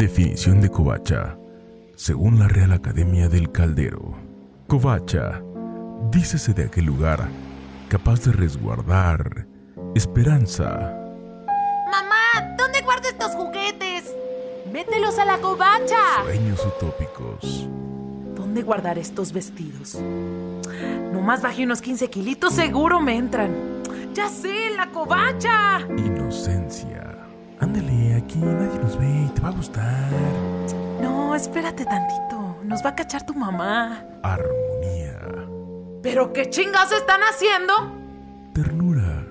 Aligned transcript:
Definición 0.00 0.62
de 0.62 0.70
covacha, 0.70 1.36
según 1.94 2.38
la 2.38 2.48
Real 2.48 2.72
Academia 2.72 3.28
del 3.28 3.52
Caldero. 3.52 4.14
Covacha, 4.66 5.42
dícese 6.10 6.54
de 6.54 6.64
aquel 6.64 6.86
lugar 6.86 7.28
capaz 7.90 8.24
de 8.24 8.32
resguardar 8.32 9.46
esperanza. 9.94 10.96
Mamá, 11.90 12.56
¿dónde 12.56 12.80
guardo 12.80 13.10
estos 13.10 13.32
juguetes? 13.32 14.16
Mételos 14.72 15.18
a 15.18 15.26
la 15.26 15.36
covacha. 15.36 16.22
Sueños 16.24 16.64
utópicos. 16.64 17.68
¿Dónde 18.34 18.62
guardar 18.62 18.96
estos 18.96 19.34
vestidos? 19.34 20.00
Nomás 21.12 21.42
bajé 21.42 21.64
unos 21.64 21.82
15 21.82 22.08
kilitos, 22.08 22.54
seguro 22.54 23.02
me 23.02 23.18
entran. 23.18 23.82
¡Ya 24.14 24.30
sé, 24.30 24.70
la 24.70 24.90
covacha! 24.92 25.80
Inocencia. 25.98 27.29
Ándale, 27.60 28.16
aquí 28.16 28.38
nadie 28.38 28.78
nos 28.80 28.98
ve 28.98 29.06
y 29.26 29.28
te 29.34 29.40
va 29.40 29.48
a 29.48 29.52
gustar. 29.52 30.10
No, 31.00 31.34
espérate 31.34 31.84
tantito. 31.84 32.56
Nos 32.64 32.84
va 32.84 32.90
a 32.90 32.94
cachar 32.94 33.24
tu 33.26 33.34
mamá. 33.34 34.02
Armonía. 34.22 35.18
¿Pero 36.02 36.32
qué 36.32 36.48
chingas 36.48 36.90
están 36.92 37.20
haciendo? 37.22 37.72
Ternura. 38.54 39.26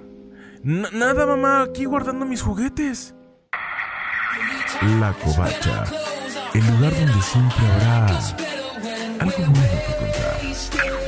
N- 0.64 0.88
nada, 0.94 1.26
mamá, 1.26 1.62
aquí 1.64 1.86
guardando 1.86 2.26
mis 2.26 2.42
juguetes. 2.42 3.16
La 5.00 5.14
covacha. 5.14 5.84
El 6.54 6.66
lugar 6.68 6.94
donde 6.94 7.22
siempre 7.22 7.66
habrá 7.74 8.06
algo 9.20 9.38
bueno 9.38 9.80
que 9.88 9.96
contar. 9.96 10.99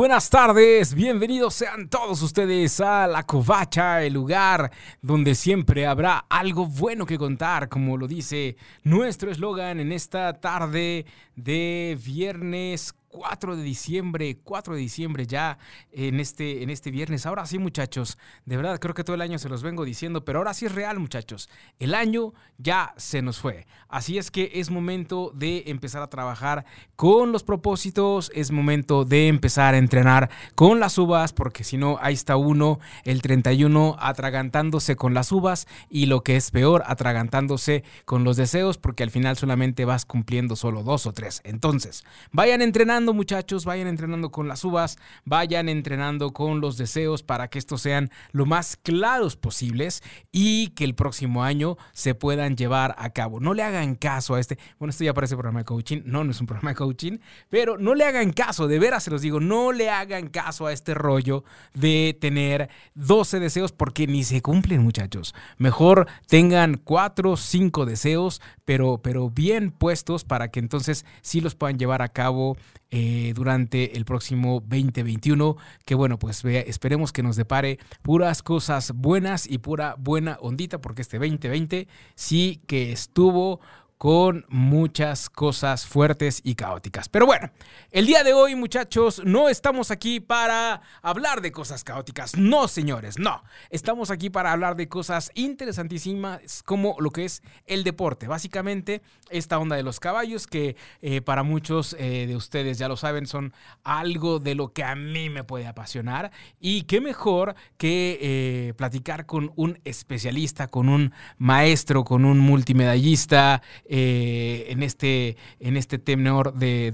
Buenas 0.00 0.30
tardes, 0.30 0.94
bienvenidos 0.94 1.52
sean 1.52 1.90
todos 1.90 2.22
ustedes 2.22 2.80
a 2.80 3.06
La 3.06 3.24
Covacha, 3.24 4.02
el 4.02 4.14
lugar 4.14 4.70
donde 5.02 5.34
siempre 5.34 5.86
habrá 5.86 6.24
algo 6.30 6.64
bueno 6.64 7.04
que 7.04 7.18
contar, 7.18 7.68
como 7.68 7.98
lo 7.98 8.08
dice 8.08 8.56
nuestro 8.82 9.30
eslogan 9.30 9.78
en 9.78 9.92
esta 9.92 10.40
tarde 10.40 11.04
de 11.36 11.98
viernes 12.02 12.94
4 13.10 13.56
de 13.56 13.62
diciembre, 13.62 14.38
4 14.42 14.74
de 14.74 14.80
diciembre 14.80 15.26
ya 15.26 15.58
en 15.92 16.20
este, 16.20 16.62
en 16.62 16.70
este 16.70 16.90
viernes. 16.90 17.26
Ahora 17.26 17.44
sí, 17.44 17.58
muchachos, 17.58 18.18
de 18.46 18.56
verdad 18.56 18.78
creo 18.78 18.94
que 18.94 19.04
todo 19.04 19.14
el 19.14 19.20
año 19.20 19.38
se 19.38 19.48
los 19.48 19.62
vengo 19.62 19.84
diciendo, 19.84 20.24
pero 20.24 20.38
ahora 20.38 20.54
sí 20.54 20.66
es 20.66 20.74
real, 20.74 20.98
muchachos. 21.00 21.50
El 21.80 21.94
año 21.94 22.32
ya 22.58 22.94
se 22.96 23.20
nos 23.20 23.40
fue. 23.40 23.66
Así 23.88 24.16
es 24.16 24.30
que 24.30 24.52
es 24.54 24.70
momento 24.70 25.32
de 25.34 25.64
empezar 25.66 26.02
a 26.02 26.08
trabajar 26.08 26.64
con 26.94 27.32
los 27.32 27.42
propósitos, 27.42 28.30
es 28.34 28.52
momento 28.52 29.04
de 29.04 29.26
empezar 29.26 29.74
a 29.74 29.78
entrenar 29.78 30.30
con 30.54 30.78
las 30.78 30.96
uvas, 30.96 31.32
porque 31.32 31.64
si 31.64 31.76
no, 31.76 31.98
ahí 32.00 32.14
está 32.14 32.36
uno, 32.36 32.78
el 33.04 33.22
31, 33.22 33.96
atragantándose 33.98 34.94
con 34.94 35.14
las 35.14 35.32
uvas 35.32 35.66
y 35.88 36.06
lo 36.06 36.22
que 36.22 36.36
es 36.36 36.52
peor, 36.52 36.84
atragantándose 36.86 37.82
con 38.04 38.22
los 38.22 38.36
deseos, 38.36 38.78
porque 38.78 39.02
al 39.02 39.10
final 39.10 39.36
solamente 39.36 39.84
vas 39.84 40.04
cumpliendo 40.04 40.54
solo 40.54 40.84
dos 40.84 41.06
o 41.06 41.12
tres. 41.12 41.40
Entonces, 41.44 42.04
vayan 42.30 42.62
entrenando 42.62 42.99
muchachos, 43.06 43.64
vayan 43.64 43.88
entrenando 43.88 44.30
con 44.30 44.48
las 44.48 44.64
uvas, 44.64 44.98
vayan 45.24 45.68
entrenando 45.68 46.32
con 46.32 46.60
los 46.60 46.76
deseos 46.76 47.22
para 47.22 47.48
que 47.48 47.58
estos 47.58 47.82
sean 47.82 48.10
lo 48.32 48.46
más 48.46 48.76
claros 48.76 49.36
posibles 49.36 50.02
y 50.30 50.68
que 50.68 50.84
el 50.84 50.94
próximo 50.94 51.42
año 51.42 51.76
se 51.92 52.14
puedan 52.14 52.56
llevar 52.56 52.94
a 52.98 53.10
cabo. 53.10 53.40
No 53.40 53.54
le 53.54 53.62
hagan 53.62 53.94
caso 53.94 54.34
a 54.34 54.40
este, 54.40 54.58
bueno, 54.78 54.90
esto 54.90 55.04
ya 55.04 55.14
parece 55.14 55.34
programa 55.34 55.60
de 55.60 55.64
coaching, 55.64 56.02
no, 56.04 56.24
no 56.24 56.30
es 56.30 56.40
un 56.40 56.46
programa 56.46 56.70
de 56.70 56.76
coaching, 56.76 57.18
pero 57.48 57.78
no 57.78 57.94
le 57.94 58.04
hagan 58.04 58.32
caso, 58.32 58.68
de 58.68 58.78
veras 58.78 59.02
se 59.02 59.10
los 59.10 59.22
digo, 59.22 59.40
no 59.40 59.72
le 59.72 59.90
hagan 59.90 60.28
caso 60.28 60.66
a 60.66 60.72
este 60.72 60.94
rollo 60.94 61.44
de 61.74 62.16
tener 62.20 62.70
12 62.94 63.40
deseos 63.40 63.72
porque 63.72 64.06
ni 64.06 64.24
se 64.24 64.42
cumplen 64.42 64.82
muchachos. 64.82 65.34
Mejor 65.58 66.06
tengan 66.26 66.76
4, 66.76 67.36
5 67.36 67.86
deseos, 67.86 68.40
pero, 68.64 68.98
pero 69.02 69.30
bien 69.30 69.70
puestos 69.70 70.24
para 70.24 70.50
que 70.50 70.60
entonces 70.60 71.04
sí 71.22 71.40
los 71.40 71.54
puedan 71.54 71.78
llevar 71.78 72.02
a 72.02 72.08
cabo 72.08 72.56
eh, 72.90 73.32
durante 73.34 73.96
el 73.96 74.04
próximo 74.04 74.60
2021. 74.60 75.56
Que 75.84 75.94
bueno, 75.94 76.18
pues 76.18 76.44
esperemos 76.44 77.12
que 77.12 77.22
nos 77.22 77.36
depare 77.36 77.78
puras 78.02 78.42
cosas 78.42 78.92
buenas 78.94 79.48
y 79.48 79.58
pura 79.58 79.94
buena 79.98 80.38
ondita, 80.40 80.80
porque 80.80 81.02
este 81.02 81.18
2020 81.18 81.88
sí 82.14 82.60
que 82.66 82.92
estuvo 82.92 83.60
con 84.00 84.46
muchas 84.48 85.28
cosas 85.28 85.84
fuertes 85.84 86.40
y 86.42 86.54
caóticas. 86.54 87.10
Pero 87.10 87.26
bueno, 87.26 87.50
el 87.90 88.06
día 88.06 88.24
de 88.24 88.32
hoy, 88.32 88.54
muchachos, 88.54 89.20
no 89.26 89.50
estamos 89.50 89.90
aquí 89.90 90.20
para 90.20 90.80
hablar 91.02 91.42
de 91.42 91.52
cosas 91.52 91.84
caóticas. 91.84 92.34
No, 92.34 92.66
señores, 92.66 93.18
no. 93.18 93.42
Estamos 93.68 94.10
aquí 94.10 94.30
para 94.30 94.52
hablar 94.52 94.76
de 94.76 94.88
cosas 94.88 95.30
interesantísimas 95.34 96.62
como 96.62 96.96
lo 96.98 97.10
que 97.10 97.26
es 97.26 97.42
el 97.66 97.84
deporte. 97.84 98.26
Básicamente, 98.26 99.02
esta 99.28 99.58
onda 99.58 99.76
de 99.76 99.82
los 99.82 100.00
caballos, 100.00 100.46
que 100.46 100.76
eh, 101.02 101.20
para 101.20 101.42
muchos 101.42 101.94
eh, 101.98 102.24
de 102.26 102.36
ustedes 102.36 102.78
ya 102.78 102.88
lo 102.88 102.96
saben, 102.96 103.26
son 103.26 103.52
algo 103.84 104.38
de 104.38 104.54
lo 104.54 104.72
que 104.72 104.82
a 104.82 104.94
mí 104.94 105.28
me 105.28 105.44
puede 105.44 105.66
apasionar. 105.66 106.30
Y 106.58 106.84
qué 106.84 107.02
mejor 107.02 107.54
que 107.76 108.18
eh, 108.22 108.72
platicar 108.78 109.26
con 109.26 109.52
un 109.56 109.78
especialista, 109.84 110.68
con 110.68 110.88
un 110.88 111.12
maestro, 111.36 112.02
con 112.02 112.24
un 112.24 112.38
multimedallista 112.38 113.60
eh, 113.92 114.66
en 114.68 114.84
este 114.84 115.36
en 115.58 115.76
este 115.76 115.98
tenor 115.98 116.54
de, 116.54 116.92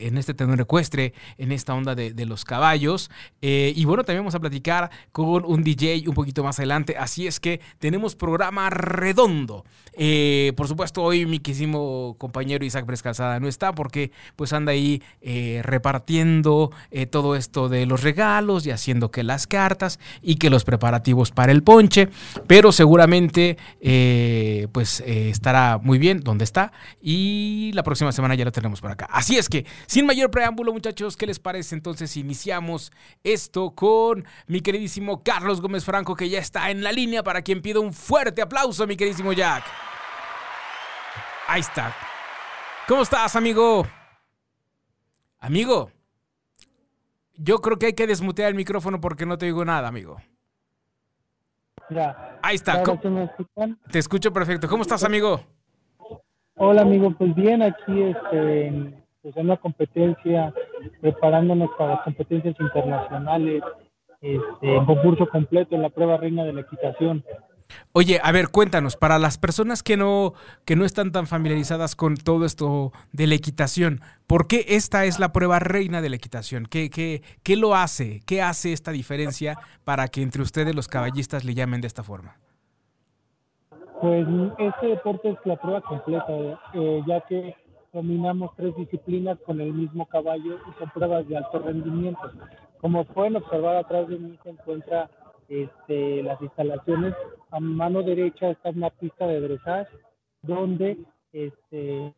en 0.00 0.16
este 0.16 0.32
tenor 0.32 0.60
ecuestre, 0.60 1.12
en 1.38 1.50
esta 1.50 1.74
onda 1.74 1.96
de, 1.96 2.24
los 2.24 2.44
caballos. 2.44 3.10
Eh, 3.42 3.72
y 3.74 3.84
bueno, 3.84 4.04
también 4.04 4.20
vamos 4.22 4.36
a 4.36 4.40
platicar 4.40 4.90
con 5.10 5.44
un 5.44 5.64
DJ 5.64 6.04
un 6.06 6.14
poquito 6.14 6.44
más 6.44 6.60
adelante. 6.60 6.94
Así 6.96 7.26
es 7.26 7.40
que 7.40 7.60
tenemos 7.80 8.14
programa 8.14 8.70
redondo. 8.70 9.64
Eh, 9.92 10.52
por 10.56 10.68
supuesto, 10.68 11.02
hoy 11.02 11.26
mi 11.26 11.40
quisimo 11.40 12.14
compañero 12.16 12.64
Isaac 12.64 12.86
Pérez 12.86 13.02
Calzada 13.02 13.40
no 13.40 13.48
está 13.48 13.72
porque 13.72 14.12
pues 14.36 14.52
anda 14.52 14.70
ahí 14.70 15.02
repartiendo 15.62 16.70
todo 17.10 17.34
esto 17.34 17.68
de 17.68 17.86
los 17.86 18.04
regalos 18.04 18.66
y 18.66 18.70
haciendo 18.70 19.10
que 19.10 19.24
las 19.24 19.48
cartas 19.48 19.98
y 20.22 20.36
que 20.36 20.48
los 20.48 20.64
preparativos 20.64 21.32
para 21.32 21.50
el 21.50 21.64
ponche. 21.64 22.08
Pero 22.46 22.70
seguramente 22.70 23.56
pues 24.70 25.00
estará 25.00 25.80
muy 25.82 25.98
bien 25.98 26.03
donde 26.12 26.44
está 26.44 26.72
y 27.00 27.70
la 27.74 27.82
próxima 27.82 28.12
semana 28.12 28.34
ya 28.34 28.44
lo 28.44 28.52
tenemos 28.52 28.80
por 28.82 28.90
acá. 28.90 29.06
Así 29.10 29.38
es 29.38 29.48
que, 29.48 29.64
sin 29.86 30.04
mayor 30.04 30.30
preámbulo, 30.30 30.72
muchachos, 30.72 31.16
¿qué 31.16 31.26
les 31.26 31.38
parece? 31.38 31.74
Entonces 31.74 32.16
iniciamos 32.18 32.92
esto 33.22 33.70
con 33.74 34.26
mi 34.46 34.60
queridísimo 34.60 35.22
Carlos 35.22 35.60
Gómez 35.62 35.84
Franco, 35.84 36.14
que 36.14 36.28
ya 36.28 36.38
está 36.40 36.70
en 36.70 36.82
la 36.82 36.92
línea, 36.92 37.22
para 37.22 37.40
quien 37.42 37.62
pido 37.62 37.80
un 37.80 37.92
fuerte 37.94 38.42
aplauso, 38.42 38.86
mi 38.86 38.96
queridísimo 38.96 39.32
Jack. 39.32 39.64
Ahí 41.48 41.60
está. 41.60 41.94
¿Cómo 42.86 43.02
estás, 43.02 43.34
amigo? 43.36 43.86
Amigo. 45.38 45.90
Yo 47.36 47.58
creo 47.60 47.78
que 47.78 47.86
hay 47.86 47.92
que 47.94 48.06
desmutear 48.06 48.48
el 48.48 48.54
micrófono 48.54 49.00
porque 49.00 49.26
no 49.26 49.36
te 49.38 49.46
oigo 49.46 49.64
nada, 49.64 49.88
amigo. 49.88 50.20
Ya. 51.90 52.38
Ahí 52.42 52.54
está. 52.56 52.72
Ahora 52.72 52.84
¿Cómo- 52.84 53.02
sí 53.02 53.08
me 53.08 53.24
escuchan. 53.24 53.78
Te 53.90 53.98
escucho 53.98 54.32
perfecto. 54.32 54.68
¿Cómo 54.68 54.82
estás, 54.82 55.04
amigo? 55.04 55.44
Hola 56.56 56.82
amigo, 56.82 57.10
pues 57.18 57.34
bien, 57.34 57.62
aquí 57.62 58.02
este, 58.02 58.94
pues 59.22 59.36
en 59.36 59.46
una 59.46 59.56
competencia, 59.56 60.54
preparándonos 61.00 61.70
para 61.76 62.02
competencias 62.04 62.54
internacionales, 62.60 63.62
este, 64.20 64.76
en 64.76 64.84
concurso 64.86 65.28
completo 65.28 65.74
en 65.74 65.82
la 65.82 65.90
prueba 65.90 66.16
reina 66.16 66.44
de 66.44 66.52
la 66.52 66.60
equitación. 66.60 67.24
Oye, 67.92 68.20
a 68.22 68.30
ver, 68.32 68.48
cuéntanos, 68.48 68.96
para 68.96 69.18
las 69.18 69.38
personas 69.38 69.82
que 69.82 69.96
no, 69.96 70.34
que 70.64 70.76
no 70.76 70.84
están 70.84 71.12
tan 71.12 71.26
familiarizadas 71.26 71.96
con 71.96 72.16
todo 72.16 72.44
esto 72.44 72.92
de 73.12 73.26
la 73.26 73.34
equitación, 73.34 74.00
¿por 74.26 74.46
qué 74.46 74.64
esta 74.68 75.04
es 75.06 75.18
la 75.18 75.32
prueba 75.32 75.58
reina 75.58 76.02
de 76.02 76.10
la 76.10 76.16
equitación? 76.16 76.66
¿Qué, 76.66 76.90
qué, 76.90 77.22
qué 77.42 77.56
lo 77.56 77.74
hace? 77.74 78.20
¿Qué 78.26 78.42
hace 78.42 78.72
esta 78.72 78.92
diferencia 78.92 79.58
para 79.84 80.08
que 80.08 80.22
entre 80.22 80.42
ustedes 80.42 80.74
los 80.74 80.88
caballistas 80.88 81.44
le 81.44 81.54
llamen 81.54 81.80
de 81.80 81.88
esta 81.88 82.02
forma? 82.02 82.36
Pues 84.04 84.26
este 84.58 84.88
deporte 84.88 85.30
es 85.30 85.38
la 85.46 85.56
prueba 85.56 85.80
completa, 85.80 86.60
eh, 86.74 87.02
ya 87.06 87.22
que 87.22 87.56
dominamos 87.90 88.50
tres 88.54 88.76
disciplinas 88.76 89.38
con 89.46 89.62
el 89.62 89.72
mismo 89.72 90.04
caballo 90.04 90.56
y 90.56 90.78
son 90.78 90.90
pruebas 90.90 91.26
de 91.26 91.38
alto 91.38 91.58
rendimiento. 91.60 92.20
Como 92.82 93.06
pueden 93.06 93.36
observar 93.36 93.76
atrás 93.76 94.06
de 94.08 94.18
mí 94.18 94.38
se 94.42 94.50
encuentra 94.50 95.08
este, 95.48 96.22
las 96.22 96.38
instalaciones. 96.42 97.14
A 97.50 97.60
mano 97.60 98.02
derecha 98.02 98.50
está 98.50 98.68
una 98.68 98.90
pista 98.90 99.26
de 99.26 99.40
dressage 99.40 99.88
donde 100.42 100.98
este, 101.32 102.12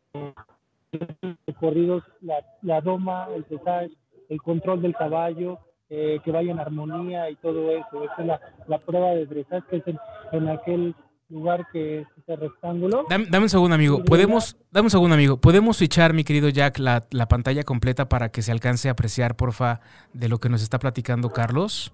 recorridos 1.47 2.03
la, 2.19 2.43
la 2.63 2.81
doma, 2.81 3.29
el 3.33 3.43
dressage, 3.43 3.93
el 4.27 4.41
control 4.41 4.81
del 4.81 4.93
caballo, 4.93 5.59
eh, 5.89 6.19
que 6.25 6.33
vaya 6.33 6.51
en 6.51 6.59
armonía 6.59 7.29
y 7.29 7.37
todo 7.37 7.71
eso. 7.71 8.03
Esa 8.03 8.15
es 8.19 8.27
la, 8.27 8.41
la 8.67 8.77
prueba 8.79 9.11
de 9.11 9.25
dressage 9.25 9.67
que 9.69 9.77
es 9.77 9.87
en, 9.87 9.97
en 10.33 10.49
aquel 10.49 10.93
lugar 11.29 11.67
que 11.71 12.01
es 12.01 12.07
ese 12.17 12.35
rectángulo. 12.35 13.05
Dame, 13.09 13.25
dame 13.29 13.45
un 13.45 13.49
segundo, 13.49 13.75
amigo. 13.75 14.03
¿Podemos, 14.03 14.57
dame 14.71 14.85
un 14.85 14.91
segundo, 14.91 15.15
amigo. 15.15 15.37
¿Podemos 15.37 15.77
switchar, 15.77 16.13
mi 16.13 16.23
querido 16.23 16.49
Jack, 16.49 16.79
la, 16.79 17.05
la 17.11 17.27
pantalla 17.27 17.63
completa 17.63 18.09
para 18.09 18.29
que 18.29 18.41
se 18.41 18.51
alcance 18.51 18.89
a 18.89 18.93
apreciar, 18.93 19.35
porfa, 19.35 19.81
de 20.13 20.29
lo 20.29 20.39
que 20.39 20.49
nos 20.49 20.61
está 20.61 20.79
platicando 20.79 21.31
Carlos? 21.31 21.93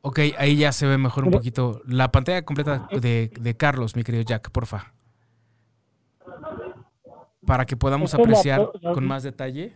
Ok, 0.00 0.20
ahí 0.38 0.56
ya 0.56 0.72
se 0.72 0.86
ve 0.86 0.98
mejor 0.98 1.24
un 1.24 1.30
poquito. 1.30 1.82
La 1.86 2.10
pantalla 2.10 2.44
completa 2.44 2.88
de, 3.00 3.30
de 3.38 3.56
Carlos, 3.56 3.96
mi 3.96 4.04
querido 4.04 4.24
Jack, 4.24 4.50
porfa. 4.50 4.92
Para 7.46 7.66
que 7.66 7.76
podamos 7.76 8.14
apreciar 8.14 8.70
con 8.94 9.06
más 9.06 9.22
detalle. 9.22 9.74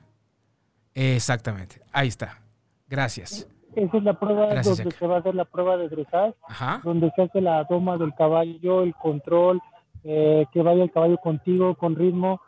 Exactamente, 0.95 1.83
ahí 1.93 2.09
está. 2.09 2.43
Gracias. 2.89 3.49
Esa 3.75 3.97
es 3.97 4.05
la 4.05 4.15
prueba 4.15 4.47
Gracias, 4.47 4.77
donde 4.77 4.91
Jack. 4.91 4.99
se 4.99 5.07
va 5.07 5.17
a 5.17 5.19
hacer 5.19 5.35
la 5.35 5.45
prueba 5.45 5.77
de 5.77 5.89
dressage, 5.89 6.35
donde 6.85 7.11
se 7.17 7.23
hace 7.23 7.41
la 7.41 7.65
doma 7.65 7.97
del 7.97 8.15
caballo, 8.15 8.83
el 8.83 8.95
control, 8.95 9.61
eh, 10.05 10.47
que 10.53 10.63
vaya 10.63 10.85
el 10.85 10.91
caballo 10.91 11.17
contigo, 11.19 11.75
con 11.75 11.97
ritmo, 11.97 12.41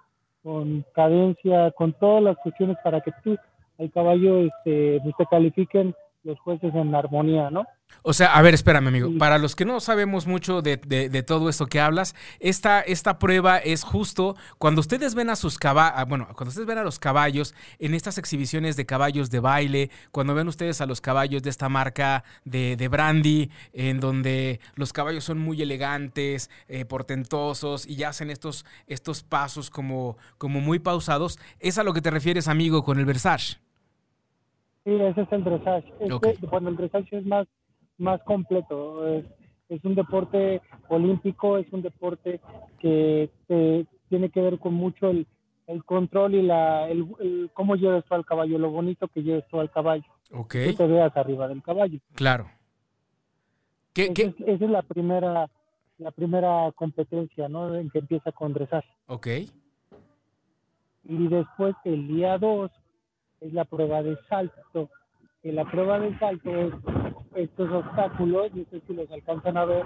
con 0.42 0.84
cadencia, 0.94 1.70
con 1.72 1.92
todas 1.94 2.22
las 2.22 2.36
cuestiones 2.38 2.76
para 2.84 3.00
que 3.00 3.12
tú, 3.22 3.36
el 3.78 3.90
caballo, 3.90 4.38
este, 4.38 5.00
pues, 5.02 5.16
te 5.16 5.26
califiquen 5.26 5.94
los 6.24 6.38
jueces 6.40 6.74
en 6.74 6.94
armonía, 6.94 7.50
¿no? 7.50 7.64
O 8.02 8.12
sea, 8.12 8.34
a 8.34 8.42
ver, 8.42 8.54
espérame, 8.54 8.88
amigo. 8.88 9.10
Para 9.18 9.38
los 9.38 9.54
que 9.54 9.64
no 9.64 9.78
sabemos 9.78 10.26
mucho 10.26 10.62
de, 10.62 10.78
de- 10.78 11.08
de 11.08 11.22
todo 11.22 11.48
esto 11.48 11.66
que 11.66 11.80
hablas, 11.80 12.14
esta, 12.40 12.80
esta 12.80 13.18
prueba 13.18 13.58
es 13.58 13.84
justo 13.84 14.36
cuando 14.58 14.80
ustedes 14.80 15.14
ven 15.14 15.30
a 15.30 15.36
sus 15.36 15.58
caballos, 15.58 16.08
bueno, 16.08 16.26
cuando 16.34 16.48
ustedes 16.48 16.66
ven 16.66 16.78
a 16.78 16.82
los 16.82 16.98
caballos 16.98 17.54
en 17.78 17.94
estas 17.94 18.18
exhibiciones 18.18 18.76
de 18.76 18.84
caballos 18.86 19.30
de 19.30 19.40
baile, 19.40 19.90
cuando 20.10 20.34
ven 20.34 20.48
ustedes 20.48 20.80
a 20.80 20.86
los 20.86 21.00
caballos 21.00 21.42
de 21.42 21.50
esta 21.50 21.68
marca 21.68 22.24
de, 22.44 22.76
de 22.76 22.88
Brandy, 22.88 23.50
en 23.72 24.00
donde 24.00 24.60
los 24.74 24.92
caballos 24.92 25.24
son 25.24 25.38
muy 25.38 25.60
elegantes, 25.62 26.50
eh, 26.68 26.84
portentosos 26.86 27.86
y 27.86 27.96
ya 27.96 28.08
hacen 28.08 28.30
estos, 28.30 28.64
estos 28.86 29.22
pasos 29.22 29.70
como, 29.70 30.16
como 30.38 30.60
muy 30.60 30.78
pausados, 30.78 31.38
¿es 31.60 31.78
a 31.78 31.84
lo 31.84 31.92
que 31.92 32.00
te 32.00 32.10
refieres, 32.10 32.48
amigo, 32.48 32.82
con 32.82 32.98
el 32.98 33.04
Versace? 33.04 33.58
Sí, 34.84 34.90
ese 34.94 35.20
es 35.22 35.32
el 35.32 35.44
dressage. 35.44 35.88
Este, 36.00 36.12
Ok. 36.12 36.26
Bueno, 36.50 36.68
el 36.68 36.76
dressage 36.76 37.16
es 37.18 37.26
más, 37.26 37.46
más 37.98 38.22
completo. 38.24 39.06
Es, 39.08 39.24
es 39.68 39.84
un 39.84 39.94
deporte 39.94 40.60
olímpico, 40.88 41.56
es 41.58 41.70
un 41.72 41.82
deporte 41.82 42.40
que 42.78 43.30
te- 43.46 43.86
tiene 44.10 44.28
que 44.30 44.40
ver 44.42 44.58
con 44.58 44.74
mucho 44.74 45.08
el, 45.08 45.26
el 45.66 45.84
control 45.84 46.34
y 46.34 46.42
la, 46.42 46.88
el, 46.90 47.06
el 47.20 47.50
cómo 47.54 47.76
lleves 47.76 48.04
tú 48.04 48.14
al 48.14 48.26
caballo, 48.26 48.58
lo 48.58 48.70
bonito 48.70 49.08
que 49.08 49.22
lleves 49.22 49.46
tú 49.48 49.58
al 49.58 49.70
caballo. 49.70 50.04
Ok, 50.32 50.54
Tú 50.66 50.74
te 50.74 50.86
veas 50.86 51.16
arriba 51.16 51.48
del 51.48 51.62
caballo. 51.62 51.98
claro. 52.14 52.50
¿Qué, 53.94 54.04
Esa 54.04 54.14
qué? 54.14 54.22
es, 54.24 54.34
esa 54.40 54.64
es 54.64 54.70
la 54.70 54.82
primera 54.82 55.48
la 55.98 56.10
primera 56.10 56.72
competencia, 56.72 57.48
¿no? 57.48 57.72
En 57.76 57.88
que 57.88 58.00
empieza 58.00 58.32
con 58.32 58.52
dressage. 58.52 58.88
Ok, 59.06 59.26
y 61.04 61.28
después 61.28 61.74
el 61.84 62.08
día 62.08 62.36
2 62.38 62.70
es 63.44 63.52
la 63.52 63.64
prueba 63.64 64.02
de 64.02 64.16
salto. 64.28 64.90
Que 65.42 65.52
la 65.52 65.64
prueba 65.70 65.98
de 66.00 66.18
salto 66.18 66.50
es 66.50 66.72
estos 67.34 67.70
obstáculos, 67.70 68.54
no 68.54 68.64
sé 68.70 68.80
si 68.86 68.94
los 68.94 69.10
alcanzan 69.10 69.56
a 69.56 69.64
ver, 69.64 69.84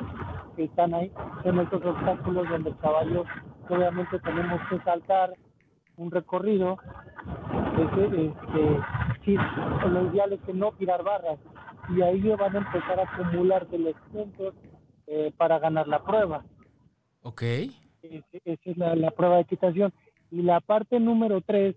que 0.56 0.64
están 0.64 0.94
ahí, 0.94 1.10
son 1.43 1.58
estos 1.60 1.84
obstáculos 1.84 2.49
donde 2.49 2.70
el 2.70 2.76
caballo 2.78 3.25
obviamente 3.69 4.19
tenemos 4.20 4.60
que 4.70 4.78
saltar 4.81 5.34
un 5.96 6.10
recorrido. 6.10 6.78
Ese, 7.75 8.26
este, 8.26 8.81
sí, 9.25 9.37
lo 9.90 10.11
ideal 10.11 10.32
es 10.32 10.40
que 10.43 10.52
no 10.52 10.72
tirar 10.72 11.02
barras 11.02 11.38
y 11.96 12.02
ahí 12.02 12.20
van 12.31 12.54
a 12.54 12.58
empezar 12.58 13.00
a 13.00 13.02
acumularse 13.02 13.78
los 13.78 13.94
puntos 14.12 14.54
eh, 15.06 15.32
para 15.37 15.58
ganar 15.58 15.88
la 15.88 16.02
prueba. 16.04 16.44
ok. 17.22 17.43
Esa 18.02 18.70
es 18.70 18.76
la, 18.76 18.94
la 18.94 19.11
prueba 19.11 19.37
de 19.37 19.43
equitación. 19.43 19.93
Y 20.31 20.43
la 20.43 20.61
parte 20.61 21.00
número 21.00 21.40
tres, 21.40 21.75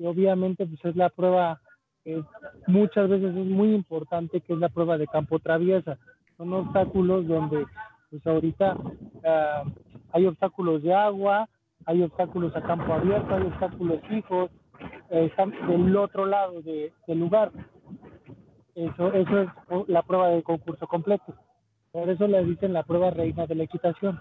que 0.00 0.06
obviamente 0.08 0.64
pues 0.66 0.82
es 0.84 0.96
la 0.96 1.10
prueba, 1.10 1.60
eh, 2.06 2.22
muchas 2.66 3.06
veces 3.10 3.36
es 3.36 3.44
muy 3.46 3.74
importante, 3.74 4.40
que 4.40 4.54
es 4.54 4.58
la 4.58 4.70
prueba 4.70 4.96
de 4.96 5.06
campo 5.06 5.38
traviesa. 5.38 5.98
Son 6.38 6.50
obstáculos 6.54 7.26
donde, 7.28 7.66
pues 8.08 8.26
ahorita 8.26 8.78
ah, 9.26 9.62
hay 10.12 10.24
obstáculos 10.24 10.82
de 10.82 10.94
agua, 10.94 11.50
hay 11.84 12.02
obstáculos 12.02 12.56
a 12.56 12.62
campo 12.62 12.94
abierto, 12.94 13.34
hay 13.34 13.42
obstáculos 13.42 14.00
fijos, 14.08 14.50
eh, 15.10 15.26
están 15.26 15.50
del 15.68 15.94
otro 15.96 16.24
lado 16.24 16.62
de- 16.62 16.94
del 17.06 17.18
lugar. 17.18 17.52
Eso, 18.74 19.12
eso 19.12 19.42
es 19.42 19.48
la 19.88 20.02
prueba 20.02 20.28
del 20.28 20.42
concurso 20.42 20.86
completo. 20.86 21.34
Por 21.92 22.08
eso 22.08 22.26
le 22.26 22.42
dicen 22.44 22.72
la 22.72 22.84
prueba 22.84 23.10
reina 23.10 23.46
de 23.46 23.54
la 23.54 23.64
equitación. 23.64 24.18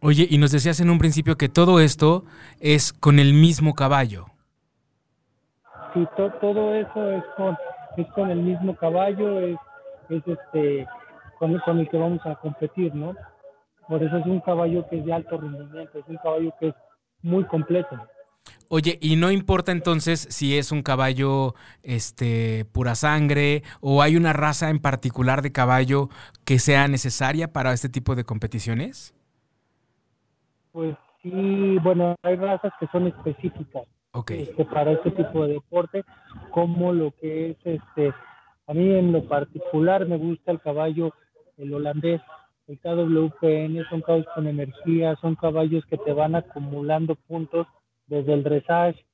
Oye, 0.00 0.26
y 0.28 0.36
nos 0.36 0.50
decías 0.52 0.80
en 0.80 0.90
un 0.90 0.98
principio 0.98 1.36
que 1.36 1.48
todo 1.48 1.80
esto 1.80 2.24
es 2.60 2.92
con 2.92 3.18
el 3.18 3.32
mismo 3.32 3.72
caballo. 3.74 4.26
Sí, 5.94 6.06
to- 6.16 6.32
todo 6.40 6.74
eso 6.74 7.10
es 7.12 7.24
con, 7.36 7.56
es 7.96 8.06
con 8.08 8.28
el 8.30 8.38
mismo 8.42 8.74
caballo, 8.76 9.38
es, 9.40 9.56
es 10.08 10.22
este, 10.26 10.86
con, 11.38 11.56
con 11.60 11.78
el 11.78 11.88
que 11.88 11.96
vamos 11.96 12.20
a 12.26 12.34
competir, 12.34 12.92
¿no? 12.94 13.14
Por 13.88 14.02
eso 14.02 14.16
es 14.16 14.26
un 14.26 14.40
caballo 14.40 14.88
que 14.88 14.98
es 14.98 15.04
de 15.04 15.12
alto 15.12 15.38
rendimiento, 15.38 15.98
es 15.98 16.04
un 16.08 16.16
caballo 16.16 16.52
que 16.58 16.68
es 16.68 16.74
muy 17.22 17.44
completo. 17.44 17.96
Oye, 18.68 18.98
y 19.00 19.14
no 19.14 19.30
importa 19.30 19.70
entonces 19.70 20.26
si 20.30 20.58
es 20.58 20.72
un 20.72 20.82
caballo 20.82 21.54
este 21.84 22.64
pura 22.64 22.96
sangre 22.96 23.62
o 23.80 24.02
hay 24.02 24.16
una 24.16 24.32
raza 24.32 24.70
en 24.70 24.80
particular 24.80 25.42
de 25.42 25.52
caballo 25.52 26.08
que 26.44 26.58
sea 26.58 26.88
necesaria 26.88 27.52
para 27.52 27.72
este 27.72 27.88
tipo 27.88 28.16
de 28.16 28.24
competiciones? 28.24 29.14
Pues 30.72 30.96
sí, 31.22 31.78
bueno, 31.82 32.16
hay 32.22 32.36
razas 32.36 32.72
que 32.80 32.88
son 32.88 33.06
específicas 33.06 33.84
Este, 34.14 34.64
para 34.66 34.92
este 34.92 35.10
tipo 35.10 35.44
de 35.44 35.54
deporte, 35.54 36.04
como 36.50 36.92
lo 36.92 37.10
que 37.20 37.50
es, 37.50 37.56
este, 37.64 38.14
a 38.68 38.72
mí 38.72 38.88
en 38.94 39.10
lo 39.10 39.24
particular 39.24 40.06
me 40.06 40.16
gusta 40.16 40.52
el 40.52 40.60
caballo, 40.60 41.12
el 41.56 41.74
holandés, 41.74 42.20
el 42.68 42.78
KWPN, 42.78 43.84
son 43.90 44.02
caballos 44.02 44.28
con 44.32 44.46
energía, 44.46 45.16
son 45.20 45.34
caballos 45.34 45.84
que 45.86 45.98
te 45.98 46.12
van 46.12 46.36
acumulando 46.36 47.16
puntos 47.16 47.66
desde 48.06 48.34
el 48.34 48.44
dressage, 48.44 49.04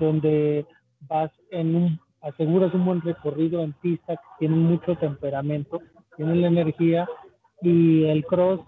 donde 0.00 0.66
vas 1.02 1.30
en 1.52 1.76
un, 1.76 2.00
aseguras 2.20 2.74
un 2.74 2.84
buen 2.84 3.02
recorrido 3.02 3.62
en 3.62 3.72
pista, 3.74 4.16
que 4.16 4.22
tienen 4.40 4.64
mucho 4.64 4.96
temperamento, 4.96 5.80
tienen 6.16 6.40
la 6.40 6.48
energía, 6.48 7.08
y 7.62 8.04
el 8.04 8.24
cross 8.26 8.60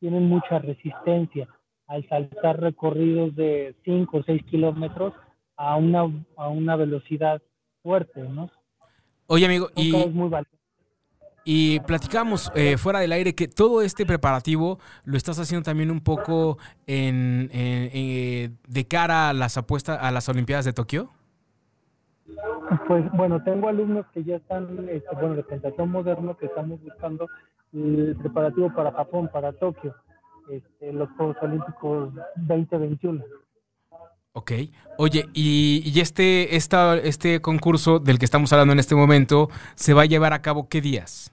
tienen 0.00 0.28
mucha 0.28 0.58
resistencia. 0.58 1.48
Al 1.86 2.06
saltar 2.08 2.60
recorridos 2.60 3.34
de 3.34 3.74
5 3.84 4.18
o 4.18 4.22
6 4.22 4.44
kilómetros 4.44 5.14
a 5.62 5.76
una, 5.76 6.00
a 6.36 6.48
una 6.48 6.74
velocidad 6.76 7.42
fuerte, 7.82 8.22
¿no? 8.22 8.50
Oye, 9.26 9.44
amigo, 9.44 9.66
Son 9.74 9.84
y, 9.84 9.92
caballos 9.92 10.14
muy 10.14 10.28
valientes. 10.30 10.58
y 11.44 11.80
platicamos 11.80 12.50
eh, 12.54 12.78
fuera 12.78 13.00
del 13.00 13.12
aire 13.12 13.34
que 13.34 13.46
todo 13.46 13.82
este 13.82 14.06
preparativo 14.06 14.78
lo 15.04 15.16
estás 15.18 15.38
haciendo 15.38 15.62
también 15.64 15.90
un 15.90 16.00
poco 16.00 16.56
en, 16.86 17.50
en- 17.52 17.90
eh, 17.92 18.50
de 18.66 18.84
cara 18.86 19.28
a 19.28 19.32
las 19.34 19.58
apuestas 19.58 19.98
a 20.00 20.10
las 20.10 20.28
Olimpiadas 20.30 20.64
de 20.64 20.72
Tokio. 20.72 21.10
Pues 22.86 23.04
bueno, 23.12 23.42
tengo 23.42 23.68
alumnos 23.68 24.06
que 24.14 24.24
ya 24.24 24.36
están, 24.36 24.88
este, 24.88 25.08
bueno, 25.14 25.34
de 25.34 25.42
pentatlón 25.42 25.90
moderno, 25.90 26.36
que 26.36 26.46
estamos 26.46 26.80
buscando 26.82 27.28
el 27.72 28.16
preparativo 28.18 28.72
para 28.74 28.92
Japón, 28.92 29.28
para 29.32 29.52
Tokio, 29.52 29.94
este, 30.50 30.92
los 30.92 31.08
Juegos 31.16 31.36
Olímpicos 31.42 32.14
2021. 32.36 33.22
Ok. 34.32 34.52
Oye, 34.96 35.24
y, 35.34 35.82
y 35.84 36.00
este, 36.00 36.56
esta, 36.56 36.96
este 36.96 37.40
concurso 37.40 37.98
del 37.98 38.18
que 38.18 38.24
estamos 38.24 38.52
hablando 38.52 38.72
en 38.72 38.78
este 38.78 38.94
momento 38.94 39.48
se 39.74 39.92
va 39.94 40.02
a 40.02 40.06
llevar 40.06 40.32
a 40.32 40.42
cabo 40.42 40.68
qué 40.68 40.80
días? 40.80 41.32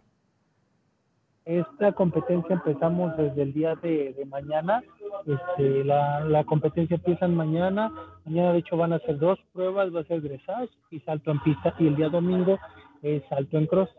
Esta 1.45 1.93
competencia 1.93 2.55
empezamos 2.55 3.15
desde 3.15 3.43
el 3.43 3.53
día 3.53 3.75
de, 3.75 4.13
de 4.17 4.25
mañana. 4.25 4.83
Este, 5.25 5.83
la, 5.85 6.21
la 6.21 6.43
competencia 6.43 6.95
empieza 6.95 7.27
mañana. 7.27 7.91
Mañana, 8.25 8.51
de 8.51 8.59
hecho, 8.59 8.75
van 8.75 8.91
a 8.93 8.99
ser 8.99 9.17
dos 9.17 9.39
pruebas: 9.53 9.93
va 9.95 10.01
a 10.01 10.03
ser 10.05 10.21
dressage 10.21 10.71
y 10.91 10.99
salto 11.01 11.31
en 11.31 11.39
pista. 11.43 11.73
Y 11.79 11.87
el 11.87 11.95
día 11.95 12.09
domingo 12.09 12.59
es 13.01 13.23
salto 13.29 13.57
en 13.57 13.67
cross. 13.67 13.89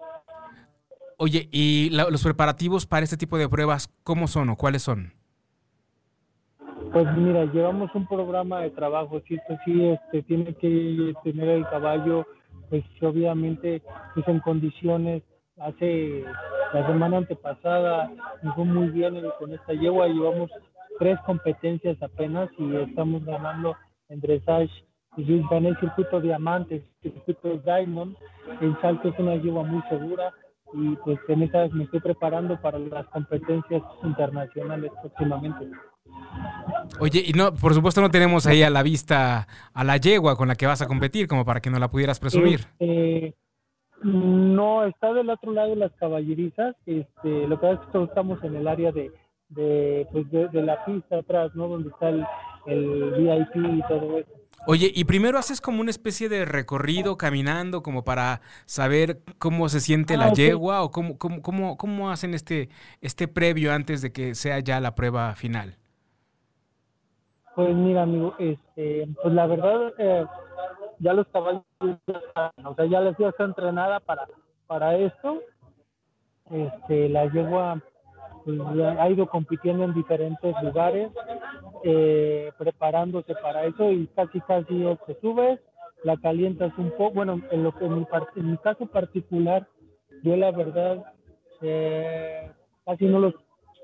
Oye, 1.17 1.49
¿y 1.51 1.89
la- 1.91 2.11
los 2.11 2.23
preparativos 2.23 2.85
para 2.87 3.05
este 3.05 3.17
tipo 3.17 3.39
de 3.39 3.49
pruebas 3.49 3.89
cómo 4.03 4.29
son 4.29 4.51
o 4.51 4.57
cuáles 4.57 4.83
son? 4.83 5.15
Pues 6.93 7.07
mira, 7.17 7.45
llevamos 7.47 7.95
un 7.95 8.07
programa 8.07 8.61
de 8.63 8.71
trabajo, 8.71 9.21
sí, 9.29 9.35
esto 9.37 9.57
sí, 9.65 9.85
este, 9.91 10.23
tiene 10.25 10.55
que 10.55 11.15
tener 11.25 11.49
el 11.51 11.67
caballo, 11.69 12.27
pues 12.71 12.85
obviamente, 13.03 13.83
pues 14.15 14.29
en 14.29 14.41
condiciones. 14.41 15.23
Hace 15.61 16.25
la 16.75 16.87
semana 16.87 17.19
antepasada 17.19 18.11
me 18.43 18.53
fue 18.55 18.65
muy 18.65 18.89
bien 18.91 19.17
en- 19.17 19.31
con 19.39 19.53
esta 19.55 19.75
yegua, 19.75 20.09
llevamos 20.09 20.51
tres 20.99 21.19
competencias 21.27 22.03
apenas 22.03 22.51
y 22.59 22.77
estamos 22.77 23.25
ganando 23.25 23.77
en 24.11 24.21
dressage. 24.21 24.73
Y 25.17 25.43
gané 25.51 25.71
el 25.71 25.81
circuito 25.81 26.21
diamantes, 26.21 26.83
el 27.03 27.13
circuito 27.13 27.59
diamond, 27.65 28.17
el 28.61 28.81
salto 28.81 29.09
es 29.09 29.19
una 29.19 29.37
yegua 29.37 29.65
muy 29.65 29.83
segura 29.91 30.33
y 30.75 30.97
pues 31.05 31.19
en 31.29 31.43
estas 31.43 31.73
me 31.73 31.85
estoy 31.85 32.01
preparando 32.01 32.61
para 32.61 32.79
las 32.79 33.07
competencias 33.09 33.83
internacionales 34.05 34.93
próximamente. 35.03 35.69
Oye, 37.01 37.23
y 37.27 37.33
no, 37.33 37.55
por 37.55 37.75
supuesto 37.75 38.01
no 38.01 38.11
tenemos 38.11 38.47
ahí 38.47 38.63
a 38.63 38.71
la 38.71 38.83
vista 38.83 39.47
a 39.73 39.85
la 39.85 39.97
yegua 39.97 40.37
con 40.37 40.49
la 40.49 40.55
que 40.57 40.67
vas 40.67 40.83
a 40.83 40.87
competir, 40.87 41.27
como 41.29 41.45
para 41.45 41.61
que 41.61 41.71
no 41.71 41.79
la 41.79 41.91
pudieras 41.91 42.19
presumir. 42.21 42.67
Este, 42.79 43.35
No, 44.03 44.85
está 44.85 45.13
del 45.13 45.29
otro 45.31 45.53
lado 45.53 45.71
de 45.71 45.77
las 45.77 45.93
caballerizas. 45.95 46.77
Este, 46.87 47.47
lo 47.49 47.59
que 47.59 47.67
pasa 47.67 47.75
es 47.75 47.87
que 47.87 47.93
todos 47.93 48.09
estamos 48.09 48.43
en 48.45 48.57
el 48.57 48.69
área 48.69 48.93
de, 48.93 49.11
de, 49.49 50.07
pues 50.13 50.31
de, 50.31 50.49
de 50.49 50.63
la 50.63 50.85
pista 50.85 51.19
atrás, 51.19 51.51
¿no? 51.55 51.69
Donde 51.69 51.89
está 51.91 52.09
el, 52.11 52.25
el 52.67 53.13
VIP 53.17 53.57
y 53.57 53.83
todo 53.89 54.19
eso. 54.19 54.31
Oye, 54.67 54.91
y 54.95 55.05
primero 55.05 55.39
haces 55.39 55.61
como 55.61 55.81
una 55.81 55.91
especie 55.91 56.29
de 56.29 56.45
recorrido 56.45 57.17
caminando 57.17 57.83
como 57.83 58.05
para 58.05 58.41
saber 58.67 59.21
cómo 59.39 59.69
se 59.69 59.81
siente 59.81 60.17
la 60.17 60.27
Ah, 60.27 60.33
yegua 60.33 60.83
o 60.83 60.91
cómo, 60.91 61.17
cómo, 61.17 61.43
cómo, 61.43 61.77
cómo 61.79 62.11
hacen 62.11 62.35
este, 62.35 62.69
este 63.01 63.29
previo 63.29 63.73
antes 63.73 64.03
de 64.03 64.13
que 64.13 64.35
sea 64.35 64.59
ya 64.59 64.81
la 64.81 64.95
prueba 64.95 65.35
final. 65.37 65.77
Pues 67.59 67.75
mira, 67.75 68.03
amigo, 68.03 68.37
este, 68.39 69.09
pues 69.21 69.35
la 69.35 69.49
verdad, 69.49 69.93
eh, 69.99 70.25
ya 71.01 71.13
los 71.13 71.27
caballos, 71.27 71.65
o 71.81 72.75
sea, 72.77 72.87
ya 72.87 73.01
la 73.01 73.15
ciudad 73.15 73.33
está 73.33 73.43
entrenada 73.47 73.99
para, 73.99 74.29
para 74.69 74.97
esto. 74.97 75.41
Este, 76.53 77.09
la 77.09 77.27
yegua 77.33 77.83
pues, 78.45 78.61
ha 79.01 79.11
ido 79.11 79.27
compitiendo 79.27 79.83
en 79.83 79.93
diferentes 79.93 80.55
lugares, 80.63 81.11
eh, 81.83 82.53
preparándose 82.59 83.35
para 83.35 83.65
eso 83.65 83.91
y 83.91 84.07
casi 84.15 84.41
casi 84.43 84.85
que 85.05 85.17
subes, 85.21 85.59
la 86.05 86.17
calientas 86.17 86.73
un 86.79 86.93
poco. 86.93 87.11
Bueno, 87.11 87.43
en 87.51 87.65
lo 87.65 87.73
que 87.73 87.87
en 87.87 87.99
mi, 87.99 88.07
en 88.37 88.51
mi 88.53 88.57
caso 88.59 88.87
particular, 88.87 89.67
yo 90.23 90.37
la 90.37 90.53
verdad 90.53 91.13
eh, 91.61 92.53
casi 92.85 93.07
no 93.07 93.19
los, 93.19 93.35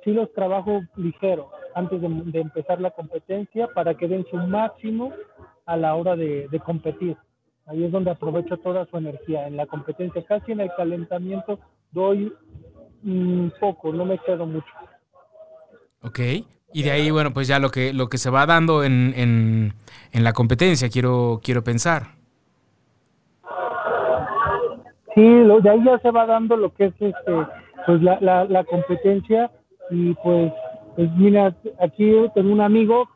sí 0.04 0.12
los 0.12 0.32
trabajo 0.32 0.82
ligero 0.96 1.50
antes 1.75 2.00
de, 2.00 2.08
de 2.08 2.40
empezar 2.40 2.80
la 2.80 2.90
competencia 2.90 3.68
para 3.75 3.94
que 3.94 4.06
den 4.06 4.25
su 4.30 4.37
máximo 4.37 5.12
a 5.66 5.76
la 5.76 5.94
hora 5.94 6.14
de, 6.14 6.46
de 6.49 6.61
competir. 6.61 7.16
Ahí 7.66 7.82
es 7.84 7.90
donde 7.90 8.11
aprovecho 8.11 8.58
toda 8.58 8.84
su 8.87 8.99
energía. 8.99 9.46
En 9.46 9.56
la 9.56 9.66
competencia, 9.66 10.23
casi 10.25 10.52
en 10.52 10.61
el 10.61 10.70
calentamiento, 10.76 11.58
doy 11.90 12.32
un 13.02 13.52
poco, 13.58 13.92
no 13.92 14.04
me 14.04 14.18
quedo 14.18 14.46
mucho. 14.46 14.66
Ok. 16.02 16.20
Y 16.73 16.82
de 16.82 16.90
ahí, 16.90 17.11
bueno, 17.11 17.32
pues 17.32 17.49
ya 17.49 17.58
lo 17.58 17.70
que, 17.70 17.92
lo 17.92 18.08
que 18.08 18.18
se 18.18 18.30
va 18.30 18.46
dando 18.46 18.84
en, 18.84 19.14
en, 19.16 19.73
en 20.12 20.25
la 20.25 20.32
competencia, 20.32 20.90
quiero, 20.90 21.40
quiero 21.42 21.62
pensar. 21.64 22.02
Sí, 25.14 25.23
lo, 25.44 25.61
de 25.61 25.70
ahí 25.70 25.84
ya 25.84 25.99
se 26.00 26.11
va 26.11 26.26
dando 26.26 26.56
lo 26.56 26.75
que 26.75 26.87
es 26.87 26.94
este, 26.99 27.46
pues 27.87 28.02
la, 28.02 28.18
la, 28.20 28.44
la 28.44 28.64
competencia 28.64 29.50
y 29.91 30.14
pues, 30.14 30.53
pues 30.97 31.11
mira, 31.17 31.55
aquí 31.81 32.14
tengo 32.35 32.53
un 32.53 32.61
amigo, 32.61 33.09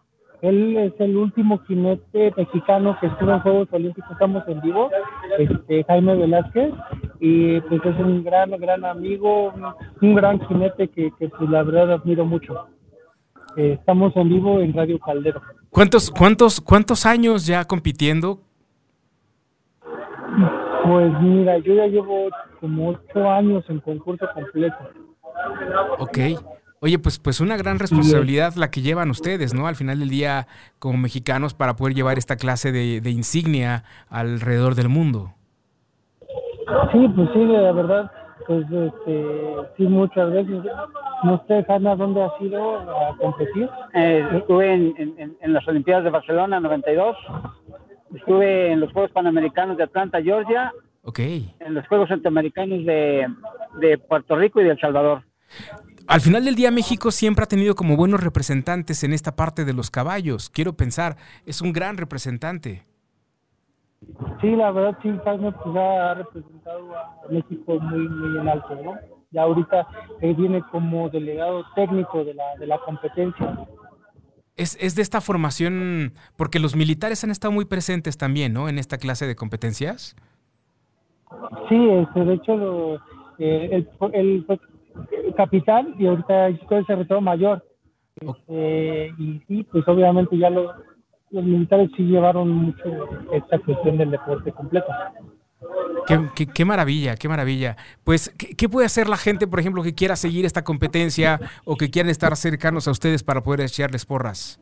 él 0.43 0.77
es 0.77 0.93
el 1.01 1.17
último 1.17 1.59
jinete 1.67 2.33
mexicano 2.37 2.97
que 3.01 3.09
estuvo 3.09 3.33
en 3.33 3.41
Juegos 3.41 3.69
Olímpicos, 3.73 4.11
estamos 4.13 4.47
en 4.47 4.61
vivo, 4.61 4.91
este, 5.39 5.85
Jaime 5.85 6.15
Velázquez, 6.15 6.73
y 7.21 7.61
pues 7.63 7.81
es 7.85 7.99
un 7.99 8.23
gran, 8.23 8.51
gran 8.53 8.85
amigo, 8.85 9.53
un, 10.01 10.15
gran 10.15 10.41
jinete 10.47 10.89
que, 10.89 11.11
que 11.19 11.29
pues 11.29 11.51
la 11.51 11.63
verdad 11.63 11.93
admiro 11.93 12.25
mucho. 12.25 12.69
Eh, 13.57 13.73
estamos 13.73 14.15
en 14.17 14.29
vivo 14.29 14.61
en 14.61 14.73
Radio 14.73 14.99
Caldero. 15.01 15.43
¿Cuántos, 15.71 16.11
cuántos, 16.11 16.61
cuántos 16.61 17.05
años 17.07 17.47
ya 17.47 17.65
compitiendo? 17.65 18.41
Pues 20.85 21.21
mira, 21.21 21.59
yo 21.59 21.75
ya 21.75 21.87
llevo 21.87 22.29
como 22.61 22.91
ocho 22.91 23.29
años 23.29 23.65
en 23.69 23.81
concurso 23.81 24.27
completo. 24.33 24.77
Ok. 25.99 26.19
Oye, 26.81 26.99
pues, 26.99 27.19
pues 27.19 27.41
una 27.41 27.57
gran 27.57 27.79
responsabilidad 27.81 28.55
la 28.55 28.71
que 28.71 28.83
llevan 28.83 29.11
ustedes, 29.11 29.53
¿no? 29.53 29.67
Al 29.67 29.75
final 29.75 29.99
del 29.99 30.11
día, 30.11 30.47
como 30.79 30.97
mexicanos, 30.99 31.53
para 31.55 31.75
poder 31.75 31.95
llevar 31.95 32.19
esta 32.19 32.37
clase 32.37 32.71
de, 32.71 33.01
de 33.01 33.11
insignia 33.11 33.83
alrededor 34.09 34.75
del 34.77 34.89
mundo. 34.89 35.35
Sí, 36.93 37.09
pues 37.17 37.29
sí, 37.33 37.45
la 37.47 37.73
verdad, 37.73 38.11
pues 38.47 38.65
este, 38.71 39.25
sí, 39.77 39.83
muchas 39.85 40.31
veces. 40.33 40.63
No 41.25 41.43
sé, 41.49 41.65
Hanna, 41.69 41.97
¿dónde 41.97 42.23
has 42.23 42.33
ido 42.41 42.79
a 42.79 43.17
competir? 43.17 43.69
Eh, 43.95 44.25
estuve 44.35 44.73
en, 44.73 44.95
en- 45.19 45.37
en 45.41 45.53
las 45.53 45.67
Olimpiadas 45.67 46.05
de 46.05 46.11
Barcelona 46.11 46.61
92, 46.61 47.17
estuve 48.15 48.71
en 48.71 48.79
los 48.81 48.93
Juegos 48.93 49.11
Panamericanos 49.11 49.77
de 49.79 49.83
Atlanta, 49.83 50.23
Georgia, 50.23 50.73
Ok. 51.03 51.19
en 51.19 51.75
los 51.75 51.87
Juegos 51.89 52.09
Centroamericanos 52.09 52.85
de, 52.85 53.27
de 53.81 53.99
Puerto 53.99 54.37
Rico 54.37 54.61
y 54.61 54.65
de 54.65 54.71
El 54.71 54.81
Salvador. 54.81 55.23
Al 56.09 56.23
final 56.23 56.45
del 56.47 56.55
día, 56.55 56.71
México 56.71 57.11
siempre 57.11 57.45
ha 57.45 57.47
tenido 57.47 57.75
como 57.75 57.95
buenos 57.95 58.23
representantes 58.23 59.05
en 59.05 59.13
esta 59.13 59.37
parte 59.37 59.67
de 59.67 59.75
los 59.75 59.91
caballos. 59.91 60.49
Quiero 60.49 60.73
pensar, 60.73 61.17
es 61.45 61.61
un 61.61 61.73
gran 61.75 61.99
representante. 61.99 62.87
Sí, 64.41 64.57
la 64.57 64.71
verdad, 64.71 64.99
sí, 65.03 65.11
Jaime 65.23 65.53
pues, 65.53 65.77
ha 65.77 66.15
representado 66.15 66.97
a 66.97 67.19
México 67.31 67.79
muy, 67.81 68.09
muy 68.09 68.41
en 68.41 68.49
alto, 68.49 68.75
¿no? 68.83 68.95
Ya 69.33 69.43
ahorita 69.43 69.87
él 70.23 70.35
viene 70.35 70.63
como 70.73 71.11
delegado 71.11 71.63
técnico 71.75 72.25
de 72.25 72.33
la, 72.33 72.57
de 72.59 72.67
la 72.67 72.79
competencia. 72.79 73.59
Es, 74.57 74.79
es 74.81 74.95
de 74.95 75.03
esta 75.03 75.21
formación, 75.21 76.15
porque 76.37 76.59
los 76.59 76.75
militares 76.75 77.23
han 77.23 77.31
estado 77.31 77.53
muy 77.53 77.67
presentes 77.67 78.17
también, 78.17 78.55
¿no? 78.55 78.71
En 78.71 78.79
esta 78.79 78.97
clase 78.97 79.27
de 79.27 79.37
competencias. 79.37 80.17
Sí, 81.69 81.77
este, 81.91 82.25
de 82.25 82.35
hecho, 82.35 82.57
lo, 82.57 82.95
eh, 83.39 83.69
él, 83.73 83.89
fue- 83.99 84.11
él 84.15 84.45
fue 84.47 84.59
capitán 85.37 85.95
y 85.99 86.07
ahorita 86.07 86.49
es 86.49 86.61
el 86.71 86.87
secretario 86.87 87.21
mayor. 87.21 87.65
Este, 88.21 89.15
y 89.19 89.41
sí, 89.47 89.63
pues 89.71 89.87
obviamente 89.87 90.37
ya 90.37 90.51
lo- 90.51 90.73
los 91.31 91.45
militares 91.45 91.91
sí 91.97 92.03
llevaron 92.05 92.49
mucho 92.51 92.85
esta 93.33 93.59
cuestión 93.59 93.99
del 93.99 94.11
deporte 94.11 94.51
completo. 94.53 94.87
Qué, 96.07 96.19
qué- 96.35 96.47
qué 96.47 96.65
maravilla, 96.65 97.17
qué 97.17 97.29
maravilla. 97.29 97.77
Pues, 98.03 98.31
¿qué, 98.39 98.55
qué 98.57 98.69
puede 98.69 98.87
hacer 98.87 99.09
la 99.09 99.17
gente, 99.17 99.47
por 99.47 99.61
ejemplo, 99.61 99.83
que 99.83 99.95
quiera 99.95 100.17
seguir 100.17 100.47
esta 100.47 100.65
competencia 100.65 101.39
o 101.65 101.77
que 101.77 101.91
quieran 101.91 102.11
estar 102.11 102.35
cercanos 102.37 102.89
a 102.89 102.93
ustedes 102.93 103.23
para 103.23 103.43
poder 103.43 103.61
echarles 103.61 104.07
porras? 104.07 104.61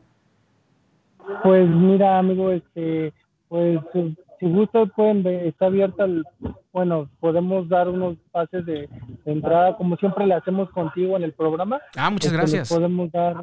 Pues 1.42 1.68
mira, 1.68 2.18
amigo, 2.18 2.50
este, 2.50 3.12
pues 3.48 3.78
eh, 3.94 4.14
si 4.40 4.46
gusta 4.46 4.86
pueden 4.86 5.22
ver, 5.22 5.46
está 5.46 5.66
abierta, 5.66 6.04
el, 6.04 6.24
bueno, 6.72 7.08
podemos 7.20 7.68
dar 7.68 7.88
unos 7.88 8.16
pases 8.30 8.64
de, 8.66 8.88
de 9.24 9.32
entrada, 9.32 9.76
como 9.76 9.96
siempre 9.96 10.26
le 10.26 10.34
hacemos 10.34 10.70
contigo 10.70 11.16
en 11.16 11.22
el 11.22 11.32
programa. 11.32 11.80
Ah, 11.96 12.10
muchas 12.10 12.26
Este, 12.32 12.36
gracias. 12.36 12.68
Podemos 12.68 13.10
dar 13.12 13.42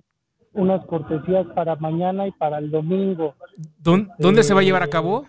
unas 0.54 0.86
cortesías 0.86 1.48
para 1.56 1.76
mañana 1.78 2.28
y 2.28 2.32
para 2.32 2.60
el 2.60 2.70
domingo. 2.70 3.34
¿Dón- 3.82 4.10
¿Dónde 4.20 4.44
se 4.44 4.54
va 4.54 4.60
a 4.60 4.64
llevar 4.64 4.84
a 4.84 4.88
cabo? 4.90 5.26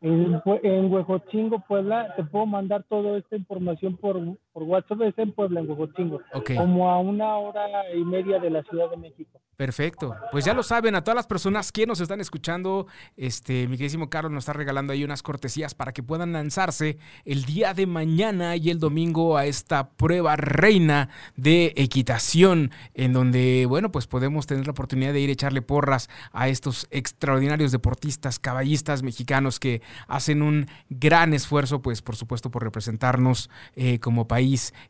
En, 0.00 0.40
en 0.64 0.92
Huejotzingo, 0.92 1.60
Puebla, 1.68 2.12
te 2.16 2.24
puedo 2.24 2.44
mandar 2.46 2.82
toda 2.88 3.18
esta 3.18 3.36
información 3.36 3.96
por, 3.96 4.20
por 4.52 4.64
WhatsApp, 4.64 5.00
es 5.02 5.18
en 5.18 5.32
Puebla, 5.32 5.60
en 5.60 5.70
Huejotzingo, 5.70 6.20
Ok. 6.34 6.54
como 6.56 6.90
a 6.90 7.00
una 7.00 7.36
hora 7.36 7.66
y 7.94 8.04
media 8.04 8.38
de 8.38 8.50
la 8.50 8.62
Ciudad 8.64 8.90
de 8.90 8.96
México. 8.96 9.40
Perfecto. 9.56 10.16
Pues 10.32 10.44
ya 10.44 10.54
lo 10.54 10.62
saben, 10.62 10.94
a 10.96 11.04
todas 11.04 11.14
las 11.14 11.26
personas 11.26 11.70
que 11.72 11.86
nos 11.86 12.00
están 12.00 12.20
escuchando, 12.20 12.86
este, 13.16 13.68
mi 13.68 13.76
queridísimo 13.76 14.10
Carlos 14.10 14.32
nos 14.32 14.42
está 14.42 14.54
regalando 14.54 14.92
ahí 14.92 15.04
unas 15.04 15.22
cortesías 15.22 15.74
para 15.74 15.92
que 15.92 16.02
puedan 16.02 16.32
lanzarse 16.32 16.98
el 17.24 17.44
día 17.44 17.72
de 17.72 17.86
mañana 17.86 18.56
y 18.56 18.70
el 18.70 18.80
domingo 18.80 19.36
a 19.36 19.46
esta 19.46 19.90
prueba 19.90 20.34
reina 20.36 21.10
de 21.36 21.74
equitación, 21.76 22.72
en 22.94 23.12
donde, 23.12 23.66
bueno, 23.68 23.92
pues 23.92 24.06
podemos 24.06 24.46
tener 24.46 24.66
la 24.66 24.72
oportunidad 24.72 25.12
de 25.12 25.20
ir 25.20 25.28
a 25.28 25.34
echarle 25.34 25.62
porras 25.62 26.08
a 26.32 26.48
estos 26.48 26.88
extraordinarios 26.90 27.70
deportistas, 27.72 28.38
caballistas 28.38 29.02
mexicanos 29.02 29.60
que 29.60 29.80
hacen 30.08 30.42
un 30.42 30.66
gran 30.88 31.34
esfuerzo, 31.34 31.82
pues 31.82 32.02
por 32.02 32.16
supuesto, 32.16 32.50
por 32.50 32.64
representarnos 32.64 33.48
eh, 33.76 34.00
como 34.00 34.26
país 34.26 34.41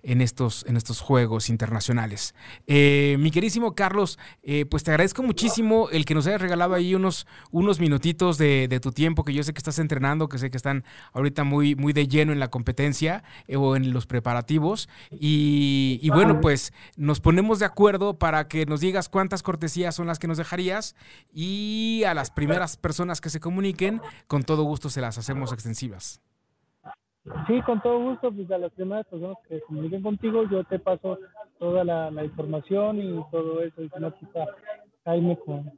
en 0.03 0.21
estos, 0.21 0.65
en 0.67 0.77
estos 0.77 1.01
Juegos 1.01 1.49
Internacionales. 1.49 2.35
Eh, 2.67 3.17
mi 3.19 3.31
queridísimo 3.31 3.75
Carlos, 3.75 4.19
eh, 4.43 4.65
pues 4.67 4.83
te 4.83 4.91
agradezco 4.91 5.23
muchísimo 5.23 5.89
el 5.91 6.05
que 6.05 6.15
nos 6.15 6.27
hayas 6.27 6.41
regalado 6.41 6.75
ahí 6.75 6.95
unos, 6.95 7.27
unos 7.51 7.81
minutitos 7.81 8.39
de, 8.39 8.67
de 8.69 8.81
tu 8.81 8.93
tiempo, 8.93 9.25
que 9.25 9.35
yo 9.35 9.43
sé 9.43 9.53
que 9.53 9.59
estás 9.59 9.79
entrenando, 9.79 10.29
que 10.29 10.39
sé 10.39 10.51
que 10.51 10.57
están 10.57 10.85
ahorita 11.13 11.45
muy, 11.45 11.75
muy 11.75 11.93
de 11.93 12.09
lleno 12.09 12.33
en 12.33 12.41
la 12.41 12.49
competencia 12.49 13.25
eh, 13.47 13.57
o 13.57 13.77
en 13.77 13.93
los 13.93 14.07
preparativos. 14.07 14.89
Y, 15.11 15.99
y 16.03 16.11
bueno, 16.11 16.41
pues 16.41 16.73
nos 16.97 17.21
ponemos 17.21 17.59
de 17.59 17.67
acuerdo 17.67 18.19
para 18.19 18.49
que 18.49 18.67
nos 18.67 18.81
digas 18.81 19.09
cuántas 19.09 19.43
cortesías 19.43 19.95
son 19.95 20.07
las 20.07 20.19
que 20.19 20.29
nos 20.29 20.39
dejarías 20.39 20.97
y 21.33 22.03
a 22.07 22.15
las 22.15 22.31
primeras 22.31 22.77
personas 22.77 23.21
que 23.21 23.31
se 23.31 23.41
comuniquen, 23.41 24.01
con 24.27 24.43
todo 24.43 24.63
gusto 24.63 24.89
se 24.91 25.01
las 25.01 25.19
hacemos 25.19 25.53
extensivas. 25.53 26.21
Sí, 27.47 27.61
con 27.63 27.81
todo 27.83 28.01
gusto, 28.01 28.33
pues 28.33 28.51
a 28.51 28.59
las 28.59 28.73
primeras 28.73 29.07
personas 29.07 29.39
que 29.49 29.61
comuniquen 29.63 30.03
contigo, 30.03 30.45
yo 30.51 30.65
te 30.65 30.79
paso 30.79 31.19
toda 31.59 31.85
la, 31.85 32.11
información 32.25 33.01
y 33.01 33.25
todo 33.31 33.63
eso, 33.63 33.83
y 33.83 33.89
si 33.91 34.01
no, 34.01 34.15
quizá 34.15 34.47
Jaime 35.05 35.39
con- 35.39 35.73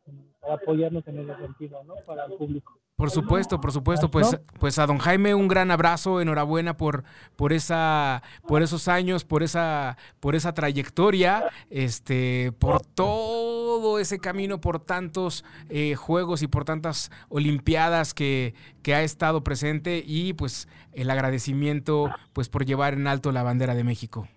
para 0.45 0.55
apoyarnos 0.57 1.07
en 1.09 1.19
ese 1.19 1.37
sentido, 1.37 1.83
¿no? 1.85 1.95
Para 2.07 2.27
el 2.27 2.35
público. 2.35 2.79
Por 2.97 3.11
supuesto, 3.11 3.61
por 3.61 3.73
supuesto, 3.73 4.09
pues, 4.09 4.41
pues 4.61 4.79
a 4.79 4.87
don 4.87 4.99
Jaime 4.99 5.35
un 5.35 5.49
gran 5.49 5.73
abrazo, 5.73 6.21
enhorabuena 6.21 6.77
por, 6.77 7.03
por 7.35 7.53
esa, 7.53 8.23
por 8.47 8.63
esos 8.63 8.87
años, 8.87 9.25
por 9.25 9.43
esa, 9.43 9.97
por 10.21 10.37
esa 10.37 10.55
trayectoria, 10.55 11.45
este, 11.71 12.53
por 12.61 12.83
todo 12.83 13.55
todo 13.75 13.99
ese 13.99 14.21
camino 14.21 14.61
por 14.61 14.79
tantos 14.79 15.45
eh, 15.69 15.97
juegos 15.97 16.43
y 16.43 16.47
por 16.47 16.65
tantas 16.65 17.11
olimpiadas 17.29 18.15
que, 18.15 18.55
que 18.83 18.95
ha 18.95 19.03
estado 19.03 19.43
presente 19.43 20.01
y 20.07 20.33
pues 20.33 20.69
el 20.93 21.11
agradecimiento 21.11 22.09
pues 22.33 22.49
por 22.49 22.65
llevar 22.65 22.95
en 22.95 23.09
alto 23.09 23.33
la 23.33 23.43
bandera 23.43 23.75
de 23.75 23.83
México. 23.83 24.29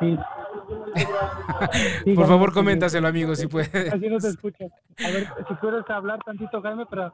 Sí. 0.00 0.16
Por 2.14 2.26
favor, 2.26 2.52
coméntaselo, 2.52 3.08
amigo, 3.08 3.34
si 3.34 3.46
puedes. 3.46 3.92
Así 3.92 4.08
no 4.08 4.18
te 4.18 4.28
escucha. 4.28 4.64
A 5.04 5.10
ver, 5.10 5.28
si 5.48 5.54
puedes 5.54 5.88
hablar 5.90 6.18
tantito, 6.24 6.60
Jaime, 6.62 6.86
pero... 6.88 7.12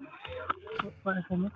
Para, 1.02 1.22
Jaime. 1.22 1.50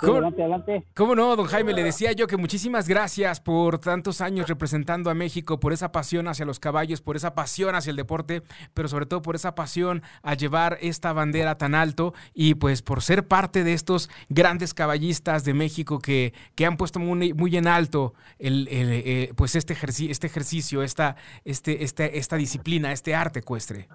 ¿Cómo? 0.00 0.12
Adelante, 0.12 0.42
adelante. 0.42 0.84
¿Cómo 0.94 1.14
no, 1.16 1.34
don 1.34 1.46
Jaime? 1.46 1.72
Le 1.72 1.82
decía 1.82 2.12
yo 2.12 2.28
que 2.28 2.36
muchísimas 2.36 2.88
gracias 2.88 3.40
por 3.40 3.78
tantos 3.78 4.20
años 4.20 4.48
representando 4.48 5.10
a 5.10 5.14
México, 5.14 5.58
por 5.58 5.72
esa 5.72 5.90
pasión 5.90 6.28
hacia 6.28 6.46
los 6.46 6.60
caballos, 6.60 7.00
por 7.00 7.16
esa 7.16 7.34
pasión 7.34 7.74
hacia 7.74 7.90
el 7.90 7.96
deporte, 7.96 8.42
pero 8.74 8.88
sobre 8.88 9.06
todo 9.06 9.22
por 9.22 9.34
esa 9.34 9.56
pasión 9.56 10.02
a 10.22 10.34
llevar 10.34 10.78
esta 10.80 11.12
bandera 11.12 11.58
tan 11.58 11.74
alto 11.74 12.14
y 12.32 12.54
pues 12.54 12.82
por 12.82 13.02
ser 13.02 13.26
parte 13.26 13.64
de 13.64 13.72
estos 13.72 14.08
grandes 14.28 14.72
caballistas 14.72 15.44
de 15.44 15.54
México 15.54 15.98
que, 15.98 16.32
que 16.54 16.64
han 16.64 16.76
puesto 16.76 17.00
muy, 17.00 17.32
muy 17.34 17.56
en 17.56 17.66
alto 17.66 18.14
el, 18.38 18.68
el, 18.68 18.88
eh, 18.92 19.32
pues 19.36 19.56
este, 19.56 19.72
ejerci 19.72 20.10
este 20.10 20.28
ejercicio, 20.28 20.82
esta, 20.82 21.16
este, 21.44 21.82
este, 21.82 22.18
esta 22.18 22.36
disciplina, 22.36 22.92
este 22.92 23.16
arte 23.16 23.40
ecuestre. 23.40 23.88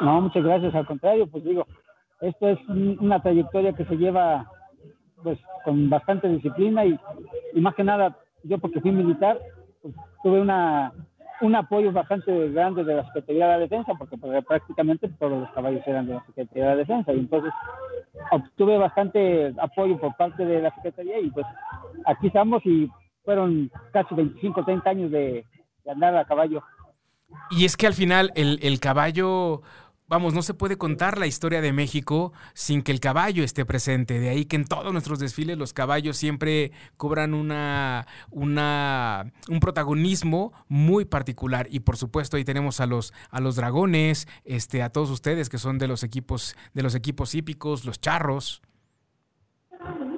No, 0.00 0.20
muchas 0.20 0.44
gracias. 0.44 0.74
Al 0.74 0.86
contrario, 0.86 1.26
pues 1.26 1.44
digo, 1.44 1.66
esto 2.28 2.48
es 2.48 2.58
un- 2.68 2.96
una 3.00 3.20
trayectoria 3.22 3.72
que 3.72 3.84
se 3.84 3.96
lleva 3.96 4.50
pues 5.22 5.38
con 5.64 5.88
bastante 5.88 6.28
disciplina 6.28 6.84
y, 6.84 6.98
y 7.54 7.60
más 7.60 7.74
que 7.74 7.84
nada, 7.84 8.16
yo 8.42 8.58
porque 8.58 8.80
fui 8.80 8.92
militar, 8.92 9.38
pues, 9.82 9.94
tuve 10.22 10.40
una 10.40 10.92
un 11.40 11.54
apoyo 11.56 11.90
bastante 11.92 12.48
grande 12.50 12.84
de 12.84 12.94
la 12.94 13.04
Secretaría 13.06 13.46
de 13.46 13.52
la 13.52 13.58
Defensa, 13.58 13.92
porque 13.98 14.16
pues, 14.16 14.44
prácticamente 14.46 15.08
todos 15.18 15.40
los 15.40 15.50
caballos 15.50 15.82
eran 15.86 16.06
de 16.06 16.14
la 16.14 16.24
Secretaría 16.26 16.64
de 16.64 16.70
la 16.70 16.76
Defensa, 16.76 17.12
y 17.12 17.18
entonces 17.18 17.52
obtuve 18.30 18.78
bastante 18.78 19.52
apoyo 19.58 19.98
por 19.98 20.16
parte 20.16 20.44
de 20.44 20.62
la 20.62 20.74
Secretaría 20.76 21.18
y 21.20 21.30
pues 21.30 21.44
aquí 22.06 22.28
estamos 22.28 22.64
y 22.64 22.88
fueron 23.24 23.70
casi 23.92 24.14
25, 24.14 24.64
30 24.64 24.90
años 24.90 25.10
de, 25.10 25.44
de 25.84 25.90
andar 25.90 26.16
a 26.16 26.24
caballo. 26.24 26.62
Y 27.50 27.64
es 27.64 27.76
que 27.76 27.88
al 27.88 27.94
final 27.94 28.30
el, 28.36 28.60
el 28.62 28.78
caballo, 28.78 29.62
vamos, 30.14 30.32
no 30.32 30.42
se 30.42 30.54
puede 30.54 30.78
contar 30.78 31.18
la 31.18 31.26
historia 31.26 31.60
de 31.60 31.72
México 31.72 32.32
sin 32.54 32.82
que 32.82 32.92
el 32.92 33.00
caballo 33.00 33.42
esté 33.42 33.64
presente. 33.64 34.20
De 34.20 34.28
ahí 34.28 34.44
que 34.44 34.54
en 34.54 34.64
todos 34.64 34.92
nuestros 34.92 35.18
desfiles 35.18 35.58
los 35.58 35.72
caballos 35.72 36.16
siempre 36.16 36.70
cobran 36.96 37.34
una, 37.34 38.06
una, 38.30 39.32
un 39.48 39.58
protagonismo 39.58 40.52
muy 40.68 41.04
particular. 41.04 41.66
Y 41.68 41.80
por 41.80 41.96
supuesto 41.96 42.36
ahí 42.36 42.44
tenemos 42.44 42.80
a 42.80 42.86
los, 42.86 43.12
a 43.30 43.40
los 43.40 43.56
dragones, 43.56 44.28
este, 44.44 44.84
a 44.84 44.90
todos 44.90 45.10
ustedes 45.10 45.48
que 45.48 45.58
son 45.58 45.78
de 45.78 45.88
los 45.88 46.04
equipos, 46.04 46.54
de 46.74 46.84
los 46.84 46.94
equipos 46.94 47.34
hípicos, 47.34 47.84
los 47.84 48.00
charros. 48.00 48.62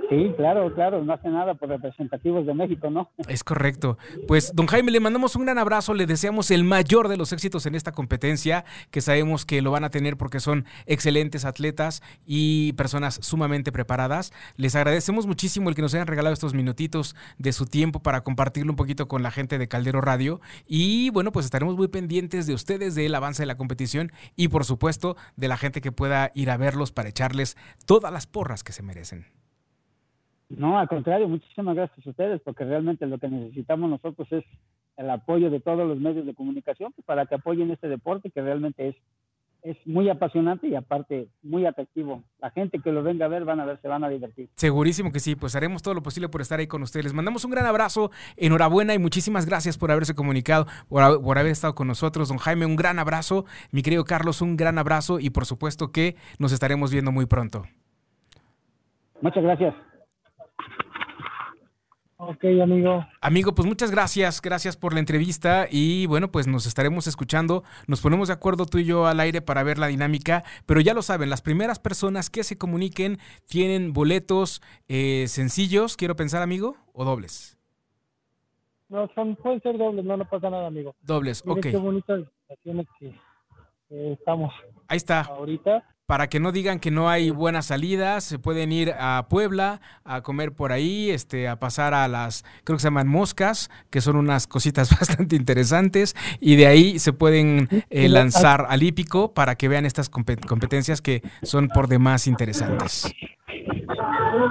Sí, 0.09 0.33
claro, 0.37 0.73
claro, 0.73 1.03
no 1.03 1.13
hace 1.13 1.29
nada 1.29 1.55
por 1.55 1.69
representativos 1.69 2.47
de 2.47 2.55
México, 2.55 2.91
¿no? 2.91 3.11
Es 3.29 3.43
correcto. 3.43 3.99
Pues, 4.29 4.53
don 4.55 4.67
Jaime, 4.67 4.93
le 4.93 5.01
mandamos 5.01 5.35
un 5.35 5.45
gran 5.45 5.59
abrazo, 5.59 5.95
le 5.95 6.07
deseamos 6.07 6.51
el 6.53 6.63
mayor 6.63 7.09
de 7.09 7.17
los 7.17 7.33
éxitos 7.33 7.67
en 7.67 7.75
esta 7.75 7.93
competencia, 7.93 8.65
que 8.91 9.01
sabemos 9.01 9.45
que 9.45 9.63
lo 9.63 9.73
van 9.73 9.85
a 9.85 9.91
tener 9.91 10.17
porque 10.17 10.39
son 10.39 10.65
excelentes 10.87 11.45
atletas 11.45 12.03
y 12.25 12.73
personas 12.75 13.19
sumamente 13.21 13.73
preparadas. 13.73 14.33
Les 14.57 14.77
agradecemos 14.77 15.27
muchísimo 15.27 15.69
el 15.69 15.75
que 15.75 15.83
nos 15.83 15.93
hayan 15.95 16.07
regalado 16.07 16.35
estos 16.35 16.55
minutitos 16.55 17.17
de 17.39 17.53
su 17.53 17.67
tiempo 17.67 18.01
para 18.01 18.23
compartirlo 18.23 18.73
un 18.73 18.77
poquito 18.77 19.09
con 19.09 19.23
la 19.23 19.33
gente 19.33 19.59
de 19.59 19.67
Caldero 19.69 20.01
Radio. 20.01 20.41
Y 20.67 21.11
bueno, 21.11 21.33
pues 21.33 21.47
estaremos 21.47 21.77
muy 21.77 21.89
pendientes 21.89 22.47
de 22.47 22.55
ustedes, 22.55 22.95
del 22.95 23.15
avance 23.15 23.43
de 23.43 23.47
la 23.47 23.57
competición 23.57 24.13
y 24.37 24.49
por 24.49 24.65
supuesto 24.65 25.17
de 25.37 25.49
la 25.49 25.57
gente 25.57 25.81
que 25.81 25.93
pueda 25.93 26.31
ir 26.35 26.51
a 26.51 26.57
verlos 26.57 26.93
para 26.93 27.09
echarles 27.09 27.57
todas 27.87 28.13
las 28.13 28.27
porras 28.27 28.63
que 28.63 28.73
se 28.73 28.83
merecen. 28.83 29.27
No, 30.49 30.79
al 30.79 30.89
contrario, 30.89 31.29
muchísimas 31.29 31.75
gracias 31.75 32.07
a 32.07 32.11
ustedes, 32.11 32.41
porque 32.41 32.65
realmente 32.65 33.07
lo 33.07 33.19
que 33.19 33.29
necesitamos 33.29 33.91
nosotros 33.91 34.31
es 34.33 34.45
el 34.97 35.11
apoyo 35.11 35.51
de 35.51 35.61
todos 35.61 35.87
los 35.87 35.99
medios 35.99 36.25
de 36.25 36.35
comunicación 36.35 36.95
para 37.05 37.27
que 37.27 37.35
apoyen 37.35 37.71
este 37.71 37.89
deporte 37.89 38.31
que 38.31 38.41
realmente 38.41 38.89
es 38.89 38.97
es 39.67 39.77
muy 39.85 40.09
apasionante 40.09 40.69
y 40.69 40.77
aparte 40.77 41.29
muy 41.43 41.67
atractivo. 41.67 42.23
La 42.39 42.51
gente 42.51 42.79
que 42.79 42.93
lo 42.93 43.03
venga 43.03 43.25
a 43.25 43.29
ver 43.29 43.45
van 43.45 43.59
a 43.59 43.65
ver, 43.65 43.81
se 43.83 43.89
van 43.89 44.05
a 44.05 44.09
divertir. 44.09 44.49
Segurísimo 44.55 45.11
que 45.11 45.19
sí, 45.19 45.35
pues 45.35 45.57
haremos 45.57 45.83
todo 45.83 45.95
lo 45.95 46.05
posible 46.05 46.29
por 46.29 46.41
estar 46.41 46.61
ahí 46.61 46.69
con 46.69 46.85
ustedes. 46.85 47.07
Les 47.07 47.15
mandamos 47.15 47.45
un 47.45 47.51
gran 47.51 47.67
abrazo, 47.67 48.13
enhorabuena 48.37 48.95
y 48.95 49.01
muchísimas 49.01 49.45
gracias 49.45 49.77
por 49.77 49.91
haberse 49.91 50.15
comunicado, 50.15 50.67
por, 50.89 51.21
por 51.21 51.39
haber 51.39 51.51
estado 51.51 51.75
con 51.75 51.89
nosotros. 51.89 52.29
Don 52.29 52.39
Jaime, 52.39 52.65
un 52.65 52.77
gran 52.77 53.01
abrazo. 53.01 53.45
Mi 53.73 53.83
querido 53.83 54.05
Carlos, 54.05 54.41
un 54.41 54.57
gran 54.57 54.79
abrazo 54.79 55.19
y 55.19 55.31
por 55.31 55.47
supuesto 55.47 55.91
que 55.91 56.15
nos 56.39 56.53
estaremos 56.53 56.93
viendo 56.93 57.11
muy 57.11 57.27
pronto. 57.27 57.65
Muchas 59.21 59.43
gracias. 59.43 59.75
Ok, 62.19 62.45
amigo. 62.63 63.07
Amigo, 63.21 63.55
pues 63.55 63.69
muchas 63.69 63.91
gracias, 63.91 64.41
gracias 64.41 64.77
por 64.77 64.95
la 64.95 65.01
entrevista 65.01 65.67
y 65.71 66.07
bueno, 66.07 66.31
pues 66.33 66.47
nos 66.47 66.67
estaremos 66.67 67.07
escuchando, 67.07 67.63
nos 67.87 68.01
ponemos 68.01 68.29
de 68.29 68.35
acuerdo 68.35 68.65
tú 68.65 68.79
y 68.79 68.85
yo 68.85 69.07
al 69.07 69.21
aire 69.21 69.43
para 69.43 69.63
ver 69.63 69.77
la 69.77 69.89
dinámica, 69.89 70.43
pero 70.65 70.81
ya 70.81 70.95
lo 70.95 71.03
saben, 71.03 71.29
las 71.29 71.43
primeras 71.43 71.79
personas 71.79 72.31
que 72.31 72.43
se 72.43 72.57
comuniquen 72.57 73.19
tienen 73.47 73.93
boletos 73.93 74.63
eh, 74.89 75.27
sencillos, 75.29 75.99
quiero 75.99 76.17
pensar 76.17 76.43
amigo, 76.43 76.77
o 76.95 77.05
dobles. 77.05 77.59
No, 78.89 79.11
son, 79.15 79.37
pueden 79.37 79.61
ser 79.61 79.77
dobles, 79.77 80.05
no, 80.05 80.17
no 80.17 80.25
pasa 80.27 80.49
nada, 80.49 80.69
amigo. 80.69 80.95
Dobles, 81.03 81.43
ok, 81.47 81.61
qué 81.61 81.77
bonitas 81.77 82.21
que 82.65 83.09
eh, 83.91 84.13
estamos 84.19 84.55
ahí 84.89 84.97
está. 84.97 85.21
ahorita. 85.21 85.85
Para 86.07 86.29
que 86.29 86.39
no 86.39 86.53
digan 86.53 86.79
que 86.79 86.91
no 86.93 87.09
hay 87.09 87.31
buenas 87.31 87.67
salidas, 87.67 88.23
se 88.23 88.39
pueden 88.39 88.71
ir 88.71 88.93
a 88.99 89.27
Puebla 89.29 89.81
a 90.05 90.23
comer 90.23 90.53
por 90.53 90.71
ahí, 90.71 91.11
este, 91.11 91.49
a 91.49 91.57
pasar 91.59 91.95
a 91.95 92.07
las, 92.07 92.45
creo 92.65 92.77
que 92.77 92.81
se 92.83 92.87
llaman 92.87 93.09
moscas, 93.09 93.71
que 93.91 94.01
son 94.01 94.17
unas 94.17 94.47
cositas 94.47 94.89
bastante 94.99 95.35
interesantes, 95.35 96.15
y 96.41 96.55
de 96.57 96.69
ahí 96.69 96.99
se 97.01 97.13
pueden 97.13 97.69
eh, 97.91 98.09
lanzar 98.09 98.67
al 98.69 98.83
hípico 98.85 99.35
para 99.35 99.57
que 99.57 99.69
vean 99.69 99.85
estas 99.85 100.11
compet- 100.11 100.47
competencias 100.47 101.03
que 101.03 101.23
son 101.43 101.69
por 101.69 101.89
demás 101.89 102.29
interesantes. 102.29 103.13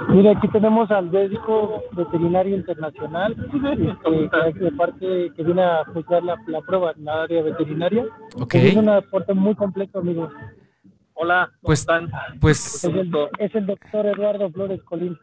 Mira, 0.08 0.32
aquí 0.32 0.48
tenemos 0.48 0.90
al 0.90 1.10
médico 1.10 1.82
veterinario 1.92 2.54
internacional, 2.56 3.32
este, 3.32 4.58
que 4.58 4.72
parte 4.72 5.32
que 5.34 5.42
viene 5.42 5.62
a 5.62 5.84
juzgar 5.92 6.22
la, 6.22 6.36
la 6.48 6.60
prueba 6.60 6.92
en 6.96 7.04
la 7.04 7.22
área 7.22 7.42
veterinaria. 7.42 8.04
Ok, 8.34 8.54
Es 8.56 8.76
un 8.76 8.88
aporte 8.88 9.32
muy 9.32 9.54
completo, 9.54 10.00
amigo. 10.00 10.28
Hola, 11.18 11.46
¿cómo 11.46 11.58
Pues- 11.62 11.80
están? 11.80 12.10
pues, 12.40 12.84
Es 12.84 12.84
el, 12.84 13.10
es 13.38 13.54
el 13.54 13.66
doctor 13.66 14.06
Eduardo 14.06 14.50
Flores 14.50 14.82
Colín. 14.82 15.18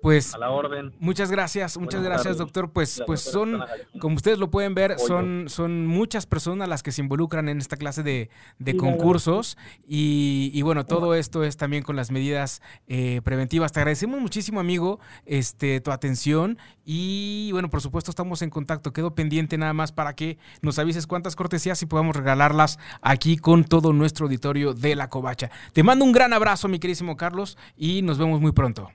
Pues 0.00 0.34
A 0.34 0.38
la 0.38 0.50
orden. 0.50 0.94
Muchas 1.00 1.30
gracias, 1.30 1.76
muchas 1.76 2.00
Buenas 2.00 2.04
gracias, 2.04 2.24
tardes. 2.24 2.38
doctor. 2.38 2.70
Pues, 2.72 2.98
La 2.98 3.06
pues 3.06 3.20
son, 3.20 3.64
como 4.00 4.16
ustedes 4.16 4.38
lo 4.38 4.50
pueden 4.50 4.74
ver, 4.74 4.98
son, 4.98 5.46
son 5.48 5.86
muchas 5.86 6.26
personas 6.26 6.68
las 6.68 6.82
que 6.82 6.92
se 6.92 7.02
involucran 7.02 7.48
en 7.48 7.58
esta 7.58 7.76
clase 7.76 8.02
de, 8.02 8.30
de 8.58 8.72
Sí, 8.72 8.78
concursos 8.78 9.56
y, 9.86 10.50
y 10.54 10.62
bueno, 10.62 10.84
todo 10.86 11.14
esto 11.14 11.42
es 11.44 11.56
también 11.56 11.82
con 11.82 11.96
las 11.96 12.10
medidas 12.10 12.62
eh, 12.86 13.20
preventivas. 13.24 13.72
Te 13.72 13.80
agradecemos 13.80 14.20
muchísimo, 14.20 14.60
amigo, 14.60 15.00
este, 15.26 15.80
tu 15.80 15.90
atención 15.90 16.58
y 16.84 17.50
bueno, 17.52 17.68
por 17.68 17.80
supuesto 17.80 18.10
estamos 18.10 18.40
en 18.42 18.50
contacto. 18.50 18.92
Quedo 18.92 19.14
pendiente 19.14 19.58
nada 19.58 19.72
más 19.72 19.92
para 19.92 20.14
que 20.14 20.38
nos 20.62 20.78
avises 20.78 21.06
cuántas 21.06 21.34
cortesías 21.36 21.82
y 21.82 21.86
podamos 21.86 22.14
regalarlas 22.14 22.78
aquí 23.02 23.36
con 23.36 23.64
todo 23.64 23.92
nuestro 23.92 24.26
auditorio 24.26 24.74
de 24.74 24.94
La 24.94 25.08
Covacha. 25.10 25.50
Te 25.72 25.82
mando 25.82 26.04
un 26.04 26.12
gran 26.12 26.32
abrazo, 26.32 26.68
mi 26.68 26.78
queridísimo 26.78 27.16
Carlos, 27.16 27.58
y 27.76 28.02
nos 28.02 28.18
vemos 28.18 28.40
muy 28.40 28.52
pronto. 28.52 28.90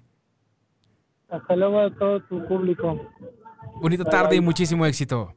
Hasta 1.34 1.56
luego 1.56 1.80
a 1.80 1.89
todo 1.89 2.22
tu 2.22 2.46
público. 2.46 3.10
Bonita 3.82 4.04
tarde 4.04 4.36
y 4.36 4.41
muchísimo 4.41 4.86
éxito. 4.86 5.34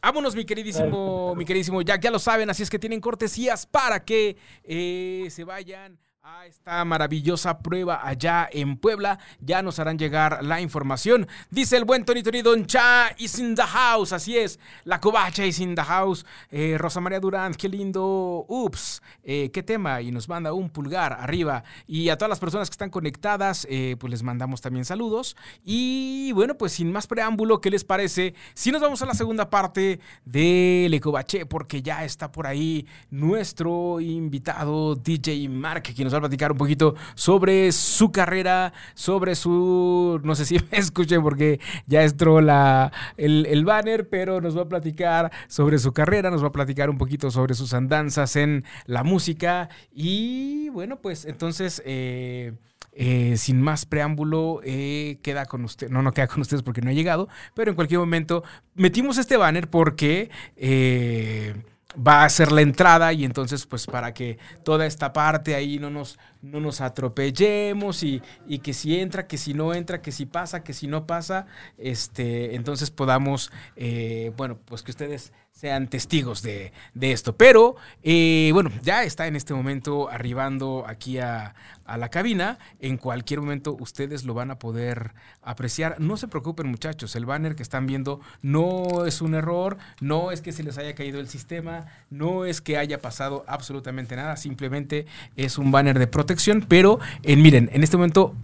Vámonos, 0.00 0.36
mi 0.36 0.44
queridísimo, 0.44 1.34
mi 1.34 1.44
queridísimo 1.44 1.82
Jack, 1.82 2.00
ya 2.00 2.12
lo 2.12 2.20
saben, 2.20 2.48
así 2.48 2.62
es 2.62 2.70
que 2.70 2.78
tienen 2.78 3.00
cortesías 3.00 3.66
para 3.66 4.04
que 4.04 4.36
eh, 4.62 5.26
se 5.30 5.42
vayan 5.42 5.98
a 6.28 6.44
esta 6.44 6.84
maravillosa 6.84 7.60
prueba 7.60 8.00
allá 8.02 8.48
en 8.50 8.76
Puebla. 8.78 9.20
Ya 9.38 9.62
nos 9.62 9.78
harán 9.78 9.96
llegar 9.96 10.42
la 10.42 10.60
información. 10.60 11.28
Dice 11.50 11.76
el 11.76 11.84
buen 11.84 12.04
Tony 12.04 12.24
Tony 12.24 12.42
Don 12.42 12.66
Cha 12.66 13.14
is 13.16 13.38
in 13.38 13.54
the 13.54 13.62
house. 13.62 14.12
Así 14.12 14.36
es, 14.36 14.58
la 14.82 15.00
covacha 15.00 15.46
is 15.46 15.60
in 15.60 15.76
the 15.76 15.82
house. 15.82 16.26
Eh, 16.50 16.76
Rosa 16.78 17.00
María 17.00 17.20
Durán, 17.20 17.54
qué 17.54 17.68
lindo. 17.68 18.44
Ups, 18.48 19.02
eh, 19.22 19.52
qué 19.52 19.62
tema. 19.62 20.02
Y 20.02 20.10
nos 20.10 20.28
manda 20.28 20.52
un 20.52 20.68
pulgar 20.68 21.12
arriba. 21.12 21.62
Y 21.86 22.08
a 22.08 22.18
todas 22.18 22.30
las 22.30 22.40
personas 22.40 22.70
que 22.70 22.74
están 22.74 22.90
conectadas, 22.90 23.64
eh, 23.70 23.94
pues 23.96 24.10
les 24.10 24.24
mandamos 24.24 24.60
también 24.60 24.84
saludos. 24.84 25.36
Y 25.64 26.32
bueno, 26.32 26.56
pues 26.56 26.72
sin 26.72 26.90
más 26.90 27.06
preámbulo, 27.06 27.60
¿qué 27.60 27.70
les 27.70 27.84
parece? 27.84 28.34
Si 28.54 28.72
nos 28.72 28.82
vamos 28.82 29.00
a 29.00 29.06
la 29.06 29.14
segunda 29.14 29.48
parte 29.48 30.00
del 30.24 30.92
Ecobache, 30.92 31.46
porque 31.46 31.82
ya 31.82 32.04
está 32.04 32.32
por 32.32 32.48
ahí 32.48 32.84
nuestro 33.10 34.00
invitado 34.00 34.96
DJ 34.96 35.48
Mark, 35.48 35.84
que 35.84 36.02
nos 36.02 36.15
a 36.18 36.20
platicar 36.20 36.52
un 36.52 36.58
poquito 36.58 36.94
sobre 37.14 37.72
su 37.72 38.12
carrera, 38.12 38.72
sobre 38.94 39.34
su, 39.34 40.20
no 40.24 40.34
sé 40.34 40.44
si 40.44 40.58
me 40.70 40.78
escuchen 40.78 41.22
porque 41.22 41.60
ya 41.86 42.02
entró 42.02 42.40
la, 42.40 42.92
el, 43.16 43.46
el 43.46 43.64
banner, 43.64 44.08
pero 44.08 44.40
nos 44.40 44.56
va 44.56 44.62
a 44.62 44.68
platicar 44.68 45.32
sobre 45.48 45.78
su 45.78 45.92
carrera, 45.92 46.30
nos 46.30 46.42
va 46.42 46.48
a 46.48 46.52
platicar 46.52 46.90
un 46.90 46.98
poquito 46.98 47.30
sobre 47.30 47.54
sus 47.54 47.74
andanzas 47.74 48.36
en 48.36 48.64
la 48.86 49.04
música 49.04 49.68
y 49.92 50.68
bueno, 50.70 50.96
pues 51.00 51.24
entonces... 51.24 51.82
Eh, 51.84 52.52
eh, 52.98 53.36
sin 53.36 53.60
más 53.60 53.84
preámbulo, 53.84 54.62
eh, 54.64 55.18
queda 55.22 55.44
con 55.44 55.62
usted. 55.64 55.90
No, 55.90 56.00
no 56.00 56.12
queda 56.12 56.28
con 56.28 56.40
ustedes 56.40 56.62
porque 56.62 56.80
no 56.80 56.88
ha 56.88 56.94
llegado, 56.94 57.28
pero 57.52 57.70
en 57.70 57.74
cualquier 57.74 58.00
momento 58.00 58.42
metimos 58.74 59.18
este 59.18 59.36
banner 59.36 59.68
porque 59.68 60.30
eh, 60.56 61.62
va 61.96 62.24
a 62.24 62.28
ser 62.28 62.52
la 62.52 62.60
entrada 62.60 63.12
y 63.12 63.24
entonces 63.24 63.66
pues 63.66 63.86
para 63.86 64.12
que 64.12 64.38
toda 64.64 64.86
esta 64.86 65.12
parte 65.12 65.54
ahí 65.54 65.78
no 65.78 65.90
nos, 65.90 66.18
no 66.42 66.60
nos 66.60 66.80
atropellemos 66.80 68.02
y, 68.02 68.22
y 68.46 68.58
que 68.58 68.74
si 68.74 68.98
entra, 68.98 69.26
que 69.26 69.38
si 69.38 69.54
no 69.54 69.74
entra, 69.74 70.02
que 70.02 70.12
si 70.12 70.26
pasa, 70.26 70.62
que 70.62 70.72
si 70.72 70.86
no 70.86 71.06
pasa, 71.06 71.46
este, 71.78 72.54
entonces 72.54 72.90
podamos, 72.90 73.50
eh, 73.76 74.32
bueno, 74.36 74.58
pues 74.64 74.82
que 74.82 74.90
ustedes 74.90 75.32
sean 75.56 75.88
testigos 75.88 76.42
de, 76.42 76.72
de 76.92 77.12
esto. 77.12 77.34
Pero 77.34 77.76
eh, 78.02 78.50
bueno, 78.52 78.70
ya 78.82 79.04
está 79.04 79.26
en 79.26 79.36
este 79.36 79.54
momento 79.54 80.10
arribando 80.10 80.84
aquí 80.86 81.18
a, 81.18 81.54
a 81.86 81.96
la 81.96 82.10
cabina. 82.10 82.58
En 82.78 82.98
cualquier 82.98 83.40
momento 83.40 83.74
ustedes 83.80 84.24
lo 84.24 84.34
van 84.34 84.50
a 84.50 84.58
poder 84.58 85.14
apreciar. 85.42 85.98
No 85.98 86.18
se 86.18 86.28
preocupen 86.28 86.66
muchachos, 86.66 87.16
el 87.16 87.24
banner 87.24 87.56
que 87.56 87.62
están 87.62 87.86
viendo 87.86 88.20
no 88.42 89.06
es 89.06 89.22
un 89.22 89.34
error, 89.34 89.78
no 90.00 90.30
es 90.30 90.42
que 90.42 90.52
se 90.52 90.62
les 90.62 90.76
haya 90.76 90.94
caído 90.94 91.20
el 91.20 91.28
sistema, 91.28 91.86
no 92.10 92.44
es 92.44 92.60
que 92.60 92.76
haya 92.76 93.00
pasado 93.00 93.42
absolutamente 93.48 94.14
nada, 94.14 94.36
simplemente 94.36 95.06
es 95.36 95.56
un 95.56 95.70
banner 95.70 95.98
de 95.98 96.06
protección, 96.06 96.66
pero 96.68 97.00
eh, 97.22 97.34
miren, 97.34 97.70
en 97.72 97.82
este 97.82 97.96
momento 97.96 98.34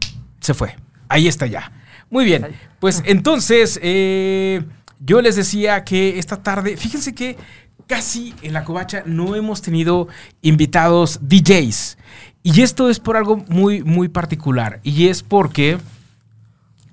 se 0.41 0.55
fue. 0.55 0.77
Ahí 1.09 1.29
está 1.29 1.47
ya. 1.47 1.73
Muy 2.09 2.25
bien, 2.25 2.55
pues 2.79 3.03
entonces 3.05 3.79
eh, 3.83 4.63
yo 5.05 5.21
les 5.21 5.37
decía 5.37 5.85
que 5.85 6.19
esta 6.19 6.43
tarde, 6.43 6.77
fíjense 6.77 7.15
que 7.15 7.37
casi 7.87 8.35
en 8.43 8.53
la 8.53 8.65
covacha 8.65 9.03
no 9.05 9.35
hemos 9.35 9.63
tenido 9.63 10.09
invitados 10.43 11.21
DJs. 11.23 11.99
Y 12.45 12.63
esto 12.63 12.89
es 12.89 12.99
por 12.99 13.17
algo 13.17 13.39
muy, 13.49 13.83
muy 13.83 14.09
particular. 14.09 14.81
Y 14.83 15.09
es 15.09 15.23
porque, 15.23 15.79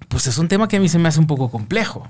pues 0.08 0.28
es 0.28 0.38
un 0.38 0.48
tema 0.48 0.68
que 0.68 0.78
a 0.78 0.80
mí 0.80 0.90
se 0.90 1.00
me 1.00 1.08
hace 1.08 1.20
un 1.20 1.28
poco 1.28 1.50
complejo. 1.50 2.08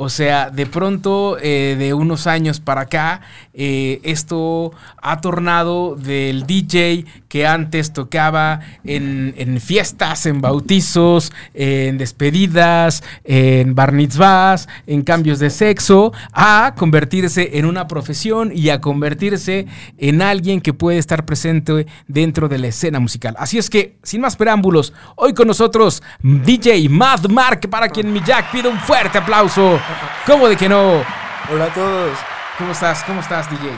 O 0.00 0.10
sea, 0.10 0.50
de 0.50 0.64
pronto, 0.64 1.38
eh, 1.42 1.74
de 1.76 1.92
unos 1.92 2.28
años 2.28 2.60
para 2.60 2.82
acá, 2.82 3.20
eh, 3.52 3.98
esto 4.04 4.70
ha 5.02 5.20
tornado 5.20 5.96
del 5.96 6.46
DJ 6.46 7.04
que 7.26 7.48
antes 7.48 7.92
tocaba 7.92 8.60
en, 8.84 9.60
fiestas, 9.60 10.26
en 10.26 10.40
bautizos, 10.40 11.32
en 11.52 11.98
despedidas, 11.98 13.02
en 13.24 13.74
bar 13.74 13.92
en 14.86 15.02
cambios 15.02 15.40
de 15.40 15.50
sexo, 15.50 16.12
a 16.32 16.74
convertirse 16.76 17.58
en 17.58 17.66
una 17.66 17.88
profesión 17.88 18.52
y 18.54 18.68
a 18.68 18.80
convertirse 18.80 19.66
en 19.98 20.22
alguien 20.22 20.60
que 20.60 20.74
puede 20.74 20.98
estar 20.98 21.26
presente 21.26 21.88
dentro 22.06 22.48
de 22.48 22.58
la 22.58 22.68
escena 22.68 23.00
musical. 23.00 23.34
Así 23.36 23.58
es 23.58 23.68
que, 23.68 23.96
sin 24.04 24.20
más 24.20 24.36
preámbulos, 24.36 24.92
hoy 25.16 25.34
con 25.34 25.48
nosotros 25.48 26.04
DJ 26.22 26.88
Mad 26.88 27.26
Mark, 27.26 27.68
para 27.68 27.88
quien 27.88 28.12
mi 28.12 28.22
Jack 28.24 28.52
pide 28.52 28.68
un 28.68 28.78
fuerte 28.78 29.18
aplauso. 29.18 29.80
¿Cómo 30.26 30.48
de 30.48 30.56
que 30.56 30.68
no? 30.68 31.02
Hola 31.50 31.64
a 31.66 31.72
todos. 31.72 32.18
¿Cómo 32.58 32.72
estás? 32.72 33.02
¿Cómo 33.04 33.20
estás, 33.20 33.48
DJ? 33.50 33.70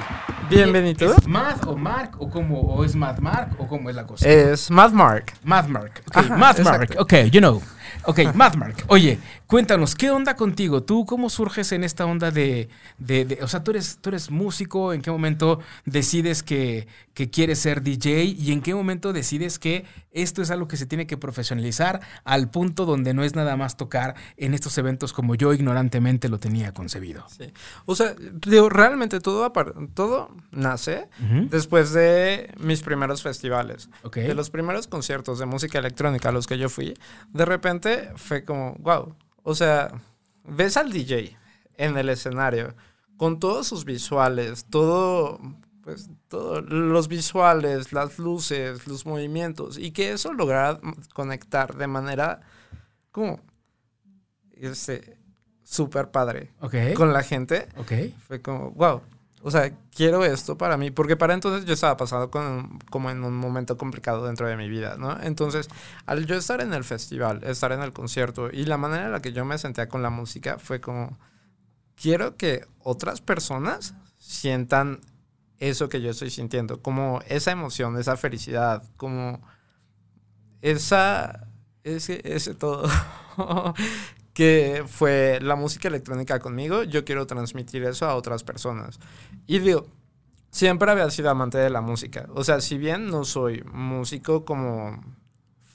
Bienvenido. 0.48 1.14
¿Es 1.14 1.26
Mad 1.28 1.68
o 1.68 1.76
Mark 1.76 2.16
o 2.18 2.28
cómo? 2.28 2.60
¿O 2.60 2.84
es 2.84 2.96
Mad 2.96 3.18
Mark 3.18 3.50
o 3.58 3.68
cómo 3.68 3.90
es 3.90 3.94
la 3.96 4.06
cosa? 4.06 4.28
Es 4.28 4.70
Mad 4.70 4.90
Mark. 4.90 5.32
Mad 5.44 5.66
Mark. 5.66 6.02
Ok, 6.08 6.16
Ajá, 6.16 6.36
Mad 6.36 6.58
Mark. 6.60 6.96
Ok, 6.98 7.14
you 7.30 7.40
know. 7.40 7.62
Ok, 8.04 8.34
Mad 8.34 8.54
Mark. 8.54 8.74
Oye, 8.88 9.20
cuéntanos, 9.50 9.96
¿qué 9.96 10.10
onda 10.12 10.36
contigo? 10.36 10.84
¿Tú 10.84 11.04
cómo 11.04 11.28
surges 11.28 11.72
en 11.72 11.82
esta 11.82 12.06
onda 12.06 12.30
de, 12.30 12.68
de- 12.98 13.24
de- 13.24 13.38
o 13.42 13.48
sea, 13.48 13.64
tú 13.64 13.72
eres, 13.72 13.98
tú 14.00 14.10
eres 14.10 14.30
músico? 14.30 14.92
¿En 14.92 15.02
qué 15.02 15.10
momento 15.10 15.58
decides 15.84 16.44
que, 16.44 16.86
que 17.14 17.30
quieres 17.30 17.58
ser 17.58 17.82
DJ? 17.82 18.22
¿Y 18.24 18.52
en 18.52 18.62
qué 18.62 18.74
momento 18.76 19.12
decides 19.12 19.58
que 19.58 19.84
esto 20.12 20.40
es 20.40 20.52
algo 20.52 20.68
que 20.68 20.76
se 20.76 20.86
tiene 20.86 21.08
que 21.08 21.16
profesionalizar 21.16 22.00
al 22.24 22.48
punto 22.48 22.86
donde 22.86 23.12
no 23.12 23.24
es 23.24 23.34
nada 23.34 23.56
más 23.56 23.76
tocar 23.76 24.14
en 24.36 24.54
estos 24.54 24.78
eventos 24.78 25.12
como 25.12 25.34
yo 25.34 25.52
ignorantemente 25.52 26.28
lo 26.28 26.38
tenía 26.38 26.72
concebido? 26.72 27.26
Sí. 27.28 27.52
O 27.86 27.96
sea, 27.96 28.14
digo, 28.46 28.68
realmente 28.68 29.18
todo, 29.18 29.50
todo 29.94 30.30
nace 30.52 31.08
Ujú. 31.24 31.48
después 31.50 31.92
de 31.92 32.54
mis 32.60 32.82
primeros 32.82 33.20
festivales. 33.22 33.90
Ok. 34.04 34.18
De 34.18 34.34
los 34.34 34.48
primeros 34.50 34.86
conciertos 34.86 35.40
de 35.40 35.46
música 35.46 35.80
electrónica 35.80 36.28
a 36.28 36.32
los 36.32 36.46
que 36.46 36.56
yo 36.56 36.68
fui, 36.68 36.94
de 37.32 37.44
repente 37.44 38.10
fue 38.14 38.44
como, 38.44 38.74
wow. 38.78 39.16
O 39.42 39.54
sea, 39.54 39.90
ves 40.44 40.76
al 40.76 40.92
DJ 40.92 41.36
en 41.76 41.96
el 41.96 42.08
escenario 42.08 42.74
con 43.16 43.38
todos 43.38 43.66
sus 43.66 43.84
visuales, 43.84 44.64
todo, 44.70 45.38
pues, 45.82 46.08
todo, 46.28 46.60
los 46.62 47.08
visuales, 47.08 47.92
las 47.92 48.18
luces, 48.18 48.86
los 48.86 49.04
movimientos, 49.06 49.76
y 49.78 49.90
que 49.92 50.12
eso 50.12 50.32
lograra 50.32 50.80
conectar 51.14 51.76
de 51.76 51.86
manera 51.86 52.40
como, 53.10 53.40
este, 54.52 55.18
súper 55.62 56.10
padre 56.10 56.50
Ok. 56.60 56.74
con 56.96 57.12
la 57.12 57.22
gente. 57.22 57.68
Ok. 57.76 57.92
Fue 58.26 58.40
como, 58.40 58.70
wow. 58.72 59.02
O 59.42 59.50
sea, 59.50 59.72
quiero 59.94 60.24
esto 60.24 60.58
para 60.58 60.76
mí, 60.76 60.90
porque 60.90 61.16
para 61.16 61.32
entonces 61.32 61.64
yo 61.64 61.72
estaba 61.72 61.96
pasando 61.96 62.30
con, 62.30 62.78
como 62.90 63.10
en 63.10 63.24
un 63.24 63.36
momento 63.36 63.78
complicado 63.78 64.26
dentro 64.26 64.46
de 64.46 64.56
mi 64.56 64.68
vida, 64.68 64.96
¿no? 64.98 65.18
Entonces, 65.22 65.68
al 66.04 66.26
yo 66.26 66.34
estar 66.34 66.60
en 66.60 66.74
el 66.74 66.84
festival, 66.84 67.42
estar 67.44 67.72
en 67.72 67.82
el 67.82 67.92
concierto 67.92 68.50
y 68.52 68.66
la 68.66 68.76
manera 68.76 69.06
en 69.06 69.12
la 69.12 69.22
que 69.22 69.32
yo 69.32 69.44
me 69.46 69.56
sentía 69.56 69.88
con 69.88 70.02
la 70.02 70.10
música 70.10 70.58
fue 70.58 70.80
como, 70.80 71.18
quiero 71.96 72.36
que 72.36 72.66
otras 72.80 73.22
personas 73.22 73.94
sientan 74.18 75.00
eso 75.58 75.88
que 75.88 76.02
yo 76.02 76.10
estoy 76.10 76.30
sintiendo, 76.30 76.82
como 76.82 77.20
esa 77.26 77.50
emoción, 77.50 77.98
esa 77.98 78.16
felicidad, 78.16 78.82
como 78.96 79.40
esa, 80.60 81.48
ese, 81.82 82.20
ese 82.24 82.54
todo 82.54 82.88
que 84.34 84.84
fue 84.86 85.38
la 85.42 85.56
música 85.56 85.88
electrónica 85.88 86.38
conmigo, 86.38 86.82
yo 86.84 87.04
quiero 87.04 87.26
transmitir 87.26 87.82
eso 87.84 88.06
a 88.06 88.14
otras 88.14 88.44
personas. 88.44 88.98
Y 89.46 89.58
digo, 89.58 89.86
siempre 90.50 90.90
había 90.90 91.10
sido 91.10 91.30
amante 91.30 91.58
de 91.58 91.70
la 91.70 91.80
música. 91.80 92.26
O 92.34 92.44
sea, 92.44 92.60
si 92.60 92.78
bien 92.78 93.08
no 93.10 93.24
soy 93.24 93.62
músico 93.72 94.44
como 94.44 95.00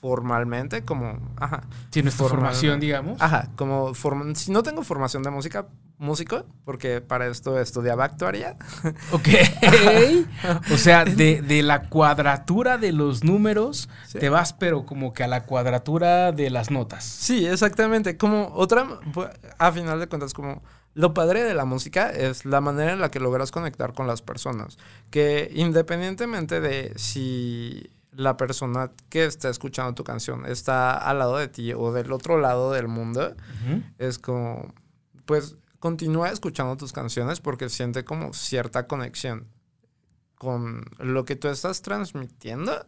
formalmente, 0.00 0.84
como, 0.84 1.18
ajá, 1.36 1.62
Formal- 1.90 2.12
formación, 2.12 2.80
digamos. 2.80 3.20
ajá, 3.20 3.48
como, 3.56 3.94
form- 3.94 4.34
si 4.34 4.52
no 4.52 4.62
tengo 4.62 4.82
formación 4.82 5.22
de 5.22 5.30
música, 5.30 5.66
músico, 5.98 6.44
porque 6.64 7.00
para 7.00 7.26
esto 7.26 7.58
estudiaba 7.58 8.04
actuaría. 8.04 8.56
Ok. 9.12 9.28
o 10.72 10.76
sea, 10.76 11.04
de, 11.04 11.42
de 11.42 11.62
la 11.62 11.88
cuadratura 11.88 12.78
de 12.78 12.92
los 12.92 13.24
números, 13.24 13.88
Sí. 14.06 14.18
te 14.18 14.28
vas, 14.28 14.52
pero 14.52 14.84
como 14.86 15.12
que 15.12 15.24
a 15.24 15.28
la 15.28 15.44
cuadratura 15.44 16.32
de 16.32 16.50
las 16.50 16.70
notas. 16.70 17.04
Sí, 17.04 17.46
exactamente. 17.46 18.16
Como 18.16 18.52
otra, 18.54 18.84
bu- 19.12 19.30
a 19.58 19.72
final 19.72 19.98
de 20.00 20.06
cuentas, 20.08 20.34
como 20.34 20.62
lo 20.94 21.12
padre 21.14 21.44
de 21.44 21.54
la 21.54 21.64
música 21.64 22.10
es 22.10 22.44
la 22.44 22.60
manera 22.60 22.92
en 22.92 23.00
la 23.00 23.10
que 23.10 23.20
logras 23.20 23.50
conectar 23.50 23.92
con 23.92 24.06
las 24.06 24.22
personas. 24.22 24.78
Que 25.10 25.50
independientemente 25.54 26.60
de 26.60 26.92
si 26.96 27.90
la 28.12 28.36
persona 28.38 28.90
que 29.10 29.26
está 29.26 29.50
escuchando 29.50 29.94
tu 29.94 30.04
canción 30.04 30.46
está 30.46 30.96
al 30.96 31.18
lado 31.18 31.36
de 31.36 31.48
ti 31.48 31.72
o 31.74 31.92
del 31.92 32.12
otro 32.12 32.38
lado 32.40 32.72
del 32.72 32.88
mundo, 32.88 33.34
es 33.98 34.18
como, 34.18 34.72
pues 35.26 35.56
continúa 35.78 36.30
escuchando 36.30 36.76
tus 36.76 36.92
canciones 36.92 37.40
porque 37.40 37.68
siente 37.68 38.04
como 38.04 38.32
cierta 38.32 38.86
conexión 38.86 39.48
con 40.36 40.84
lo 40.98 41.24
que 41.24 41.36
tú 41.36 41.48
estás 41.48 41.82
transmitiendo 41.82 42.86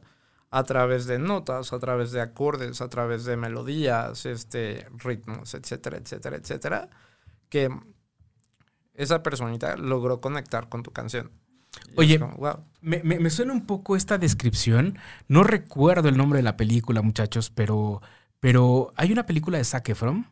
a 0.50 0.64
través 0.64 1.06
de 1.06 1.18
notas, 1.18 1.72
a 1.72 1.78
través 1.78 2.12
de 2.12 2.20
acordes, 2.20 2.80
a 2.80 2.88
través 2.88 3.24
de 3.24 3.36
melodías, 3.36 4.26
este, 4.26 4.86
ritmos, 4.96 5.54
etcétera, 5.54 5.98
etcétera, 5.98 6.36
etcétera, 6.36 6.88
que 7.48 7.70
esa 8.94 9.22
personita 9.22 9.76
logró 9.76 10.20
conectar 10.20 10.68
con 10.68 10.82
tu 10.82 10.90
canción. 10.92 11.30
Y 11.92 12.00
Oye, 12.00 12.18
como, 12.18 12.34
wow. 12.36 12.64
Me, 12.80 13.02
me- 13.04 13.18
me 13.20 13.30
suena 13.30 13.52
un 13.52 13.66
poco 13.66 13.94
esta 13.94 14.18
descripción. 14.18 14.98
No 15.28 15.44
recuerdo 15.44 16.08
el 16.08 16.16
nombre 16.16 16.38
de 16.38 16.42
la 16.42 16.56
película, 16.56 17.02
muchachos, 17.02 17.50
pero, 17.50 18.00
pero 18.40 18.92
hay 18.96 19.12
una 19.12 19.26
película 19.26 19.58
de 19.58 19.64
Zac 19.64 19.88
Efron 19.90 20.26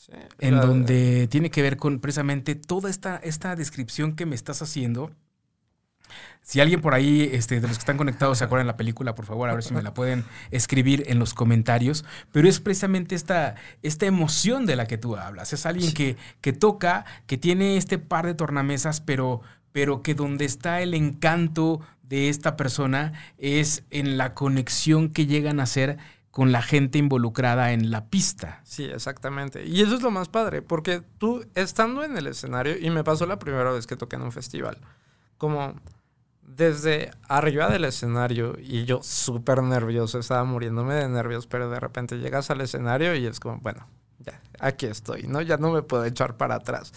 Sí, 0.00 0.12
en 0.38 0.56
la- 0.56 0.64
donde 0.64 1.28
tiene 1.28 1.50
que 1.50 1.60
ver 1.60 1.76
con 1.76 2.00
precisamente 2.00 2.54
toda 2.54 2.88
esta, 2.88 3.18
esta 3.18 3.54
descripción 3.54 4.14
que 4.16 4.24
me 4.24 4.34
estás 4.34 4.62
haciendo. 4.62 5.10
Si 6.40 6.58
alguien 6.58 6.80
por 6.80 6.94
ahí, 6.94 7.28
este, 7.32 7.60
de 7.60 7.68
los 7.68 7.76
que 7.76 7.82
están 7.82 7.98
conectados, 7.98 8.38
se 8.38 8.44
acuerdan 8.44 8.66
de 8.66 8.72
la 8.72 8.76
película, 8.78 9.14
por 9.14 9.26
favor, 9.26 9.50
a 9.50 9.54
ver 9.54 9.62
si 9.62 9.74
me 9.74 9.82
la 9.82 9.92
pueden 9.92 10.24
escribir 10.50 11.04
en 11.08 11.18
los 11.18 11.34
comentarios. 11.34 12.06
Pero 12.32 12.48
es 12.48 12.60
precisamente 12.60 13.14
esta, 13.14 13.56
esta 13.82 14.06
emoción 14.06 14.64
de 14.64 14.74
la 14.74 14.86
que 14.86 14.96
tú 14.96 15.16
hablas. 15.16 15.52
Es 15.52 15.66
alguien 15.66 15.92
que, 15.92 16.16
que 16.40 16.54
toca, 16.54 17.04
que 17.26 17.36
tiene 17.36 17.76
este 17.76 17.98
par 17.98 18.24
de 18.24 18.34
tornamesas, 18.34 19.02
pero, 19.02 19.42
pero 19.70 20.02
que 20.02 20.14
donde 20.14 20.46
está 20.46 20.80
el 20.80 20.94
encanto 20.94 21.80
de 22.02 22.30
esta 22.30 22.56
persona 22.56 23.12
es 23.36 23.84
en 23.90 24.16
la 24.16 24.32
conexión 24.32 25.10
que 25.10 25.26
llegan 25.26 25.60
a 25.60 25.64
hacer 25.64 25.98
con 26.30 26.52
la 26.52 26.62
gente 26.62 26.98
involucrada 26.98 27.72
en 27.72 27.90
la 27.90 28.06
pista. 28.06 28.60
Sí, 28.64 28.84
exactamente. 28.84 29.66
Y 29.66 29.82
eso 29.82 29.96
es 29.96 30.02
lo 30.02 30.10
más 30.10 30.28
padre, 30.28 30.62
porque 30.62 31.02
tú 31.18 31.44
estando 31.54 32.04
en 32.04 32.16
el 32.16 32.26
escenario, 32.26 32.78
y 32.78 32.90
me 32.90 33.04
pasó 33.04 33.26
la 33.26 33.38
primera 33.38 33.72
vez 33.72 33.86
que 33.86 33.96
toqué 33.96 34.16
en 34.16 34.22
un 34.22 34.32
festival, 34.32 34.78
como 35.38 35.74
desde 36.42 37.12
arriba 37.28 37.68
del 37.68 37.84
escenario 37.84 38.56
y 38.58 38.84
yo 38.84 39.02
súper 39.02 39.62
nervioso, 39.62 40.18
estaba 40.18 40.44
muriéndome 40.44 40.94
de 40.94 41.08
nervios, 41.08 41.46
pero 41.46 41.70
de 41.70 41.78
repente 41.78 42.18
llegas 42.18 42.50
al 42.50 42.60
escenario 42.60 43.14
y 43.14 43.26
es 43.26 43.40
como, 43.40 43.58
bueno, 43.58 43.86
ya, 44.18 44.40
aquí 44.58 44.86
estoy, 44.86 45.24
¿no? 45.24 45.40
Ya 45.40 45.56
no 45.56 45.72
me 45.72 45.82
puedo 45.82 46.04
echar 46.04 46.36
para 46.36 46.56
atrás. 46.56 46.92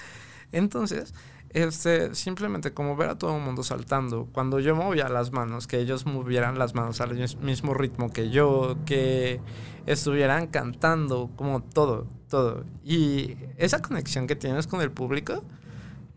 Entonces, 0.52 1.14
este, 1.54 2.16
simplemente 2.16 2.74
como 2.74 2.96
ver 2.96 3.10
a 3.10 3.18
todo 3.18 3.38
el 3.38 3.44
mundo 3.44 3.64
saltando, 3.64 4.28
cuando 4.32 4.60
yo 4.60 4.76
movía 4.76 5.08
las 5.10 5.32
manos, 5.32 5.68
que 5.68 5.80
ellos 5.80 6.06
movieran 6.06 6.58
las 6.58 6.74
manos 6.74 7.00
al 7.00 7.16
mismo 7.42 7.74
ritmo 7.74 8.12
que 8.12 8.30
yo, 8.30 8.78
que 8.86 9.40
estuvieran 9.86 10.48
cantando, 10.48 11.30
como 11.36 11.62
todo, 11.62 12.08
todo. 12.28 12.64
Y 12.84 13.38
esa 13.58 13.82
conexión 13.82 14.28
que 14.28 14.36
tienes 14.36 14.68
con 14.68 14.82
el 14.82 14.92
público, 14.92 15.44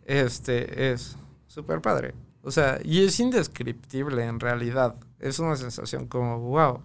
este, 0.06 0.92
es 0.92 1.16
súper 1.46 1.80
padre. 1.82 2.14
O 2.42 2.50
sea, 2.50 2.78
y 2.82 3.04
es 3.04 3.18
indescriptible 3.20 4.24
en 4.24 4.40
realidad. 4.40 4.94
Es 5.18 5.38
una 5.38 5.56
sensación 5.56 6.06
como, 6.06 6.38
wow, 6.38 6.80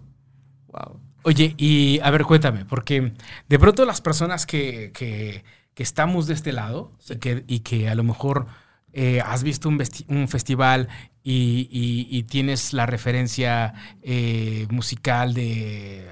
wow. 0.66 1.00
Oye, 1.24 1.54
y 1.56 2.00
a 2.00 2.10
ver, 2.10 2.24
cuéntame, 2.24 2.64
porque 2.64 3.12
de 3.48 3.58
pronto 3.58 3.84
las 3.84 4.00
personas 4.00 4.44
que, 4.44 4.90
que, 4.92 5.44
que 5.74 5.82
estamos 5.82 6.26
de 6.26 6.34
este 6.34 6.52
lado 6.52 6.92
y, 7.08 7.16
que, 7.16 7.44
y, 7.46 7.60
que, 7.60 7.88
a 7.88 7.94
lo 7.94 8.04
mejor 8.04 8.46
eh, 8.92 9.20
has 9.24 9.42
visto 9.42 9.68
un, 9.68 9.82
un 10.08 10.28
festival 10.28 10.88
y, 11.22 11.68
y, 12.10 12.22
tienes 12.24 12.72
la 12.72 12.84
referencia 12.84 13.74
eh, 14.02 14.66
musical 14.70 15.34
de, 15.34 16.08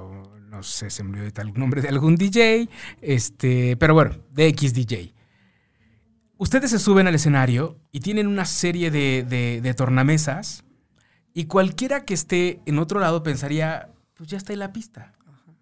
uh, 0.00 0.38
no 0.48 0.62
sé, 0.62 0.88
se 0.88 1.02
me 1.02 1.20
olvidó 1.20 1.42
el 1.42 1.54
nombre 1.54 1.82
de 1.82 1.88
algún 1.88 2.16
DJ, 2.16 2.68
este, 3.00 3.76
pero 3.76 3.94
bueno, 3.94 4.16
de 4.30 4.46
X 4.48 4.72
DJ. 4.72 5.12
Ustedes 6.38 6.70
se 6.70 6.78
suben 6.78 7.06
al 7.06 7.14
escenario 7.14 7.80
y 7.90 8.00
tienen 8.00 8.28
una 8.28 8.44
serie 8.44 8.90
de, 8.90 9.26
de, 9.28 9.60
de 9.60 9.74
tornamesas 9.74 10.64
y 11.34 11.46
cualquiera 11.46 12.04
que 12.04 12.14
esté 12.14 12.60
en 12.66 12.78
otro 12.78 13.00
lado 13.00 13.22
pensaría, 13.22 13.90
pues 14.14 14.30
ya 14.30 14.38
está 14.38 14.52
en 14.52 14.58
la 14.60 14.72
pista, 14.72 15.12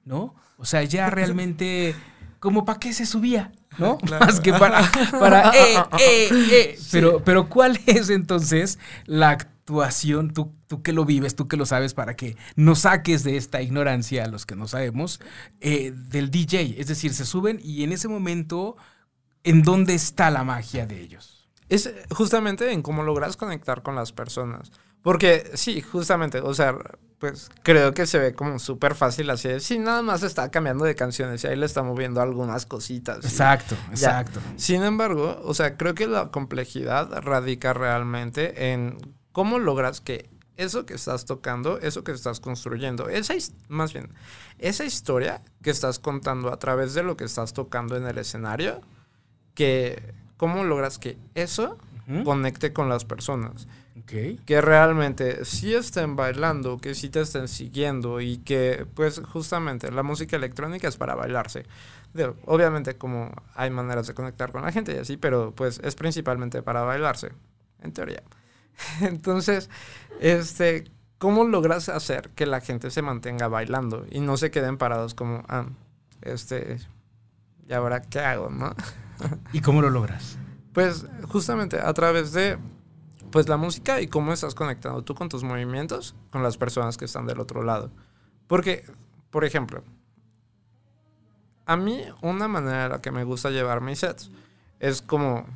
¿no? 0.04 0.34
O 0.56 0.64
sea, 0.64 0.82
ya 0.82 1.08
realmente, 1.10 1.94
como 2.40 2.64
para 2.64 2.81
qué 2.81 2.92
se 2.92 3.07
subía, 3.07 3.53
¿no? 3.79 3.98
Claro. 4.11 4.26
Más 4.26 4.40
que 4.40 4.53
para, 4.53 4.90
para 5.12 5.50
eh, 5.50 5.76
eh, 6.00 6.29
eh. 6.50 6.76
Sí. 6.76 6.88
Pero, 6.90 7.22
pero 7.22 7.48
¿cuál 7.48 7.79
es 7.87 8.11
entonces 8.11 8.79
la 9.05 9.31
actuación, 9.31 10.33
tú, 10.33 10.53
tú 10.66 10.83
que 10.83 10.92
lo 10.92 11.05
vives, 11.05 11.37
tú 11.37 11.46
que 11.46 11.57
lo 11.57 11.66
sabes, 11.66 11.94
para 11.94 12.16
que 12.16 12.37
nos 12.57 12.81
saques 12.81 13.22
de 13.22 13.37
esta 13.37 13.62
ignorancia 13.62 14.24
a 14.24 14.29
los 14.29 14.46
que 14.46 14.57
no 14.57 14.66
sabemos, 14.66 15.20
eh, 15.61 15.92
del 15.94 16.31
DJ? 16.31 16.76
Es 16.79 16.88
decir, 16.88 17.14
se 17.14 17.24
suben 17.24 17.61
y 17.62 17.85
en 17.85 17.92
ese 17.92 18.09
momento, 18.09 18.76
¿en 19.44 19.62
dónde 19.62 19.94
está 19.94 20.31
la 20.31 20.42
magia 20.42 20.87
de 20.87 21.00
ellos? 21.00 21.48
Es 21.68 21.92
justamente 22.11 22.72
en 22.72 22.83
cómo 22.83 23.05
logras 23.05 23.37
conectar 23.37 23.83
con 23.83 23.94
las 23.94 24.12
personas. 24.12 24.72
Porque 25.02 25.50
sí, 25.54 25.80
justamente, 25.80 26.40
o 26.40 26.52
sea, 26.52 26.76
pues 27.18 27.50
creo 27.62 27.92
que 27.92 28.06
se 28.06 28.18
ve 28.18 28.34
como 28.34 28.58
súper 28.58 28.94
fácil 28.94 29.28
así. 29.30 29.60
Sí, 29.60 29.78
nada 29.78 30.02
más 30.02 30.22
está 30.22 30.50
cambiando 30.50 30.84
de 30.84 30.94
canciones 30.94 31.44
y 31.44 31.48
ahí 31.48 31.56
le 31.56 31.66
está 31.66 31.82
moviendo 31.82 32.20
algunas 32.20 32.66
cositas. 32.66 33.18
Exacto, 33.24 33.76
exacto. 33.90 34.40
Sin 34.56 34.82
embargo, 34.82 35.40
o 35.44 35.54
sea, 35.54 35.76
creo 35.76 35.94
que 35.94 36.06
la 36.06 36.30
complejidad 36.30 37.22
radica 37.22 37.74
realmente 37.74 38.72
en 38.72 38.96
cómo 39.32 39.58
logras 39.58 40.00
que 40.00 40.30
eso 40.56 40.86
que 40.86 40.94
estás 40.94 41.24
tocando, 41.24 41.78
eso 41.78 42.04
que 42.04 42.12
estás 42.12 42.40
construyendo, 42.40 43.08
esa 43.08 43.34
más 43.68 43.92
bien, 43.92 44.10
esa 44.58 44.84
historia 44.84 45.42
que 45.62 45.70
estás 45.70 45.98
contando 45.98 46.52
a 46.52 46.58
través 46.58 46.94
de 46.94 47.02
lo 47.02 47.16
que 47.16 47.24
estás 47.24 47.52
tocando 47.52 47.96
en 47.96 48.06
el 48.06 48.18
escenario, 48.18 48.80
que 49.54 50.14
cómo 50.36 50.64
logras 50.64 50.98
que 50.98 51.18
eso 51.34 51.78
uh 52.06 52.12
-huh. 52.12 52.24
conecte 52.24 52.72
con 52.72 52.88
las 52.88 53.04
personas. 53.04 53.68
Okay. 54.02 54.40
Que 54.46 54.60
realmente 54.60 55.44
sí 55.44 55.74
estén 55.74 56.16
bailando, 56.16 56.78
que 56.78 56.94
sí 56.94 57.10
te 57.10 57.20
estén 57.20 57.48
siguiendo 57.48 58.20
y 58.20 58.38
que 58.38 58.86
pues 58.94 59.20
justamente 59.20 59.90
la 59.90 60.02
música 60.02 60.36
electrónica 60.36 60.88
es 60.88 60.96
para 60.96 61.14
bailarse. 61.14 61.66
De, 62.14 62.32
obviamente 62.46 62.96
como 62.96 63.30
hay 63.54 63.70
maneras 63.70 64.06
de 64.06 64.14
conectar 64.14 64.50
con 64.50 64.62
la 64.62 64.72
gente 64.72 64.94
y 64.94 64.98
así, 64.98 65.16
pero 65.16 65.52
pues 65.54 65.80
es 65.84 65.94
principalmente 65.94 66.62
para 66.62 66.82
bailarse, 66.82 67.32
en 67.82 67.92
teoría. 67.92 68.22
Entonces, 69.00 69.70
este, 70.20 70.90
¿cómo 71.18 71.44
logras 71.44 71.88
hacer 71.88 72.30
que 72.30 72.46
la 72.46 72.60
gente 72.60 72.90
se 72.90 73.02
mantenga 73.02 73.48
bailando 73.48 74.06
y 74.10 74.20
no 74.20 74.36
se 74.36 74.50
queden 74.50 74.76
parados 74.76 75.14
como, 75.14 75.44
ah, 75.48 75.66
este, 76.22 76.78
¿y 77.68 77.72
ahora 77.72 78.02
qué 78.02 78.20
hago, 78.20 78.50
no? 78.50 78.74
¿Y 79.52 79.60
cómo 79.60 79.82
lo 79.82 79.90
logras? 79.90 80.38
Pues 80.72 81.06
justamente 81.28 81.80
a 81.80 81.92
través 81.92 82.33
de 82.33 82.59
pues 83.30 83.48
la 83.48 83.56
música 83.56 84.00
y 84.00 84.09
cómo 84.09 84.33
estás 84.33 84.54
conectando 84.54 85.02
tú 85.02 85.14
con 85.14 85.28
tus 85.28 85.44
movimientos 85.44 86.14
con 86.30 86.42
las 86.42 86.56
personas 86.56 86.96
que 86.96 87.04
están 87.04 87.26
del 87.26 87.40
otro 87.40 87.62
lado. 87.62 87.90
Porque, 88.46 88.85
por 89.30 89.44
ejemplo, 89.44 89.85
a 91.66 91.76
mí 91.76 92.02
una 92.22 92.48
manera 92.48 92.87
en 92.87 92.90
la 92.90 93.00
que 93.00 93.12
me 93.12 93.24
gusta 93.24 93.50
llevar 93.50 93.80
mis 93.80 94.00
sets 94.00 94.30
es 94.80 95.02
como, 95.02 95.46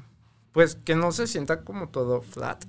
pues 0.53 0.77
que 0.77 0.95
no 0.95 1.11
se 1.11 1.27
sienta 1.27 1.63
como 1.63 1.89
todo 1.89 2.23
flat, 2.23 2.65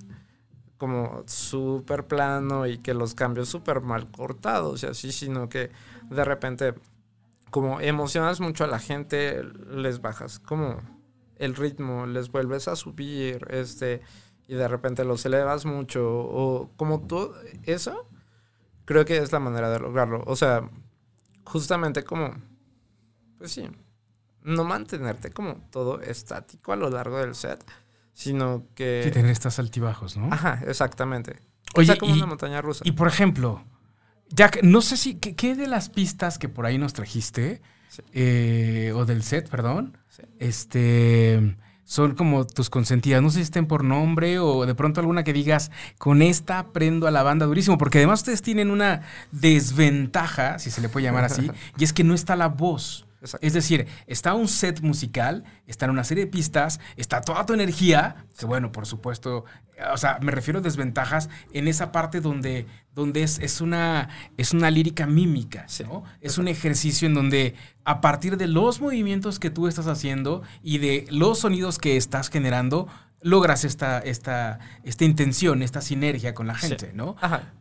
como 0.78 1.22
súper 1.26 2.06
plano 2.06 2.66
y 2.66 2.78
que 2.78 2.92
los 2.92 3.14
cambios 3.14 3.48
súper 3.48 3.80
mal 3.80 4.10
cortados 4.10 4.82
y 4.82 4.86
así, 4.86 5.12
sino 5.12 5.48
que 5.48 5.70
de 6.10 6.24
repente 6.24 6.74
como 7.50 7.80
emocionas 7.80 8.40
mucho 8.40 8.64
a 8.64 8.66
la 8.66 8.78
gente, 8.78 9.42
les 9.70 10.00
bajas 10.00 10.40
como 10.40 10.80
el 11.36 11.54
ritmo, 11.54 12.06
les 12.06 12.30
vuelves 12.30 12.68
a 12.68 12.76
subir, 12.76 13.46
este 13.50 14.02
y 14.48 14.54
de 14.54 14.68
repente 14.68 15.04
los 15.04 15.24
elevas 15.26 15.64
mucho 15.64 16.08
o 16.08 16.70
como 16.76 17.00
todo 17.00 17.34
eso, 17.64 18.08
creo 18.84 19.04
que 19.04 19.18
es 19.18 19.32
la 19.32 19.40
manera 19.40 19.70
de 19.70 19.80
lograrlo. 19.80 20.22
O 20.26 20.36
sea, 20.36 20.70
justamente 21.44 22.04
como, 22.04 22.34
pues 23.38 23.52
sí, 23.52 23.68
no 24.42 24.64
mantenerte 24.64 25.30
como 25.30 25.56
todo 25.70 26.00
estático 26.00 26.72
a 26.72 26.76
lo 26.76 26.90
largo 26.90 27.18
del 27.18 27.34
set, 27.34 27.64
sino 28.14 28.66
que... 28.74 29.02
Sí, 29.04 29.10
tener 29.10 29.32
estos 29.32 29.58
altibajos, 29.58 30.16
¿no? 30.16 30.32
Ajá, 30.32 30.62
exactamente. 30.66 31.40
Oye, 31.74 31.90
o 31.90 31.94
sea, 31.94 31.98
como 31.98 32.14
y, 32.14 32.18
una 32.18 32.26
montaña 32.26 32.62
rusa. 32.62 32.84
Y 32.86 32.92
por 32.92 33.08
ejemplo, 33.08 33.64
Jack, 34.28 34.62
no 34.62 34.80
sé 34.80 34.96
si, 34.96 35.16
¿qué, 35.16 35.34
qué 35.34 35.56
de 35.56 35.66
las 35.66 35.88
pistas 35.88 36.38
que 36.38 36.48
por 36.48 36.66
ahí 36.66 36.78
nos 36.78 36.92
trajiste, 36.92 37.60
sí. 37.88 38.02
eh, 38.12 38.92
o 38.94 39.04
del 39.04 39.22
set, 39.22 39.48
perdón, 39.48 39.98
sí. 40.08 40.22
este 40.38 41.56
son 41.86 42.16
como 42.16 42.44
tus 42.44 42.68
consentidas. 42.68 43.22
No 43.22 43.30
sé 43.30 43.36
si 43.36 43.42
estén 43.42 43.66
por 43.66 43.84
nombre 43.84 44.38
o 44.38 44.66
de 44.66 44.74
pronto 44.74 45.00
alguna 45.00 45.24
que 45.24 45.32
digas, 45.32 45.70
con 45.98 46.20
esta 46.20 46.72
prendo 46.72 47.06
a 47.06 47.10
la 47.10 47.22
banda 47.22 47.46
durísimo, 47.46 47.78
porque 47.78 47.98
además 47.98 48.20
ustedes 48.20 48.42
tienen 48.42 48.70
una 48.70 49.02
desventaja, 49.30 50.58
si 50.58 50.70
se 50.70 50.80
le 50.80 50.88
puede 50.88 51.06
llamar 51.06 51.24
así, 51.24 51.50
y 51.78 51.84
es 51.84 51.92
que 51.92 52.04
no 52.04 52.14
está 52.14 52.36
la 52.36 52.48
voz. 52.48 53.05
Exacto. 53.20 53.46
Es 53.46 53.52
decir, 53.52 53.86
está 54.06 54.34
un 54.34 54.48
set 54.48 54.80
musical, 54.80 55.44
están 55.66 55.90
una 55.90 56.04
serie 56.04 56.24
de 56.26 56.30
pistas, 56.30 56.80
está 56.96 57.20
toda 57.20 57.44
tu 57.46 57.54
energía, 57.54 58.26
que 58.38 58.46
bueno, 58.46 58.72
por 58.72 58.86
supuesto, 58.86 59.44
o 59.92 59.96
sea, 59.96 60.18
me 60.22 60.32
refiero 60.32 60.60
a 60.60 60.62
desventajas 60.62 61.28
en 61.52 61.68
esa 61.68 61.92
parte 61.92 62.20
donde, 62.20 62.66
donde 62.94 63.22
es, 63.22 63.38
es, 63.38 63.60
una, 63.60 64.08
es 64.36 64.52
una 64.52 64.70
lírica 64.70 65.06
mímica, 65.06 65.64
Sí, 65.68 65.84
¿no? 65.84 66.04
Es 66.20 66.38
un 66.38 66.48
ejercicio 66.48 67.06
en 67.08 67.14
donde 67.14 67.54
a 67.84 68.00
partir 68.00 68.36
de 68.36 68.46
los 68.46 68.80
movimientos 68.80 69.38
que 69.38 69.50
tú 69.50 69.66
estás 69.68 69.86
haciendo 69.86 70.42
y 70.62 70.78
de 70.78 71.06
los 71.10 71.40
sonidos 71.40 71.78
que 71.78 71.96
estás 71.96 72.28
generando, 72.30 72.88
logras 73.22 73.64
esta, 73.64 73.98
esta, 73.98 74.58
esta 74.84 75.04
intención, 75.04 75.62
esta 75.62 75.80
sinergia 75.80 76.34
con 76.34 76.46
la 76.46 76.54
gente, 76.54 76.90
Sí. 76.90 76.92
¿no? 76.96 77.16
Ajá. 77.20 77.52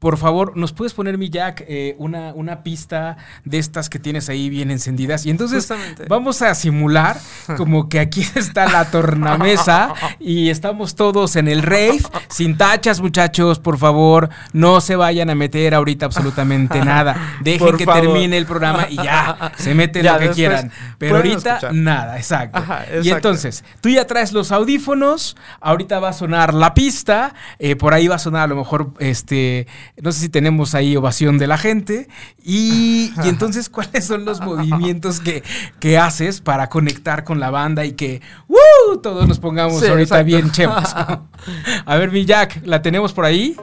Por 0.00 0.16
favor, 0.16 0.56
¿nos 0.56 0.72
puedes 0.72 0.94
poner, 0.94 1.18
mi 1.18 1.28
Jack, 1.30 1.62
eh, 1.68 1.94
una, 1.98 2.32
una 2.34 2.62
pista 2.62 3.18
de 3.44 3.58
estas 3.58 3.88
que 3.90 3.98
tienes 3.98 4.28
ahí 4.30 4.48
bien 4.48 4.70
encendidas? 4.70 5.26
Y 5.26 5.30
entonces 5.30 5.58
Justamente. 5.68 6.06
vamos 6.08 6.40
a 6.40 6.54
simular 6.54 7.18
como 7.58 7.88
que 7.90 8.00
aquí 8.00 8.26
está 8.34 8.66
la 8.72 8.90
tornamesa 8.90 9.92
y 10.18 10.48
estamos 10.48 10.94
todos 10.94 11.36
en 11.36 11.48
el 11.48 11.62
rave, 11.62 12.00
sin 12.28 12.56
tachas, 12.56 13.00
muchachos, 13.00 13.58
por 13.58 13.76
favor, 13.76 14.30
no 14.54 14.80
se 14.80 14.96
vayan 14.96 15.28
a 15.28 15.34
meter 15.34 15.74
ahorita 15.74 16.06
absolutamente 16.06 16.80
nada. 16.84 17.36
Dejen 17.42 17.66
Por 17.66 17.76
que 17.76 17.84
favor. 17.84 18.00
termine 18.00 18.38
el 18.38 18.46
programa 18.46 18.86
y 18.88 18.96
ya, 18.96 19.52
se 19.58 19.74
meten 19.74 20.02
Ya, 20.02 20.14
lo 20.14 20.20
que 20.20 20.30
quieran. 20.30 20.72
Pero 20.96 21.16
ahorita 21.16 21.56
escuchar. 21.56 21.74
nada, 21.74 22.16
exacto. 22.16 22.58
Ajá, 22.58 22.86
Y 23.02 23.10
entonces, 23.10 23.64
tú 23.82 23.90
ya 23.90 24.06
traes 24.06 24.32
los 24.32 24.50
audífonos, 24.50 25.36
ahorita 25.60 26.00
va 26.00 26.08
a 26.08 26.12
sonar 26.14 26.54
la 26.54 26.72
pista, 26.72 27.34
eh, 27.58 27.76
por 27.76 27.92
ahí 27.92 28.08
va 28.08 28.14
a 28.16 28.18
sonar 28.18 28.44
a 28.44 28.46
lo 28.46 28.56
mejor 28.56 28.94
este 28.98 29.66
No 30.02 30.12
sé 30.12 30.20
si 30.20 30.28
tenemos 30.28 30.74
ahí 30.74 30.96
ovación 30.96 31.38
de 31.38 31.46
la 31.46 31.58
gente. 31.58 32.08
Y, 32.42 33.12
y 33.24 33.28
entonces, 33.28 33.68
¿cuáles 33.68 34.04
son 34.06 34.24
los 34.24 34.40
movimientos 34.42 35.20
que, 35.20 35.42
que 35.78 35.98
haces 35.98 36.40
para 36.40 36.68
conectar 36.68 37.24
con 37.24 37.40
la 37.40 37.50
banda 37.50 37.84
y 37.84 37.92
que 37.92 38.20
¡uh! 38.48 38.96
todos 38.98 39.26
nos 39.28 39.38
pongamos 39.38 39.80
Sí, 39.80 39.86
ahorita 39.86 40.20
exacto. 40.20 40.24
bien 40.26 40.50
chemos? 40.52 40.94
A 41.86 41.96
ver, 41.96 42.10
mi 42.10 42.24
Jack, 42.24 42.60
¿la 42.64 42.82
tenemos 42.82 43.12
por 43.12 43.24
ahí? 43.24 43.56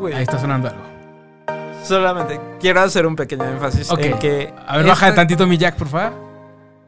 Uy, 0.00 0.12
Ahí 0.12 0.22
está 0.22 0.38
sonando 0.38 0.68
algo. 0.68 0.82
Solamente 1.84 2.40
quiero 2.60 2.80
hacer 2.82 3.06
un 3.06 3.16
pequeño 3.16 3.44
énfasis 3.44 3.90
en 3.98 4.18
que. 4.18 4.52
A 4.66 4.76
ver, 4.76 4.86
baja 4.86 5.06
esta- 5.08 5.16
tantito 5.16 5.46
mi 5.46 5.56
Jack, 5.58 5.76
por 5.76 5.88
favor. 5.88 6.12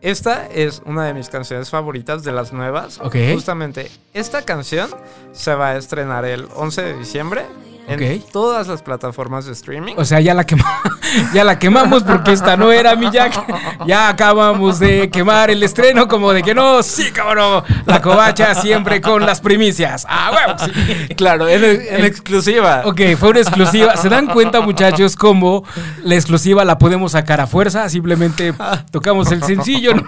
Esta 0.03 0.47
es 0.47 0.81
una 0.87 1.05
de 1.05 1.13
mis 1.15 1.29
canciones 1.29 1.69
favoritas 1.71 2.23
de 2.23 2.33
las 2.33 2.53
nuevas. 2.53 2.99
Ok. 3.03 3.17
Justamente, 3.35 3.91
esta 4.15 4.43
canción 4.43 4.89
se 5.33 5.55
va 5.55 5.69
a 5.71 5.77
estrenar 5.77 6.25
el 6.25 6.47
11 6.55 6.83
de 6.83 6.95
diciembre 6.99 7.45
en 7.93 8.23
todas 8.33 8.67
las 8.69 8.83
plataformas 8.83 9.47
de 9.47 9.53
streaming. 9.53 9.95
O 9.97 10.05
sea, 10.05 10.21
ya 10.21 10.35
la, 10.35 10.47
quema- 10.47 10.65
ya 11.35 11.45
la 11.45 11.59
quemamos 11.59 12.03
porque 12.03 12.33
esta 12.33 12.57
no 12.57 12.73
era 12.73 12.95
mi 12.97 13.11
Jack. 13.11 13.35
Ya 13.87 14.09
acabamos 14.09 14.79
de 14.79 15.11
quemar 15.11 15.51
el 15.51 15.63
estreno 15.63 16.07
como 16.09 16.33
de 16.33 16.43
que 16.43 16.55
no, 16.55 16.83
sí, 16.83 17.11
cabrón. 17.11 17.65
La 17.87 18.01
covacha 18.03 18.55
siempre 18.55 19.01
con 19.01 19.25
las 19.27 19.41
primicias. 19.41 20.07
Ah, 20.09 20.57
sí. 20.59 21.15
claro, 21.15 21.49
en, 21.49 21.65
en 21.65 22.05
exclusiva. 22.05 22.83
Ok, 22.85 23.01
fue 23.19 23.31
una 23.31 23.41
exclusiva. 23.41 23.97
¿Se 23.97 24.09
dan 24.09 24.27
cuenta, 24.27 24.61
muchachos, 24.61 25.17
cómo 25.17 25.65
la 26.03 26.15
exclusiva 26.15 26.65
la 26.65 26.79
podemos 26.79 27.13
sacar 27.13 27.41
a 27.41 27.47
fuerza? 27.47 27.89
Simplemente 27.89 28.53
tocamos 28.91 29.31
el 29.33 29.43
sencillo, 29.43 29.95
no, 29.95 30.05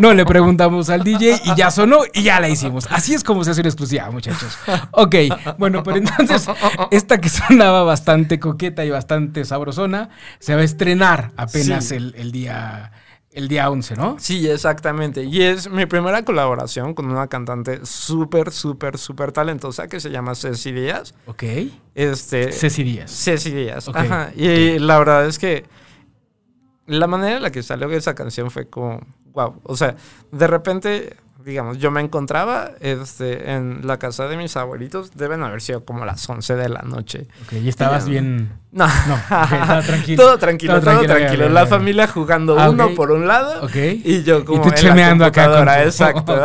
no 0.00 0.14
le 0.14 0.24
preguntamos 0.24 0.90
al 0.90 1.04
DJ 1.04 1.40
y 1.44 1.54
ya 1.54 1.70
sonó 1.70 2.00
y 2.12 2.22
ya 2.22 2.40
la 2.40 2.48
hicimos. 2.48 2.86
Así 2.90 3.14
es 3.14 3.22
como 3.24 3.44
se 3.44 3.50
hace 3.52 3.60
una 3.60 3.68
exclusiva, 3.68 4.10
muchachos. 4.10 4.56
Ok, 4.92 5.14
bueno, 5.58 5.82
pero 5.82 5.98
entonces, 5.98 6.46
esta 6.90 7.19
que 7.20 7.28
sonaba 7.28 7.82
bastante 7.82 8.38
coqueta 8.40 8.84
y 8.84 8.90
bastante 8.90 9.44
sabrosona, 9.44 10.10
se 10.38 10.54
va 10.54 10.60
a 10.60 10.64
estrenar 10.64 11.32
apenas 11.36 11.86
Sí. 11.86 11.94
el, 11.96 12.14
el 12.16 12.32
día, 12.32 12.92
el 13.32 13.48
día 13.48 13.70
11, 13.70 13.96
¿no? 13.96 14.16
Sí, 14.18 14.48
exactamente. 14.48 15.22
Y 15.24 15.42
es 15.42 15.70
mi 15.70 15.86
primera 15.86 16.24
colaboración 16.24 16.94
con 16.94 17.06
una 17.10 17.28
cantante 17.28 17.80
súper, 17.84 18.50
súper, 18.50 18.98
súper 18.98 19.32
talentosa 19.32 19.86
que 19.88 20.00
se 20.00 20.10
llama 20.10 20.34
Ceci 20.34 20.72
Díaz. 20.72 21.14
Ok. 21.26 21.44
Este, 21.94 22.50
Ceci 22.52 22.82
Díaz. 22.82 23.10
Ceci 23.12 23.50
Díaz. 23.50 23.86
Ok, 23.88 23.96
Ajá. 23.96 24.32
Y 24.34 24.78
la 24.78 24.98
verdad 24.98 25.26
es 25.26 25.38
que 25.38 25.64
la 26.86 27.06
manera 27.06 27.36
en 27.36 27.42
la 27.42 27.52
que 27.52 27.62
salió 27.62 27.88
esa 27.90 28.14
canción 28.16 28.50
fue 28.50 28.68
como, 28.68 29.00
wow. 29.32 29.60
O 29.62 29.76
sea, 29.76 29.94
de 30.32 30.46
repente, 30.48 31.16
digamos, 31.44 31.78
yo 31.78 31.90
me 31.90 32.00
encontraba 32.00 32.72
este, 32.80 33.52
en 33.52 33.86
la 33.86 33.98
casa 33.98 34.28
de 34.28 34.36
mis 34.36 34.56
abuelitos. 34.56 35.12
Deben 35.16 35.42
haber 35.42 35.60
sido 35.60 35.84
como 35.84 36.04
las 36.04 36.28
11 36.28 36.56
de 36.56 36.68
la 36.68 36.82
noche. 36.82 37.28
Ok, 37.44 37.54
y 37.54 37.68
estabas 37.68 38.08
bien... 38.08 38.58
No, 38.72 38.86
No, 39.08 39.14
ok, 39.14 39.52
estaba 39.52 39.82
tranquilo. 39.86 40.22
Todo 40.22 40.38
tranquilo, 40.38 40.80
Todo 40.80 40.94
todo 40.94 41.06
tranquilo, 41.06 41.48
la 41.48 41.66
familia 41.66 42.06
jugando 42.06 42.58
Ah, 42.58 42.70
uno 42.70 42.94
por 42.94 43.10
un 43.10 43.26
lado 43.26 43.68
y 43.74 44.22
yo 44.22 44.44
como 44.44 44.62
tú 44.62 44.68
en 44.68 44.74
la 44.74 44.80
chemeando 44.80 45.24
acá 45.24 45.58
con 45.58 45.68
exacto. 45.68 46.40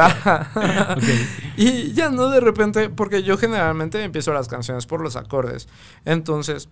Y 1.58 1.94
ya 1.94 2.10
no 2.10 2.30
de 2.30 2.40
repente, 2.40 2.90
porque 2.90 3.24
yo 3.24 3.38
generalmente 3.38 4.04
empiezo 4.04 4.34
las 4.34 4.48
canciones 4.48 4.86
por 4.86 5.02
los 5.02 5.16
acordes. 5.16 5.68
Entonces, 6.04 6.70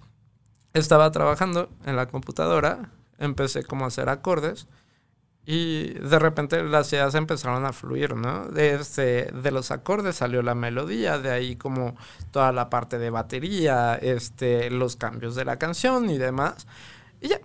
estaba 0.73 1.11
trabajando 1.11 1.69
en 1.85 1.95
la 1.95 2.07
computadora, 2.07 2.89
empecé 3.17 3.63
como 3.63 3.85
a 3.85 3.87
hacer 3.89 4.09
acordes 4.09 4.67
y 5.45 5.93
de 5.95 6.19
repente 6.19 6.63
las 6.63 6.91
ideas 6.93 7.15
empezaron 7.15 7.65
a 7.65 7.73
fluir, 7.73 8.15
¿no? 8.15 8.45
De, 8.47 8.75
este, 8.75 9.31
de 9.31 9.51
los 9.51 9.71
acordes 9.71 10.15
salió 10.15 10.41
la 10.41 10.55
melodía, 10.55 11.19
de 11.19 11.31
ahí 11.31 11.57
como 11.57 11.95
toda 12.31 12.51
la 12.53 12.69
parte 12.69 12.97
de 12.97 13.09
batería, 13.09 13.95
este, 13.95 14.69
los 14.69 14.95
cambios 14.95 15.35
de 15.35 15.43
la 15.43 15.57
canción 15.57 16.09
y 16.09 16.17
demás. 16.17 16.65
Y 17.19 17.29
ya, 17.29 17.39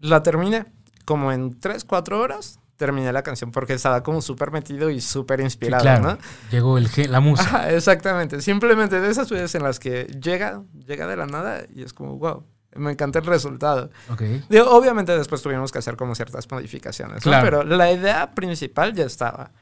la 0.00 0.22
terminé 0.22 0.66
como 1.04 1.32
en 1.32 1.58
3, 1.58 1.84
4 1.84 2.20
horas. 2.20 2.60
Terminé 2.76 3.12
la 3.12 3.24
canción 3.24 3.50
porque 3.50 3.72
estaba 3.72 4.04
como 4.04 4.22
súper 4.22 4.52
metido 4.52 4.88
y 4.88 5.00
súper 5.00 5.40
Sí, 5.40 5.44
inspirado, 5.46 5.82
claro. 5.82 6.12
¿no? 6.12 6.18
Llegó 6.52 6.78
el, 6.78 6.88
la. 7.08 7.18
Ajá, 7.18 7.72
exactamente. 7.72 8.40
Simplemente 8.40 9.00
de 9.00 9.10
esas 9.10 9.28
veces 9.28 9.56
en 9.56 9.64
las 9.64 9.80
que 9.80 10.04
llega, 10.04 10.62
llega 10.86 11.08
de 11.08 11.16
la 11.16 11.26
nada 11.26 11.64
y 11.74 11.82
es 11.82 11.92
como, 11.92 12.16
wow, 12.18 12.44
me 12.74 12.92
encanta 12.92 13.18
el 13.18 13.26
resultado. 13.26 13.90
Ok. 14.10 14.22
Digo, 14.48 14.70
obviamente 14.70 15.16
después 15.16 15.42
tuvimos 15.42 15.72
que 15.72 15.78
hacer 15.78 15.96
como 15.96 16.14
ciertas 16.14 16.50
modificaciones, 16.50 17.16
¿no? 17.16 17.20
Claro. 17.30 17.44
Pero 17.44 17.62
la 17.64 17.90
idea 17.92 18.34
principal 18.34 18.94
ya 18.94 19.04
estaba. 19.04 19.52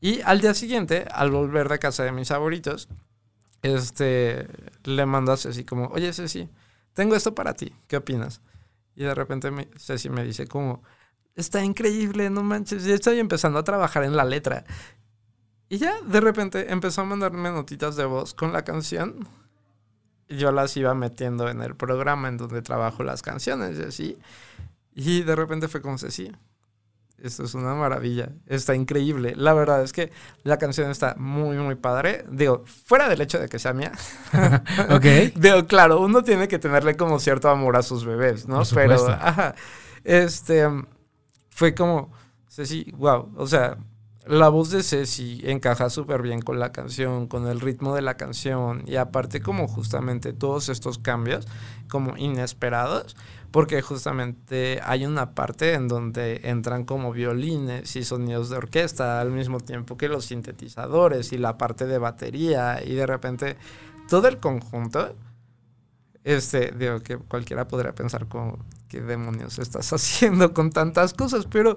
Y 0.00 0.20
al 0.22 0.40
día 0.40 0.52
siguiente, 0.54 1.06
al 1.12 1.30
volver 1.30 1.68
de 1.68 1.78
casa 1.78 2.02
de 2.04 2.12
mis 2.12 2.28
favoritos, 2.28 2.88
este, 3.62 4.46
le 4.84 5.06
mando 5.06 5.32
a 5.32 5.36
Ceci 5.36 5.64
como, 5.64 5.86
oye 5.88 6.12
Ceci, 6.12 6.48
tengo 6.94 7.14
esto 7.14 7.34
para 7.34 7.54
ti, 7.54 7.72
¿qué 7.86 7.96
opinas? 7.96 8.40
Y 8.94 9.04
de 9.04 9.14
repente 9.14 9.50
me- 9.50 9.68
Ceci 9.78 10.10
me 10.10 10.24
dice 10.24 10.46
como, 10.46 10.82
está 11.36 11.64
increíble, 11.64 12.28
no 12.30 12.42
manches, 12.42 12.84
ya 12.84 12.94
estoy 12.94 13.18
empezando 13.20 13.58
a 13.58 13.64
trabajar 13.64 14.04
en 14.04 14.16
la 14.16 14.24
letra. 14.24 14.64
Y 15.68 15.78
ya 15.78 15.94
de 16.02 16.20
repente 16.20 16.70
empezó 16.72 17.00
a 17.00 17.04
mandarme 17.04 17.50
notitas 17.50 17.96
de 17.96 18.04
voz 18.04 18.34
con 18.34 18.52
la 18.52 18.62
canción. 18.62 19.26
Yo 20.36 20.52
las 20.52 20.76
iba 20.76 20.94
metiendo 20.94 21.48
en 21.48 21.62
el 21.62 21.74
programa 21.74 22.28
en 22.28 22.36
donde 22.36 22.62
trabajo 22.62 23.02
las 23.02 23.22
canciones 23.22 23.78
y 23.78 23.82
así. 23.82 24.18
Y 24.94 25.22
de 25.22 25.36
repente 25.36 25.68
fue 25.68 25.80
como 25.80 25.98
Ceci. 25.98 26.30
Esto 27.22 27.44
es 27.44 27.54
una 27.54 27.74
maravilla. 27.74 28.30
Está 28.46 28.74
increíble. 28.74 29.34
La 29.36 29.54
verdad 29.54 29.82
es 29.82 29.92
que 29.92 30.10
la 30.42 30.58
canción 30.58 30.90
está 30.90 31.14
muy, 31.16 31.56
muy 31.56 31.76
padre. 31.76 32.24
Digo, 32.28 32.64
fuera 32.66 33.08
del 33.08 33.20
hecho 33.20 33.38
de 33.38 33.48
que 33.48 33.58
sea 33.58 33.72
mía. 33.72 33.92
Ok. 34.90 35.04
Digo, 35.36 35.66
claro, 35.66 36.00
uno 36.00 36.24
tiene 36.24 36.48
que 36.48 36.58
tenerle 36.58 36.96
como 36.96 37.20
cierto 37.20 37.48
amor 37.48 37.76
a 37.76 37.82
sus 37.82 38.04
bebés, 38.04 38.48
¿no? 38.48 38.62
Pero, 38.74 39.08
ajá. 39.08 39.54
Este, 40.02 40.66
fue 41.50 41.74
como, 41.74 42.10
Ceci, 42.48 42.92
wow. 42.96 43.32
O 43.36 43.46
sea, 43.46 43.78
la 44.26 44.48
voz 44.48 44.70
de 44.70 44.82
Ceci 44.82 45.40
encaja 45.44 45.90
súper 45.90 46.22
bien 46.22 46.42
con 46.42 46.60
la 46.60 46.70
canción, 46.70 47.26
con 47.26 47.48
el 47.48 47.60
ritmo 47.60 47.94
de 47.94 48.02
la 48.02 48.16
canción. 48.16 48.84
Y 48.86 48.96
aparte, 48.96 49.40
como 49.40 49.66
justamente 49.66 50.32
todos 50.32 50.68
estos 50.68 50.98
cambios, 50.98 51.48
como 51.88 52.16
inesperados. 52.16 53.16
Porque 53.50 53.82
justamente 53.82 54.80
hay 54.82 55.04
una 55.04 55.34
parte 55.34 55.74
en 55.74 55.86
donde 55.86 56.40
entran 56.44 56.84
como 56.84 57.12
violines 57.12 57.96
y 57.96 58.04
sonidos 58.04 58.48
de 58.48 58.56
orquesta 58.56 59.20
al 59.20 59.30
mismo 59.30 59.60
tiempo 59.60 59.98
que 59.98 60.08
los 60.08 60.24
sintetizadores 60.24 61.32
y 61.32 61.38
la 61.38 61.58
parte 61.58 61.86
de 61.86 61.98
batería 61.98 62.82
y 62.82 62.94
de 62.94 63.06
repente 63.06 63.58
todo 64.08 64.28
el 64.28 64.38
conjunto, 64.38 65.14
este, 66.24 66.72
digo 66.78 67.00
que 67.00 67.18
cualquiera 67.18 67.68
podría 67.68 67.94
pensar 67.94 68.26
como, 68.26 68.58
¿qué 68.88 69.00
demonios 69.00 69.58
estás 69.58 69.92
haciendo 69.92 70.54
con 70.54 70.70
tantas 70.70 71.12
cosas? 71.12 71.46
Pero 71.46 71.76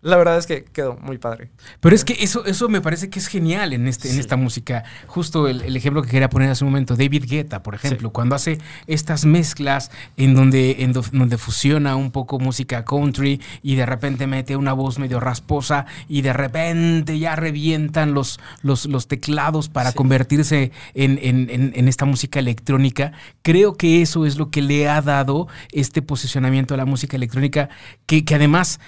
la 0.00 0.16
verdad 0.16 0.38
es 0.38 0.46
que 0.46 0.64
quedó 0.64 0.96
muy 1.02 1.18
padre. 1.18 1.50
Pero 1.80 1.94
es 1.94 2.04
que 2.04 2.16
eso, 2.20 2.44
eso 2.46 2.68
me 2.68 2.80
parece 2.80 3.10
que 3.10 3.18
es 3.18 3.26
genial 3.26 3.72
en, 3.72 3.88
este, 3.88 4.10
en 4.10 4.20
esta 4.20 4.36
música. 4.36 4.84
Justo 5.08 5.48
el, 5.48 5.62
el 5.62 5.76
ejemplo 5.76 6.02
que 6.02 6.08
quería 6.10 6.30
poner 6.30 6.50
hace 6.50 6.64
un 6.64 6.70
momento, 6.70 6.94
David 6.94 7.24
Guetta, 7.28 7.62
por 7.64 7.74
ejemplo, 7.74 8.10
cuando 8.10 8.36
hace 8.36 8.58
estas 8.86 9.24
mezclas 9.24 9.90
en 10.16 10.34
donde, 10.34 10.76
en 10.84 10.92
do- 10.92 11.04
donde 11.12 11.36
fusiona 11.36 11.96
un 11.96 12.12
poco 12.12 12.38
música 12.38 12.84
country 12.84 13.40
y 13.62 13.74
de 13.74 13.86
repente 13.86 14.26
mete 14.28 14.54
una 14.56 14.72
voz 14.72 15.00
medio 15.00 15.18
rasposa 15.18 15.86
y 16.08 16.22
de 16.22 16.32
repente 16.32 17.18
ya 17.18 17.34
revientan 17.34 18.14
los, 18.14 18.38
los, 18.62 18.86
los 18.86 19.08
teclados 19.08 19.68
para 19.68 19.90
Sí. 19.90 19.96
convertirse 19.96 20.70
en, 20.94 21.18
en- 21.22 21.50
en- 21.50 21.72
en 21.74 21.88
esta 21.88 22.04
música 22.04 22.38
electrónica. 22.38 23.12
Creo 23.42 23.74
que 23.74 24.00
eso 24.02 24.26
es 24.26 24.36
lo 24.36 24.50
que 24.50 24.62
le 24.62 24.88
ha 24.88 25.02
dado 25.02 25.48
este 25.72 26.02
posicionamiento 26.02 26.74
a 26.74 26.76
la 26.76 26.84
música 26.84 27.16
electrónica, 27.16 27.68
que, 28.06 28.24
que 28.24 28.36
además 28.36 28.78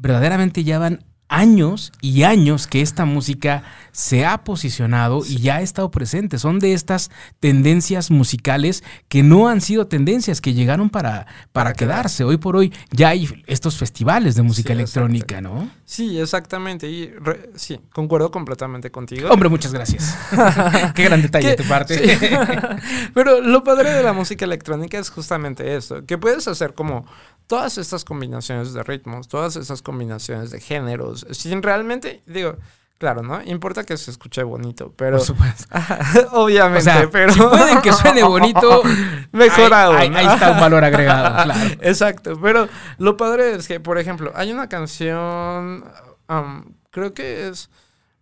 verdaderamente 0.00 0.64
ya 0.64 0.78
van 0.78 1.04
años 1.30 1.92
y 2.00 2.22
años 2.22 2.66
que 2.66 2.80
esta 2.80 3.04
música 3.04 3.62
se 3.92 4.24
ha 4.24 4.44
posicionado 4.44 5.26
y 5.26 5.36
ya 5.42 5.56
ha 5.56 5.60
estado 5.60 5.90
presente. 5.90 6.38
Son 6.38 6.58
de 6.58 6.72
estas 6.72 7.10
tendencias 7.38 8.10
musicales 8.10 8.82
que 9.08 9.22
no 9.22 9.46
han 9.48 9.60
sido 9.60 9.86
tendencias, 9.88 10.40
que 10.40 10.54
llegaron 10.54 10.88
para, 10.88 11.26
para, 11.26 11.32
Para 11.52 11.72
quedarse. 11.74 12.24
Hoy 12.24 12.38
por 12.38 12.56
hoy 12.56 12.72
ya 12.92 13.10
hay 13.10 13.28
estos 13.46 13.76
festivales 13.76 14.36
de 14.36 14.42
música 14.42 14.68
Sí, 14.68 14.72
electrónica, 14.72 15.42
¿no? 15.42 15.68
Sí, 15.84 16.18
exactamente. 16.18 16.88
Y 16.88 17.08
re- 17.20 17.50
sí, 17.56 17.78
concuerdo 17.92 18.30
completamente 18.30 18.90
contigo. 18.90 19.28
Hombre, 19.28 19.50
muchas 19.50 19.74
gracias. 19.74 20.16
Qué 20.94 21.04
gran 21.04 21.20
detalle 21.20 21.48
de 21.48 21.56
tu 21.56 21.64
parte. 21.64 22.18
Pero 23.12 23.42
lo 23.42 23.62
padre 23.64 23.90
de 23.92 24.02
la 24.02 24.14
música 24.14 24.46
electrónica 24.46 24.98
es 24.98 25.10
justamente 25.10 25.76
eso, 25.76 26.06
que 26.06 26.16
puedes 26.16 26.48
hacer 26.48 26.72
como 26.72 27.04
todas 27.48 27.78
estas 27.78 28.04
combinaciones 28.04 28.72
de 28.72 28.82
ritmos, 28.84 29.26
todas 29.26 29.56
esas 29.56 29.82
combinaciones 29.82 30.50
de 30.52 30.60
géneros, 30.60 31.26
sin 31.32 31.62
realmente, 31.62 32.22
digo, 32.26 32.56
claro, 32.98 33.22
¿no? 33.22 33.42
Importa 33.42 33.84
que 33.84 33.96
se 33.96 34.10
escuche 34.10 34.42
bonito, 34.42 34.92
pero... 34.96 35.16
Por 35.16 35.26
supuesto. 35.26 35.64
Obviamente, 36.32 36.78
O 36.78 36.92
sea, 36.92 37.08
pero... 37.10 37.32
si 37.32 37.40
pueden 37.40 37.80
que 37.80 37.92
suene 37.92 38.22
bonito, 38.22 38.82
Mejor 39.32 39.74
ahí, 39.74 39.84
aún. 39.86 39.96
ahí- 39.96 40.26
ahí 40.26 40.34
está 40.34 40.52
un 40.52 40.60
valor 40.60 40.84
agregado, 40.84 41.42
claro. 41.44 41.70
Exacto, 41.80 42.38
pero 42.40 42.68
lo 42.98 43.16
padre 43.16 43.56
es 43.56 43.66
que, 43.66 43.80
por 43.80 43.98
ejemplo, 43.98 44.30
hay 44.36 44.52
una 44.52 44.68
canción, 44.68 45.84
um, 46.28 46.64
creo 46.90 47.12
que 47.14 47.48
es 47.48 47.68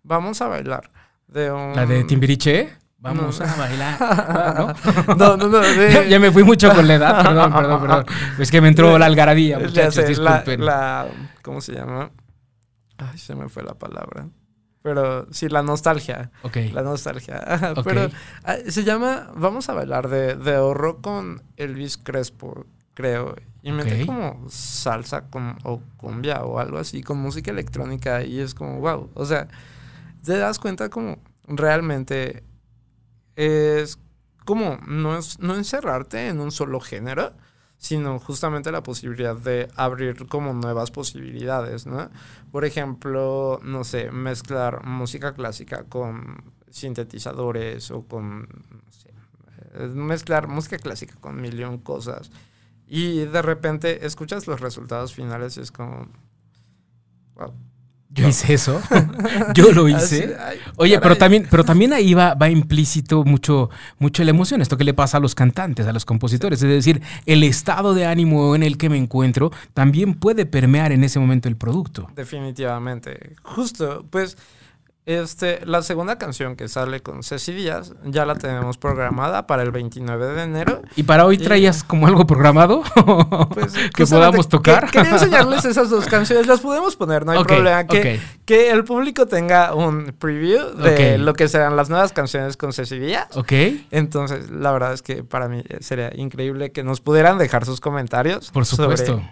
Vamos 0.09 0.41
a 0.41 0.47
bailar, 0.47 0.89
de 1.27 1.51
un... 1.51 1.75
La 1.75 1.85
de 1.85 2.05
Timbiriche. 2.05 2.73
Vamos 3.15 3.41
No. 3.41 3.47
a 3.47 3.57
bailar. 3.57 4.57
¿no? 4.57 5.17
No, 5.17 5.37
no, 5.37 5.59
de- 5.61 6.09
Ya, 6.09 6.19
me 6.19 6.31
fui 6.31 6.45
mucho 6.45 6.73
con 6.75 6.87
la 6.89 6.95
edad, 6.95 7.23
perdón, 7.25 7.53
perdón, 7.53 7.81
perdón. 7.81 8.05
Es 8.39 8.51
que 8.51 8.61
me 8.61 8.69
entró 8.69 8.99
la 8.99 9.07
algarabía, 9.07 9.59
muchachos, 9.59 9.95
sé, 9.95 10.03
la, 10.03 10.09
disculpen. 10.39 10.65
la- 10.65 11.07
¿Cómo 11.43 11.61
se 11.61 11.73
llama? 11.73 12.11
Ay, 12.99 13.19
se 13.19 13.35
me 13.35 13.49
fue 13.49 13.63
la 13.63 13.75
palabra. 13.75 14.29
Pero 14.83 15.27
sí, 15.33 15.49
la 15.49 15.63
nostalgia. 15.63 16.31
Ok. 16.43 16.57
La 16.73 16.83
nostalgia. 16.83 17.43
Pero 17.85 18.09
ah, 18.45 18.55
se 18.69 18.85
llama 18.85 19.33
Vamos 19.35 19.69
a 19.69 19.75
bailar 19.75 20.09
de, 20.09 20.37
de 20.37 20.55
ahorro 20.55 21.03
con 21.03 21.43
Elvis 21.57 21.97
Crespo, 21.99 22.67
creo. 22.95 23.35
Y 23.63 23.73
mete 23.73 24.03
Ok. 24.03 24.07
como 24.07 24.45
salsa 24.49 25.23
con, 25.29 25.57
o 25.65 25.81
cumbia 25.97 26.45
o 26.45 26.61
algo 26.61 26.79
así, 26.79 27.03
con 27.03 27.19
música 27.19 27.51
electrónica. 27.51 28.23
Y 28.23 28.39
es 28.39 28.55
como, 28.55 28.79
wow. 28.79 29.11
O 29.15 29.25
sea, 29.27 29.49
te 30.25 30.39
das 30.39 30.61
cuenta 30.61 30.89
como 30.89 31.19
realmente 31.49 32.45
es 33.37 33.99
como 34.45 34.79
no, 34.87 35.17
es, 35.19 35.39
no 35.39 35.55
encerrarte 35.55 36.29
en 36.29 36.41
un 36.41 36.51
solo 36.51 36.81
género, 36.81 37.33
sino 37.79 38.19
justamente 38.19 38.73
la 38.73 38.83
posibilidad 38.83 39.37
de 39.37 39.69
abrir 39.77 40.27
como 40.29 40.55
nuevas 40.55 40.91
posibilidades, 40.91 41.87
¿no? 41.87 42.11
Por 42.51 42.65
ejemplo, 42.65 43.61
no 43.63 43.85
sé, 43.85 44.11
mezclar 44.11 44.85
música 44.85 45.35
clásica 45.35 45.85
con 45.85 46.53
sintetizadores 46.71 47.91
o 47.91 48.07
con, 48.07 48.41
no 48.41 48.93
sé, 48.93 49.11
eh, 49.75 49.89
mezclar 49.89 50.49
música 50.49 50.79
clásica 50.79 51.17
con 51.21 51.41
millón 51.41 51.79
cosas. 51.79 52.31
Y 52.87 53.25
de 53.25 53.43
repente 53.43 54.07
escuchas 54.07 54.47
los 54.47 54.61
resultados 54.61 55.13
finales 55.13 55.57
y 55.57 55.61
es 55.61 55.73
como, 55.73 56.09
wow. 57.35 57.53
Yo 58.17 58.27
hice 58.29 58.55
eso. 58.55 58.81
Yo 59.55 59.73
lo 59.73 59.89
hice. 59.89 60.37
Oye, 60.77 60.99
pero 61.01 61.17
también, 61.17 61.47
pero 61.51 61.65
también 61.65 61.93
ahí 61.93 62.15
va, 62.15 62.35
va 62.35 62.49
implícito 62.49 63.25
mucho, 63.25 63.69
mucho 63.99 64.25
la 64.25 64.31
emoción, 64.31 64.63
esto 64.63 64.77
que 64.77 64.85
le 64.85 64.95
pasa 64.95 65.19
a 65.19 65.21
los 65.21 65.35
cantantes, 65.35 65.87
a 65.87 65.93
los 65.93 66.05
compositores. 66.05 66.63
Es 66.63 66.69
decir, 66.69 67.03
el 67.27 67.43
estado 67.43 67.95
de 67.95 68.07
ánimo 68.07 68.57
en 68.57 68.63
el 68.63 68.79
que 68.79 68.89
me 68.89 68.97
encuentro 68.97 69.53
también 69.75 70.15
puede 70.15 70.47
permear 70.47 70.93
en 70.93 71.05
ese 71.05 71.21
momento 71.21 71.49
el 71.49 71.57
producto. 71.57 72.09
Definitivamente. 72.17 73.35
Justo, 73.43 74.05
pues, 74.09 74.37
este, 75.07 75.65
la 75.65 75.83
segunda 75.83 76.19
canción 76.19 76.57
que 76.57 76.67
sale 76.69 77.01
con 77.01 77.23
Ceci 77.23 77.53
Díaz 77.53 77.93
ya 78.05 78.27
la 78.27 78.35
tenemos 78.35 78.77
programada 78.77 79.47
para 79.47 79.63
el 79.63 79.71
29 79.71 80.27
de 80.35 80.43
enero. 80.43 80.83
¿Y 80.97 81.05
para 81.05 81.25
hoy 81.25 81.37
Y- 81.37 81.45
traías 81.45 81.85
como 81.85 82.07
algo 82.09 82.27
programado? 82.27 82.83
Pues, 83.55 83.73
que 83.95 84.05
podamos 84.05 84.49
tocar. 84.49 84.87
que- 84.87 84.99
quería 84.99 85.13
enseñarles 85.13 85.65
esas 85.65 85.89
dos 85.91 86.07
canciones. 86.07 86.47
Las 86.49 86.61
podemos 86.61 86.97
poner, 86.97 87.25
no 87.25 87.33
hay 87.33 87.45
problema. 87.45 87.87
Que, 87.87 88.21
que 88.45 88.71
el 88.71 88.85
público 88.85 89.27
tenga 89.27 89.75
un 89.75 90.13
preview 90.19 90.75
de 90.77 91.19
lo 91.19 91.33
que 91.35 91.49
serán 91.49 91.77
las 91.77 91.89
nuevas 91.89 92.13
canciones 92.13 92.57
con 92.57 92.73
Ceci 92.73 92.99
Díaz. 92.99 93.29
ok. 93.37 93.53
Entonces, 93.93 94.51
la 94.51 94.73
verdad 94.73 94.93
es 94.93 95.03
que 95.03 95.23
para 95.23 95.49
mí 95.49 95.63
sería 95.81 96.11
increíble 96.17 96.73
que 96.73 96.83
nos 96.83 97.01
pudieran 97.01 97.39
dejar 97.39 97.65
sus 97.65 97.81
comentarios. 97.81 98.51
Por 98.51 98.67
sobre 98.67 98.97
supuesto. 98.97 99.23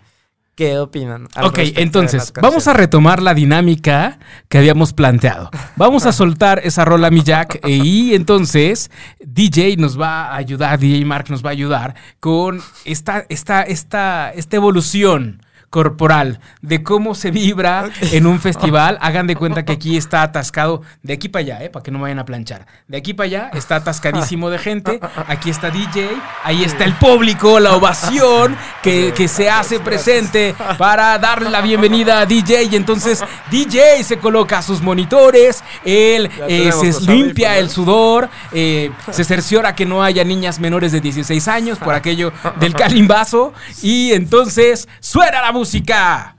¿Qué 0.55 0.78
opinan? 0.78 1.26
Ok, 1.42 1.59
entonces, 1.76 2.32
vamos 2.40 2.68
a 2.68 2.72
retomar 2.72 3.20
la 3.20 3.34
dinámica 3.34 4.20
que 4.48 4.59
habíamos 4.59 4.92
planteado. 4.92 5.50
Vamos 5.74 6.07
a 6.07 6.12
soltar 6.12 6.61
esa 6.62 6.84
rola, 6.84 7.11
mi 7.11 7.22
Jack, 7.24 7.59
e- 7.64 7.70
y 7.70 8.14
entonces 8.14 8.90
DJ 9.18 9.76
nos 9.78 10.00
va 10.00 10.26
a 10.26 10.36
ayudar, 10.36 10.78
DJ 10.78 11.05
Mark 11.05 11.26
nos 11.28 11.44
va 11.44 11.48
a 11.48 11.52
ayudar 11.52 11.96
con 12.20 12.61
esta, 12.84 13.26
esta, 13.28 13.62
esta, 13.62 14.30
esta 14.30 14.57
evolución 14.57 15.43
corporal 15.75 16.39
de 16.62 16.85
cómo 16.85 17.16
se 17.16 17.33
vibra 17.33 17.91
en 18.12 18.29
un 18.29 18.39
festival. 18.39 18.97
Hagan 19.01 19.27
de 19.27 19.35
cuenta 19.35 19.64
que 19.64 19.72
aquí 19.72 19.97
está 19.97 20.22
atascado, 20.22 20.83
de 21.03 21.14
aquí 21.14 21.29
para 21.29 21.41
allá, 21.41 21.64
¿eh? 21.64 21.68
para 21.68 21.83
que 21.83 21.91
no 21.91 21.99
me 21.99 22.03
vayan 22.03 22.20
a 22.20 22.25
planchar. 22.25 22.64
De 22.87 22.97
aquí 22.97 23.12
para 23.12 23.27
allá 23.27 23.51
está 23.55 23.75
atascadísimo 23.75 24.51
de 24.51 24.59
gente. 24.61 25.01
Aquí 25.27 25.51
está 25.51 25.70
DJ, 25.70 26.11
ahí 26.45 26.62
está 26.62 26.85
el 26.85 26.95
público, 26.95 27.59
la 27.59 27.75
ovación 27.75 28.57
que, 28.85 29.12
que 29.16 29.27
se 29.27 29.51
hace 29.51 29.81
presente 29.81 30.55
para 30.79 31.18
darle 31.18 31.51
la 31.51 31.61
bienvenida 31.61 32.20
a 32.20 32.27
DJ. 32.27 32.68
Y 32.70 32.77
entonces 32.77 33.25
DJ 33.51 34.05
se 34.05 34.18
coloca 34.18 34.62
sus 34.62 34.81
monitores, 34.81 35.64
él 35.85 36.31
eh, 36.47 36.70
se 36.70 37.01
limpia 37.11 37.59
el 37.59 37.68
sudor, 37.68 38.31
eh, 38.53 38.93
se 39.11 39.25
cerciora 39.25 39.75
que 39.75 39.87
no 39.87 40.05
haya 40.05 40.22
niñas 40.22 40.61
menores 40.61 40.93
de 40.93 41.01
16 41.01 41.49
años 41.49 41.79
por 41.81 41.95
aquello 41.97 42.33
del 42.61 42.75
calimbazo. 42.75 43.53
Y 43.83 44.12
entonces 44.12 44.87
suena 45.01 45.43
la 45.43 45.51
música. 45.51 45.64
música. 45.65 46.37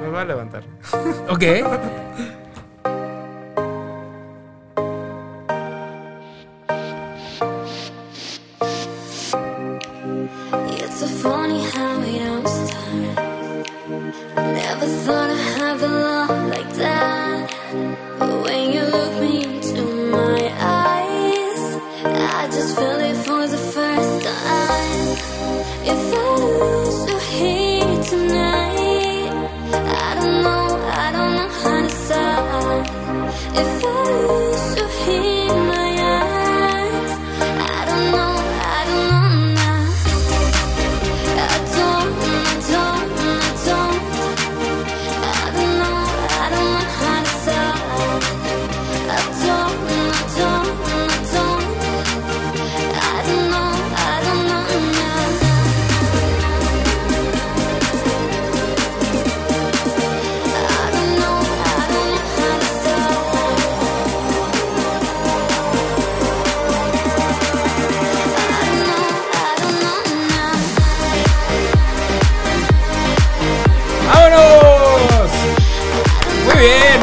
Me 0.00 0.08
voy 0.08 0.20
a 0.20 0.24
levantar. 0.24 0.62
Ok. 1.28 1.42
Never 14.36 14.86
thought 15.04 15.30
I'd 15.30 15.58
have 15.58 15.82
a 15.82 16.15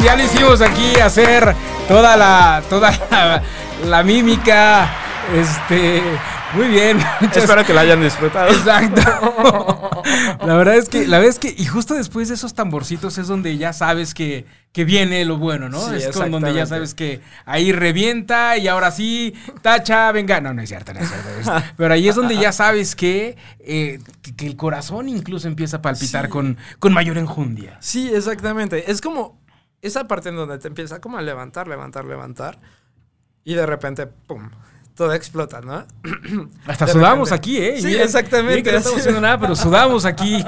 ya 0.04 0.16
lo 0.16 0.22
hicimos 0.24 0.60
aquí 0.60 0.96
hacer 0.96 1.54
toda 1.88 2.16
la 2.16 2.62
toda 2.68 2.90
la, 3.10 3.42
la 3.86 4.02
mímica. 4.02 4.90
Este, 5.34 6.02
muy 6.54 6.68
bien. 6.68 6.98
muchas- 7.20 7.38
Espero 7.38 7.64
que 7.64 7.72
la 7.72 7.80
hayan 7.82 8.02
disfrutado. 8.02 8.48
Exacto. 8.50 9.00
La 10.46 10.54
verdad 10.56 10.76
es 10.76 10.90
que, 10.90 11.06
la 11.08 11.16
verdad 11.18 11.30
es 11.30 11.38
que, 11.38 11.54
y 11.56 11.64
justo 11.64 11.94
después 11.94 12.28
de 12.28 12.34
esos 12.34 12.52
tamborcitos 12.52 13.16
es 13.16 13.26
donde 13.26 13.56
ya 13.56 13.72
sabes 13.72 14.12
que, 14.12 14.44
que 14.72 14.84
viene 14.84 15.24
lo 15.24 15.38
bueno, 15.38 15.70
¿no? 15.70 15.80
Sí, 15.88 15.94
es 15.96 16.08
con 16.08 16.30
donde 16.30 16.52
ya 16.52 16.66
sabes 16.66 16.92
que 16.92 17.22
ahí 17.46 17.72
revienta 17.72 18.58
y 18.58 18.68
ahora 18.68 18.90
sí, 18.90 19.32
tacha, 19.62 20.12
venga. 20.12 20.42
No, 20.42 20.52
no 20.52 20.60
es 20.60 20.68
cierto, 20.68 20.92
no 20.92 21.00
es 21.00 21.08
cierto. 21.08 21.28
es- 21.56 21.64
Pero 21.78 21.94
ahí 21.94 22.06
es 22.06 22.14
donde 22.14 22.36
ya 22.36 22.52
sabes 22.52 22.94
que, 22.94 23.38
eh, 23.60 23.98
que, 24.20 24.36
que 24.36 24.46
el 24.46 24.56
corazón 24.56 25.08
incluso 25.08 25.48
empieza 25.48 25.78
a 25.78 25.82
palpitar 25.82 26.26
Sí. 26.26 26.30
con, 26.30 26.58
con 26.78 26.92
mayor 26.92 27.16
enjundia. 27.16 27.78
Sí, 27.80 28.10
exactamente. 28.14 28.90
Es 28.90 29.00
como 29.00 29.38
esa 29.86 30.06
parte 30.08 30.30
en 30.30 30.36
donde 30.36 30.58
te 30.58 30.68
empieza 30.68 31.00
como 31.00 31.18
a 31.18 31.22
levantar, 31.22 31.68
levantar, 31.68 32.04
levantar. 32.04 32.58
Y 33.44 33.54
de 33.54 33.66
repente, 33.66 34.06
¡pum! 34.06 34.50
Todo 34.94 35.12
explota, 35.12 35.60
¿no? 35.60 35.84
Hasta 36.66 36.86
De 36.86 36.92
sudamos 36.92 37.30
repente. 37.30 37.34
aquí, 37.34 37.58
¿eh? 37.58 37.76
Sí, 37.80 37.86
miren, 37.88 38.02
exactamente, 38.02 38.48
miren 38.48 38.64
que 38.64 38.72
no 38.72 38.78
estamos 38.78 38.98
haciendo 39.00 39.20
nada, 39.20 39.40
pero 39.40 39.56
sudamos 39.56 40.04
aquí. 40.04 40.44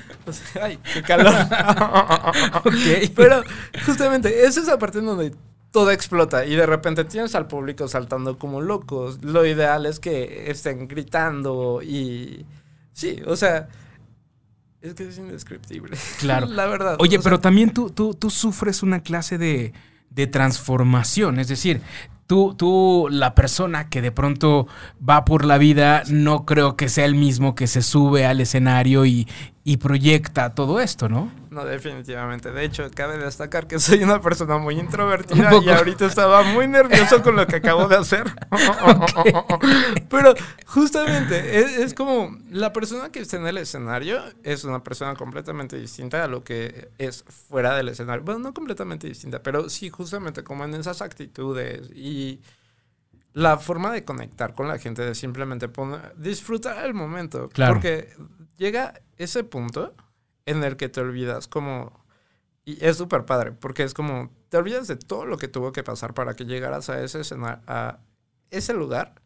Ay, 0.62 0.78
qué 0.94 1.02
calor. 1.02 1.34
Ok. 2.64 3.10
Pero 3.16 3.42
justamente 3.84 4.44
es 4.46 4.56
esa 4.56 4.78
parte 4.78 4.98
en 5.00 5.06
donde 5.06 5.34
todo 5.72 5.90
explota 5.90 6.46
y 6.46 6.54
de 6.54 6.64
repente 6.64 7.04
tienes 7.04 7.34
al 7.34 7.46
público 7.48 7.88
saltando 7.88 8.38
como 8.38 8.60
locos. 8.60 9.22
Lo 9.22 9.44
ideal 9.44 9.84
es 9.84 9.98
que 10.00 10.50
estén 10.50 10.86
gritando 10.88 11.82
y... 11.82 12.46
Sí, 12.92 13.20
o 13.26 13.36
sea... 13.36 13.68
Es 14.80 14.94
que 14.94 15.08
es 15.08 15.18
indescriptible. 15.18 15.96
Claro. 16.18 16.46
La 16.46 16.66
verdad. 16.66 16.96
Oye, 16.98 17.18
o 17.18 17.20
sea, 17.20 17.30
pero 17.30 17.40
también 17.40 17.72
tú, 17.72 17.90
tú, 17.90 18.14
tú 18.14 18.30
sufres 18.30 18.82
una 18.82 19.00
clase 19.00 19.38
de, 19.38 19.72
de 20.10 20.26
transformación. 20.26 21.38
Es 21.38 21.48
decir, 21.48 21.80
tú, 22.26 22.54
tú, 22.54 23.08
la 23.10 23.34
persona 23.34 23.88
que 23.88 24.02
de 24.02 24.12
pronto 24.12 24.68
va 25.06 25.24
por 25.24 25.44
la 25.44 25.58
vida, 25.58 26.02
no 26.08 26.44
creo 26.44 26.76
que 26.76 26.88
sea 26.88 27.04
el 27.04 27.14
mismo 27.14 27.54
que 27.54 27.66
se 27.66 27.82
sube 27.82 28.26
al 28.26 28.40
escenario 28.40 29.04
y, 29.06 29.26
y 29.68 29.76
proyecta 29.76 30.54
todo 30.54 30.80
esto, 30.80 31.10
¿no? 31.10 31.30
No, 31.50 31.62
definitivamente. 31.62 32.50
De 32.52 32.64
hecho, 32.64 32.90
cabe 32.94 33.18
destacar 33.18 33.66
que 33.66 33.78
soy 33.78 34.02
una 34.02 34.18
persona 34.18 34.56
muy 34.56 34.80
introvertida 34.80 35.50
y 35.62 35.68
ahorita 35.68 36.06
estaba 36.06 36.42
muy 36.42 36.66
nervioso 36.66 37.22
con 37.22 37.36
lo 37.36 37.46
que 37.46 37.56
acabo 37.56 37.86
de 37.86 37.96
hacer. 37.96 38.24
Pero 40.08 40.32
justamente 40.64 41.60
es, 41.60 41.76
es 41.76 41.92
como 41.92 42.34
la 42.50 42.72
persona 42.72 43.12
que 43.12 43.18
está 43.18 43.36
en 43.36 43.46
el 43.46 43.58
escenario 43.58 44.22
es 44.42 44.64
una 44.64 44.82
persona 44.82 45.14
completamente 45.16 45.76
distinta 45.76 46.24
a 46.24 46.28
lo 46.28 46.42
que 46.42 46.88
es 46.96 47.22
fuera 47.28 47.76
del 47.76 47.90
escenario. 47.90 48.24
Bueno, 48.24 48.40
no 48.40 48.54
completamente 48.54 49.06
distinta, 49.06 49.42
pero 49.42 49.68
sí 49.68 49.90
justamente 49.90 50.42
como 50.42 50.64
en 50.64 50.72
esas 50.76 51.02
actitudes 51.02 51.90
y 51.94 52.40
la 53.38 53.56
forma 53.56 53.92
de 53.92 54.04
conectar 54.04 54.52
con 54.52 54.66
la 54.66 54.80
gente, 54.80 55.02
de 55.02 55.14
simplemente 55.14 55.68
poner, 55.68 56.12
disfrutar 56.16 56.84
el 56.84 56.92
momento. 56.92 57.48
Claro. 57.50 57.74
Porque 57.74 58.12
llega 58.56 59.00
ese 59.16 59.44
punto 59.44 59.94
en 60.44 60.64
el 60.64 60.76
que 60.76 60.88
te 60.88 61.00
olvidas 61.00 61.46
como... 61.46 62.04
Y 62.64 62.84
es 62.84 62.96
súper 62.96 63.26
padre, 63.26 63.52
porque 63.52 63.84
es 63.84 63.94
como, 63.94 64.32
te 64.48 64.56
olvidas 64.56 64.88
de 64.88 64.96
todo 64.96 65.24
lo 65.24 65.38
que 65.38 65.46
tuvo 65.46 65.70
que 65.70 65.84
pasar 65.84 66.14
para 66.14 66.34
que 66.34 66.46
llegaras 66.46 66.90
a 66.90 67.00
ese, 67.00 67.22
a 67.68 68.00
ese 68.50 68.74
lugar 68.74 69.22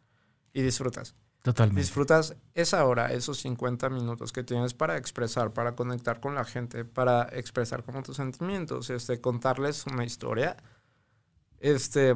y 0.53 0.61
disfrutas. 0.61 1.15
Totalmente. 1.41 1.81
Disfrutas 1.81 2.35
esa 2.53 2.85
hora, 2.85 3.11
esos 3.11 3.39
50 3.39 3.89
minutos 3.89 4.31
que 4.31 4.43
tienes 4.43 4.75
para 4.75 4.95
expresar, 4.95 5.53
para 5.53 5.75
conectar 5.75 6.19
con 6.19 6.35
la 6.35 6.45
gente, 6.45 6.85
para 6.85 7.27
expresar 7.31 7.83
como 7.83 8.03
tus 8.03 8.17
sentimientos, 8.17 8.91
este, 8.91 9.19
contarles 9.19 9.87
una 9.87 10.05
historia. 10.05 10.55
Este, 11.59 12.15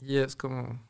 y 0.00 0.16
es 0.16 0.36
como, 0.36 0.85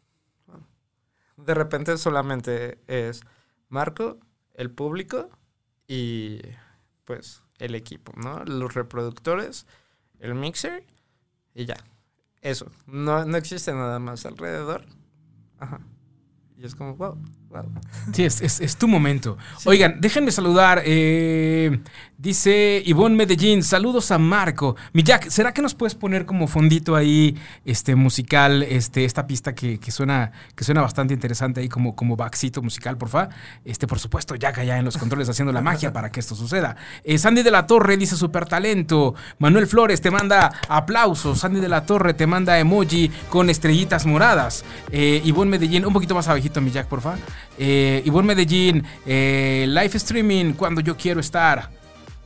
de 1.37 1.55
repente 1.55 1.97
solamente 1.99 2.79
es 2.87 3.23
Marco, 3.69 4.19
el 4.55 4.71
público 4.71 5.29
y 5.87 6.41
pues 7.05 7.43
el 7.59 7.75
equipo, 7.75 8.13
¿no? 8.17 8.45
Los 8.45 8.75
reproductores, 8.75 9.67
el 10.19 10.35
mixer 10.35 10.85
y 11.55 11.67
ya. 11.67 11.77
Eso, 12.41 12.71
no, 12.87 13.25
no 13.25 13.37
existe 13.37 13.73
nada 13.73 13.99
más 13.99 14.27
alrededor. 14.27 14.85
Ajá. 15.59 15.81
Y 16.57 16.65
es 16.65 16.75
como, 16.75 16.97
wow, 16.97 17.19
wow. 17.51 17.65
Sí, 18.13 18.25
es, 18.25 18.41
es- 18.41 18.61
es 18.61 18.77
tu 18.77 18.89
momento. 18.89 19.37
Oigan, 19.65 20.01
déjenme 20.01 20.31
saludar. 20.31 20.83
eh, 20.85 21.81
dice 22.19 22.83
Ivonne 22.87 23.15
Medellín, 23.17 23.63
saludos 23.63 24.11
a 24.11 24.19
Marco. 24.19 24.75
Mi 24.93 25.03
Jack, 25.03 25.29
¿será 25.29 25.53
que 25.53 25.61
nos 25.63 25.75
puedes 25.75 25.95
poner 25.95 26.25
como 26.25 26.47
fondito 26.49 26.97
ahí 26.97 27.37
este 27.65 27.95
musical, 27.95 28.63
este, 28.63 29.05
esta 29.05 29.27
pista 29.27 29.55
que, 29.55 29.79
que 29.79 29.91
suena, 29.91 30.33
que 30.55 30.65
suena 30.65 30.81
bastante 30.81 31.13
interesante 31.15 31.61
ahí 31.61 31.69
como, 31.69 31.95
como 31.95 32.17
backcito 32.17 32.63
musical, 32.63 32.97
porfa? 32.97 33.29
Este, 33.65 33.87
por 33.87 33.99
supuesto, 33.99 34.35
Jack 34.35 34.59
allá 34.59 34.79
en 34.79 34.85
los 34.85 34.97
controles 34.97 35.29
haciendo 35.29 35.53
la 35.53 35.61
magia 35.61 35.93
para 35.93 36.11
que 36.11 36.21
esto 36.21 36.35
suceda. 36.35 36.77
Eh, 37.05 37.19
Sandy 37.19 37.43
de 37.43 37.51
la 37.51 37.67
Torre 37.67 37.97
dice 37.97 38.17
super 38.17 38.47
talento. 38.47 39.15
Manuel 39.39 39.67
Flores 39.67 40.01
te 40.01 40.11
manda 40.11 40.53
aplausos. 40.69 41.39
Sandy 41.41 41.61
de 41.61 41.69
la 41.69 41.85
Torre 41.85 42.15
te 42.15 42.27
manda 42.27 42.59
emoji 42.59 43.11
con 43.31 43.51
estrellitas 43.51 44.07
moradas. 44.07 44.65
Eh, 44.91 45.21
Ivonne 45.25 45.51
Medellín, 45.51 45.85
un 45.85 45.93
poquito 45.93 46.15
más 46.15 46.29
abajito, 46.29 46.61
mi 46.61 46.71
Jack, 46.71 46.87
porfa. 46.87 47.17
Eh, 47.59 48.03
Ivonne 48.05 48.29
Medellín, 48.29 48.85
eh, 49.07 49.67
live 49.69 49.97
streaming 49.97 50.53
cuando 50.53 50.81
yo 50.81 50.97
quiero 50.97 51.21
estar. 51.21 51.71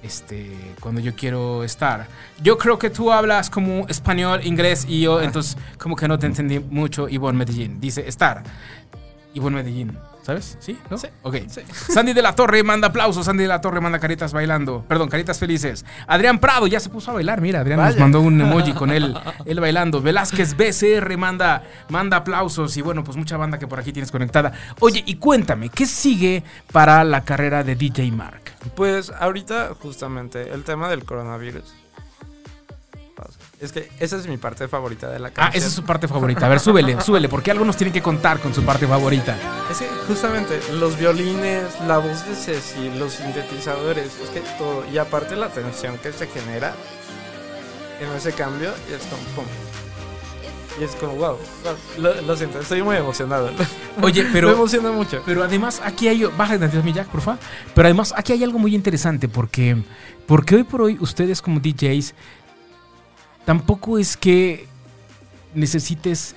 Este, 0.03 0.51
cuando 0.81 1.01
yo 1.01 1.15
quiero 1.15 1.63
estar. 1.63 2.07
Yo 2.43 2.57
creo 2.57 2.79
que 2.79 2.89
tú 2.89 3.13
hablas 3.13 3.51
como 3.51 3.87
español, 3.87 4.41
inglés 4.45 4.87
y 4.89 5.03
yo, 5.03 5.21
entonces, 5.21 5.59
como 5.79 5.95
que 5.95 6.09
no 6.09 6.19
te 6.19 6.27
entendí 6.27 6.59
mucho. 6.59 7.07
Ivonne 7.09 7.39
Medellín 7.39 7.81
dice 7.81 8.09
estar. 8.09 8.43
Ivonne 9.35 9.57
Medellín, 9.57 9.97
¿sabes? 10.23 10.57
¿Sí? 10.61 10.79
¿No? 10.91 10.99
Sí. 10.99 11.09
Ok. 11.23 11.37
Sandy 11.73 12.13
de 12.13 12.23
la 12.23 12.35
Torre 12.35 12.63
manda 12.63 12.89
aplausos. 12.89 13.25
Sandy 13.27 13.43
de 13.43 13.49
la 13.49 13.61
Torre 13.61 13.81
manda 13.81 13.99
caritas 13.99 14.33
bailando. 14.33 14.85
Perdón, 14.89 15.09
caritas 15.09 15.39
felices. 15.39 15.85
Adrián 16.07 16.39
Prado 16.39 16.67
ya 16.67 16.81
se 16.81 16.89
puso 16.89 17.11
a 17.11 17.15
bailar. 17.15 17.41
Mira, 17.41 17.61
Adrián 17.61 17.79
nos 17.79 17.89
Vaya. 17.91 18.01
mandó 18.01 18.21
un 18.21 18.41
emoji 18.41 18.73
con 18.73 18.91
él, 18.91 19.17
él 19.47 19.61
bailando. 19.61 20.01
Velázquez 20.01 20.57
BCR 20.57 21.17
manda, 21.17 21.63
manda 21.89 22.19
aplausos. 22.19 22.77
Y 22.77 22.83
bueno, 22.83 23.05
pues 23.05 23.17
mucha 23.17 23.37
banda 23.37 23.59
que 23.59 23.67
por 23.67 23.79
aquí 23.81 23.93
tienes 23.93 24.11
conectada. 24.11 24.53
Oye, 24.81 25.03
y 25.07 25.17
cuéntame, 25.17 25.69
¿qué 25.69 25.87
sigue 25.87 26.43
para 26.73 27.03
la 27.05 27.25
carrera 27.25 27.65
de 27.65 27.75
DJ 27.77 28.11
Mark? 28.13 28.43
Pues 28.75 29.11
ahorita 29.19 29.71
justamente 29.81 30.53
el 30.53 30.65
tema 30.65 30.89
del 30.89 31.05
coronavirus. 31.05 31.80
Es 33.61 33.73
que 33.73 33.91
esa 34.01 34.17
es 34.17 34.27
mi 34.27 34.39
parte 34.39 34.69
favorita 34.69 35.09
de 35.11 35.19
la 35.19 35.29
Ah, 35.29 35.33
canción. 35.33 35.55
esa 35.59 35.67
es 35.69 35.75
su 35.75 35.85
parte 35.85 36.09
favorita. 36.09 36.47
A 36.47 36.49
ver, 36.49 36.61
súbele, 36.61 36.99
súbele, 37.03 37.29
porque 37.29 37.51
algo 37.51 37.65
nos 37.67 37.77
tiene 37.77 37.93
que 37.93 38.01
contar 38.01 38.41
con 38.41 38.55
su 38.55 38.63
parte 38.65 38.87
favorita. 38.87 39.37
Es 39.71 39.79
que 39.79 39.87
justamente 40.09 40.59
los 40.79 40.99
violines, 40.99 41.65
la 41.87 41.99
voz 41.99 42.25
de 42.27 42.35
Ceci, 42.35 42.91
los 42.99 43.13
sintetizadores, 43.13 44.07
es 44.25 44.31
que 44.31 44.41
todo. 44.57 44.85
Y 44.91 44.97
aparte 44.97 45.37
la 45.37 45.49
tensión 45.49 45.99
que 45.99 46.11
se 46.11 46.27
genera 46.29 46.75
en 48.01 48.09
ese 48.17 48.33
cambio, 48.33 48.71
y 48.91 48.95
es 48.95 49.03
como 49.03 49.23
pum. 49.37 49.45
Y 50.81 50.85
es 50.85 50.93
como, 50.93 51.13
wow, 51.17 51.37
wow. 51.65 51.77
Lo, 51.99 52.23
lo 52.23 52.37
siento, 52.37 52.61
estoy 52.61 52.83
muy 52.83 52.97
emocionado. 52.97 53.51
Oye, 54.01 54.23
Me 54.25 54.31
pero 54.33 54.53
emociona 54.53 54.91
mucho. 54.91 55.21
Pero 55.27 55.43
además 55.45 55.83
aquí 55.85 56.09
hay... 56.09 56.25
Baja 56.25 56.57
de 56.57 56.83
mi 56.83 56.95
Jack, 56.95 57.09
por 57.09 57.21
favor. 57.21 57.41
Pero 57.75 57.87
además 57.87 58.15
aquí 58.17 58.33
hay 58.33 58.43
algo 58.43 58.59
muy 58.59 58.75
interesante 58.75 59.29
porque, 59.29 59.77
porque 60.27 60.55
hoy 60.57 60.63
por 60.65 60.81
hoy 60.81 60.97
ustedes 61.01 61.43
como 61.43 61.61
DJs 61.61 62.15
tampoco 63.51 63.99
es 63.99 64.17
que 64.17 64.69
necesites 65.57 66.37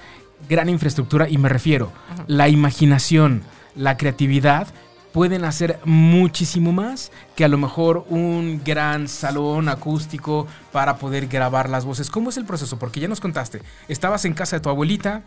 gran 0.50 0.68
infraestructura 0.68 1.30
y 1.30 1.38
me 1.38 1.48
refiero, 1.48 1.92
la 2.26 2.50
imaginación, 2.50 3.44
la 3.76 3.98
creatividad 3.98 4.68
pueden 5.12 5.46
hacer 5.46 5.80
muchísimo 5.86 6.72
más 6.72 7.12
que 7.36 7.46
a 7.46 7.50
lo 7.50 7.60
mejor 7.60 8.08
un 8.10 8.64
gran 8.66 9.08
salón 9.08 9.70
acústico 9.70 10.48
para 10.72 10.98
poder 10.98 11.28
grabar 11.28 11.70
las 11.70 11.86
voces. 11.86 12.10
¿Cómo 12.10 12.32
es 12.32 12.38
el 12.38 12.46
proceso? 12.46 12.80
Porque 12.80 13.00
ya 13.00 13.08
nos 13.08 13.20
contaste, 13.20 13.62
estabas 13.88 14.26
en 14.26 14.34
casa 14.34 14.56
de 14.56 14.62
tu 14.62 14.70
abuelita, 14.70 15.22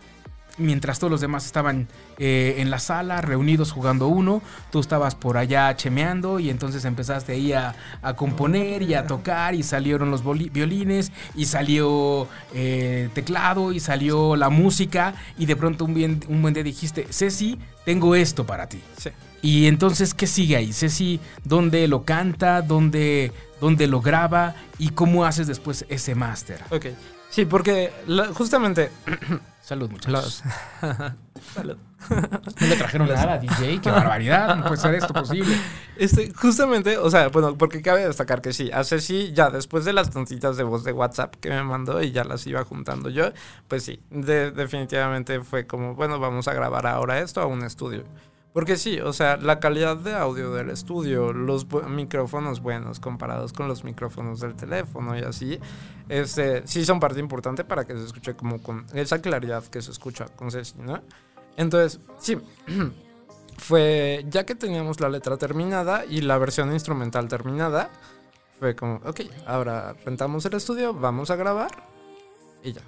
mientras 0.59 0.98
todos 0.98 1.11
los 1.11 1.20
demás 1.20 1.44
estaban 1.46 1.88
eh, 2.18 2.57
en 2.59 2.70
la 2.70 2.78
sala 2.78 3.20
reunidos 3.20 3.72
jugando 3.72 4.09
uno, 4.09 4.42
tú 4.70 4.80
estabas 4.80 5.14
por 5.14 5.36
allá 5.36 5.74
chemeando 5.76 6.40
y 6.40 6.50
entonces 6.50 6.84
empezaste 6.84 7.32
ahí 7.32 7.52
a, 7.52 7.74
a 8.02 8.14
componer 8.14 8.82
y 8.82 8.94
a 8.94 9.07
tocar 9.07 9.54
y 9.54 9.62
salieron 9.62 10.11
los 10.11 10.22
violines 10.52 11.12
y 11.34 11.46
salió 11.46 12.28
eh, 12.54 13.09
teclado 13.14 13.72
y 13.72 13.80
salió 13.80 14.36
la 14.36 14.48
música 14.48 15.14
y 15.38 15.46
de 15.46 15.57
pronto 15.57 15.84
un, 15.84 15.94
bien- 15.94 16.24
un 16.28 16.40
buen 16.42 16.54
día 16.54 16.62
dijiste, 16.62 17.07
Ceci, 17.11 17.59
tengo 17.84 18.14
esto 18.14 18.44
para 18.46 18.68
ti. 18.68 18.80
Sí. 18.96 19.11
Y 19.42 19.66
entonces, 19.66 20.14
¿qué 20.14 20.26
sigue 20.26 20.57
ahí? 20.57 20.72
Ceci, 20.72 21.20
¿dónde 21.44 21.86
lo 21.86 22.04
canta? 22.04 22.62
¿Dónde, 22.62 23.30
dónde 23.61 23.86
lo 23.86 24.00
graba? 24.00 24.54
¿Y 24.78 24.88
cómo 24.88 25.24
haces 25.24 25.46
después 25.46 25.84
ese 25.88 26.14
máster? 26.14 26.61
Ok. 26.70 26.86
Sí, 27.31 27.45
porque 27.45 27.93
la- 28.07 28.27
justamente 28.33 28.91
Salud, 29.61 29.91
muchachos. 29.91 30.45
Salud. 31.55 31.77
No 32.09 32.66
le 32.68 32.77
trajeron 32.77 33.09
nada 33.09 33.33
a 33.33 33.39
DJ, 33.39 33.81
qué 33.81 33.91
barbaridad, 33.91 34.55
no 34.55 34.64
puede 34.66 34.81
ser 34.81 34.95
esto 34.95 35.12
posible. 35.12 35.57
Este, 35.97 36.33
justamente, 36.33 36.99
o 36.99 37.11
sea, 37.11 37.29
bueno, 37.31 37.59
porque 37.59 37.83
cabe 37.83 38.07
destacar 38.07 38.41
que 38.41 38.53
sí, 38.53 38.70
hace 38.72 39.01
sí, 39.01 39.33
ya 39.35 39.51
después 39.51 39.85
de 39.85 39.93
las 39.93 40.11
tantitas 40.11 40.57
de 40.57 40.62
voz 40.62 40.85
de 40.85 40.93
WhatsApp 40.93 41.35
que 41.41 41.49
me 41.51 41.64
mandó 41.64 42.01
y 42.01 42.12
ya 42.12 42.22
las 42.22 42.47
iba 42.47 42.62
juntando 42.64 43.11
yo, 43.11 43.33
pues 43.66 43.83
sí, 43.83 44.01
de- 44.11 44.53
definitivamente 44.53 45.41
fue 45.41 45.66
como, 45.66 45.95
bueno, 45.97 46.20
vamos 46.20 46.47
a 46.47 46.55
grabar 46.55 46.87
ahora 46.87 47.18
esto 47.18 47.41
a 47.41 47.47
un 47.47 47.64
estudio. 47.64 48.05
Porque 48.57 48.78
sí, 48.78 48.98
o 49.00 49.12
sea, 49.12 49.36
la 49.36 49.61
calidad 49.61 49.98
de 49.98 50.14
audio 50.14 50.50
del 50.50 50.70
estudio, 50.70 51.34
los 51.34 51.68
bu- 51.68 51.86
micrófonos 51.88 52.62
buenos 52.62 53.00
comparados 53.00 53.52
con 53.52 53.68
los 53.68 53.84
micrófonos 53.84 54.40
del 54.40 54.54
teléfono 54.54 55.14
y 55.14 55.20
así, 55.20 55.61
este, 56.09 56.66
sí 56.66 56.86
son 56.86 56.98
parte 56.98 57.20
importante 57.20 57.64
para 57.64 57.84
que 57.84 57.92
se 57.98 58.07
escuche 58.07 58.34
como 58.34 58.62
con 58.62 58.86
esa 58.94 59.20
claridad 59.20 59.62
que 59.64 59.82
se 59.82 59.90
escucha 59.90 60.24
con 60.34 60.50
Ceci, 60.50 60.78
¿no? 60.78 61.02
Entonces, 61.59 62.00
sí, 62.18 62.38
fue 63.59 64.24
ya 64.30 64.46
que 64.46 64.54
teníamos 64.54 65.00
la 65.00 65.11
letra 65.11 65.36
terminada 65.36 66.07
y 66.07 66.22
la 66.22 66.38
versión 66.38 66.72
instrumental 66.72 67.28
terminada, 67.28 67.90
fue 68.59 68.74
como, 68.74 69.02
ok, 69.04 69.20
ahora 69.46 69.94
rentamos 70.07 70.46
el 70.46 70.54
estudio, 70.54 70.94
vamos 70.94 71.30
a 71.30 71.36
grabar 71.36 71.72
y 72.64 72.72
ya. 72.72 72.80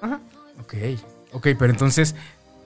Ajá. 0.00 0.20
Ok, 0.60 0.74
ok, 1.32 1.48
pero 1.58 1.72
entonces, 1.72 2.14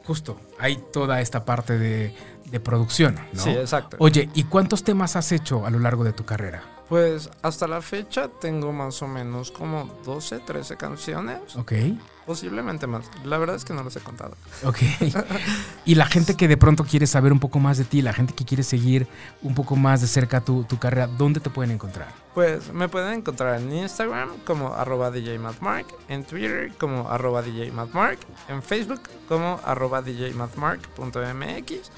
justo, 0.05 0.41
hay 0.59 0.77
toda 0.93 1.21
esta 1.21 1.45
parte 1.45 1.79
de, 1.79 2.15
de 2.47 2.61
producción, 2.61 3.19
¿no? 3.33 3.43
Sí, 3.43 3.51
exacto. 3.51 3.97
Oye, 4.01 4.29
¿y 4.35 4.45
cuántos 4.45 4.85
temas 4.85 5.17
has 5.17 5.33
hecho 5.33 5.67
a 5.67 5.71
lo 5.71 5.79
largo 5.79 6.05
de 6.05 6.13
tu 6.13 6.25
carrera? 6.25 6.63
Pues 6.89 7.31
hasta 7.41 7.67
la 7.67 7.81
fecha 7.81 8.29
tengo 8.29 8.73
más 8.73 9.01
o 9.03 9.09
menos 9.09 9.51
como 9.51 9.87
12, 10.05 10.41
13 10.41 10.77
canciones, 10.77 11.57
Ok, 11.57 11.73
posiblemente 12.27 12.87
más. 12.87 13.05
La 13.25 13.39
verdad 13.39 13.57
es 13.57 13.65
que 13.65 13.73
no 13.73 13.83
los 13.83 13.97
he 13.97 14.01
contado. 14.01 14.37
ok. 14.65 14.79
y 15.85 15.95
la 15.95 16.07
gente 16.07 16.37
que 16.37 16.49
de 16.49 16.57
pronto 16.57 16.85
quiere 16.85 17.07
saber 17.07 17.33
un 17.33 17.41
poco 17.41 17.59
más 17.59 17.79
de 17.79 17.85
ti, 17.85 18.03
la 18.03 18.13
gente 18.13 18.35
que 18.35 18.45
quiere 18.45 18.63
seguir 18.63 19.07
un 19.43 19.55
poco 19.55 19.77
más 19.77 20.01
de 20.01 20.07
cerca 20.07 20.41
tu, 20.41 20.65
tu 20.65 20.79
carrera, 20.79 21.07
¿dónde 21.07 21.41
te 21.41 21.51
pueden 21.51 21.73
encontrar? 21.73 22.09
Pues 22.35 22.73
me 22.73 22.89
pueden 22.89 23.15
encontrar 23.15 23.61
en 23.61 23.73
Instagram 23.73 24.31
como 24.45 24.75
arroba 24.75 25.11
DJ 25.11 25.39
Mathmark, 25.39 25.87
en 26.09 26.25
Twitter 26.25 26.73
como 26.79 27.09
arroba 27.09 27.43
DJ 27.43 27.71
Mathmark, 27.73 28.19
en 28.49 28.63
Facebook 28.63 29.03
como 29.29 29.61
arroba 29.65 30.03
DJ 30.03 30.33
Mathmark.mx, 30.33 31.91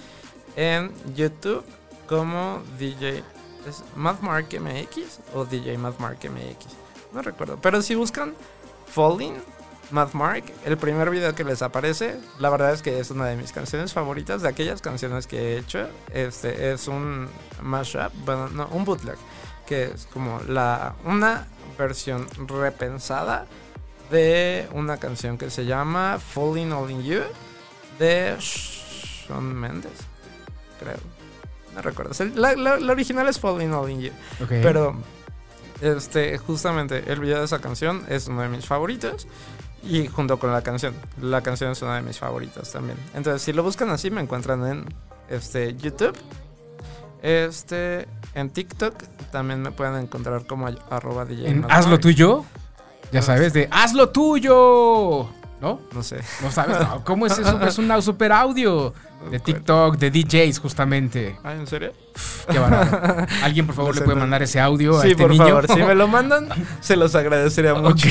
en 0.57 0.93
YouTube 1.15 1.65
como 2.07 2.63
DJ 2.79 3.23
es 3.67 3.83
MX 3.97 5.21
o 5.35 5.45
DJ 5.45 5.79
MX. 5.79 6.67
No 7.13 7.23
recuerdo. 7.23 7.59
Pero 7.61 7.83
si 7.83 7.95
buscan 7.95 8.35
Falling 8.87 9.35
Mathmark, 9.91 10.45
el 10.65 10.77
primer 10.77 11.11
video 11.11 11.35
que 11.35 11.45
les 11.45 11.63
aparece, 11.63 12.17
la 12.39 12.51
verdad 12.51 12.73
es 12.73 12.83
que 12.83 12.99
es 12.99 13.11
una 13.11 13.27
de 13.27 13.37
mis 13.37 13.53
canciones 13.53 13.93
favoritas, 13.93 14.43
de 14.43 14.49
aquellas 14.49 14.81
canciones 14.81 15.27
que 15.27 15.39
he 15.55 15.59
hecho. 15.59 15.89
Este 16.13 16.73
es 16.73 16.89
un 16.89 17.29
mashup, 17.63 18.13
bueno, 18.25 18.49
no, 18.49 18.67
un 18.69 18.85
bootleg, 18.85 19.17
que 19.67 19.85
es 19.95 20.07
como 20.13 20.41
la 20.49 20.95
una 21.05 21.47
versión 21.79 22.27
repensada 22.49 23.47
de 24.11 24.69
una 24.73 24.97
canción 24.99 25.39
que 25.39 25.51
se 25.51 25.65
llama 25.65 26.19
Falling 26.19 26.73
All 26.73 26.91
in 26.91 27.03
You 27.03 27.21
de 27.99 28.37
Shawn 28.39 29.55
Mendes, 29.55 29.93
creo. 30.81 30.97
No 31.75 31.83
recuerdo. 31.83 32.13
La, 32.37 32.55
la- 32.55 32.77
la 32.79 32.93
original 32.93 33.29
es 33.29 33.39
Falling 33.41 33.73
All 33.73 33.91
in 33.91 34.01
You. 34.01 34.13
Pero, 34.63 34.97
este, 35.81 36.39
justamente 36.39 37.11
el 37.13 37.19
video 37.21 37.41
de 37.41 37.45
esa 37.47 37.61
canción 37.61 38.05
es 38.09 38.29
uno 38.29 38.43
de 38.43 38.49
mis 38.49 38.65
favoritos. 38.67 39.27
Y 39.87 40.07
junto 40.07 40.39
con 40.39 40.53
la 40.53 40.63
canción. 40.63 40.95
La 41.21 41.43
canción 41.43 41.73
es 41.73 41.83
una 41.83 41.97
de 41.97 42.03
mis 42.03 42.19
favoritas 42.19 42.73
también. 42.73 42.99
Entonces, 43.15 43.43
si 43.43 43.53
lo 43.53 43.63
buscan 43.63 43.91
así, 43.91 44.11
me 44.11 44.21
encuentran 44.21 44.67
en 44.67 44.85
este, 45.29 45.75
YouTube. 45.77 46.17
Este, 47.23 48.07
en 48.35 48.51
TikTok 48.51 48.95
también 49.33 49.63
me 49.63 49.71
pueden 49.71 49.97
encontrar 49.97 50.47
como 50.47 50.69
arroba 50.91 51.25
DJ 51.25 51.49
En. 51.49 51.67
Hazlo 51.71 51.99
tuyo. 51.99 52.45
Ya 53.13 53.23
sabes, 53.23 53.53
de 53.53 53.69
Hazlo 53.71 54.11
tuyo. 54.11 55.29
¿No? 55.65 55.81
No 55.95 56.03
sé. 56.03 56.19
No 56.43 56.51
sabes, 56.51 56.79
no. 56.79 57.03
¿Cómo 57.05 57.25
es 57.27 57.39
eso? 57.39 57.59
Es 57.63 57.79
un 57.79 57.91
super 58.03 58.33
audio 58.33 58.93
de 59.31 59.41
TikTok, 59.41 59.97
de 59.97 60.11
DJs, 60.11 60.59
justamente. 60.61 61.37
Ah, 61.43 61.55
¿en 61.55 61.67
serio? 61.67 61.93
Qué 62.51 62.59
bárbaro. 62.59 63.27
Alguien, 63.43 63.65
por 63.65 63.75
favor, 63.75 63.95
No 63.95 64.01
le 64.01 64.05
puede 64.05 64.19
mandar 64.21 64.43
ese 64.43 64.61
audio 64.61 64.99
a 64.99 65.03
Sí, 65.03 65.13
este 65.13 65.23
por 65.23 65.31
niño. 65.31 65.47
favor. 65.47 65.67
Si 65.69 65.83
me 65.83 65.95
lo 65.95 66.07
mandan, 66.17 66.49
se 66.81 66.97
los 66.97 67.15
agradecería 67.15 67.75
mucho. 67.75 68.09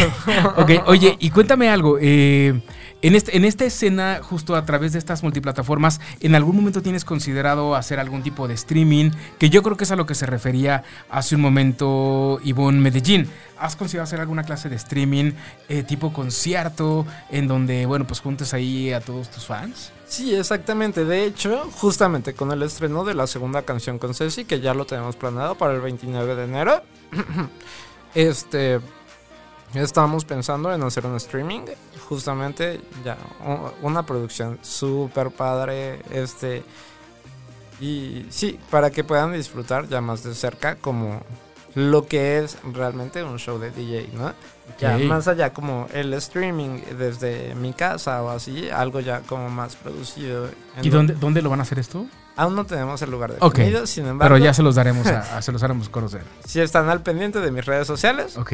Ok, 0.58 0.72
oye, 0.88 1.16
y 1.20 1.30
cuéntame 1.30 1.70
algo. 1.70 2.00
eh, 2.02 2.60
en, 3.04 3.16
este, 3.16 3.36
en 3.36 3.44
esta 3.44 3.66
escena, 3.66 4.22
justo 4.24 4.56
a 4.56 4.66
través 4.66 4.94
de 4.94 5.00
estas 5.00 5.24
multiplataformas, 5.24 6.00
¿en 6.22 6.36
algún 6.36 6.56
momento 6.56 6.82
tienes 6.82 7.04
considerado 7.04 7.76
hacer 7.76 8.00
algún 8.00 8.24
tipo 8.24 8.48
de 8.48 8.54
streaming? 8.54 9.12
Que 9.38 9.50
yo 9.50 9.62
creo 9.62 9.76
que 9.76 9.84
es 9.84 9.92
a 9.92 9.98
lo 9.98 10.06
que 10.06 10.16
se 10.16 10.26
refería 10.26 10.84
hace 11.10 11.36
un 11.36 11.42
momento 11.42 12.40
Ivonne 12.46 12.80
Medellín. 12.80 13.30
¿Has 13.60 13.76
considerado 13.76 14.06
hacer 14.06 14.22
alguna 14.22 14.44
clase 14.44 14.70
de 14.70 14.78
streaming 14.78 15.34
eh, 15.68 15.84
tipo 15.84 16.14
concierto 16.14 17.06
en 17.30 17.50
donde, 17.50 17.86
bueno, 17.86 18.08
pues 18.08 18.22
juntes 18.22 18.54
ahí 18.54 18.94
a 18.94 19.02
todos 19.02 19.30
tus 19.30 19.46
fans? 19.46 19.92
Sí, 20.08 20.34
exactamente. 20.34 21.04
De 21.04 21.26
hecho, 21.26 21.70
justamente 21.74 22.34
con 22.34 22.54
el 22.54 22.64
estreno 22.64 23.04
de 23.04 23.16
la 23.16 23.28
segunda 23.28 23.64
canción 23.64 24.00
con 24.00 24.14
Ceci, 24.14 24.46
que 24.46 24.62
ya 24.62 24.74
lo 24.74 24.86
tenemos 24.86 25.18
planeado 25.18 25.56
para 25.56 25.74
el 25.74 25.82
29 25.82 26.36
de 26.36 26.44
enero, 26.46 26.84
este, 28.16 28.80
estábamos 29.74 30.24
pensando 30.24 30.74
en 30.74 30.84
hacer 30.84 31.06
un 31.06 31.16
streaming, 31.18 31.62
justamente 32.08 32.82
ya 33.04 33.18
una 33.82 34.06
producción 34.06 34.60
súper 34.62 35.32
padre, 35.32 36.00
este, 36.12 36.64
y 37.80 38.26
sí, 38.30 38.60
para 38.70 38.92
que 38.92 39.04
puedan 39.04 39.34
disfrutar 39.34 39.88
ya 39.88 40.00
más 40.02 40.24
de 40.24 40.34
cerca 40.36 40.76
como 40.76 41.22
lo 41.76 42.06
que 42.06 42.38
es 42.38 42.58
realmente 42.72 43.24
un 43.24 43.40
show 43.40 43.58
de 43.58 43.72
DJ, 43.72 44.10
¿no? 44.14 44.32
Ya 44.80 44.98
más 45.00 45.28
allá 45.28 45.52
como 45.54 45.88
el 45.92 46.14
streaming 46.14 46.82
desde 46.98 47.56
mi 47.56 47.74
casa 47.74 48.22
o 48.22 48.30
así, 48.30 48.70
algo 48.70 49.00
ya 49.00 49.22
como 49.22 49.50
más 49.50 49.76
producido. 49.76 50.50
¿Y 50.82 50.90
dónde, 50.90 51.14
dónde 51.16 51.42
lo 51.42 51.50
van 51.50 51.60
a 51.60 51.64
hacer 51.64 51.80
esto? 51.80 52.06
Aún 52.36 52.56
no 52.56 52.66
tenemos 52.66 53.02
el 53.02 53.12
lugar 53.12 53.34
Ok, 53.40 53.56
definido, 53.56 53.86
sin 53.88 54.06
embargo, 54.08 54.34
Pero 54.36 54.44
ya 54.44 54.54
se 54.54 54.64
los 54.64 54.76
daremos 54.76 55.06
a, 55.08 55.20
a- 55.38 55.42
se 55.42 55.52
los 55.52 55.62
haremos 55.64 55.90
conocer. 55.90 56.24
si 56.46 56.60
están 56.62 56.90
al 56.90 57.02
pendiente 57.02 57.40
de 57.40 57.52
mis 57.52 57.66
redes 57.66 57.88
sociales, 57.88 58.38
Ok. 58.38 58.54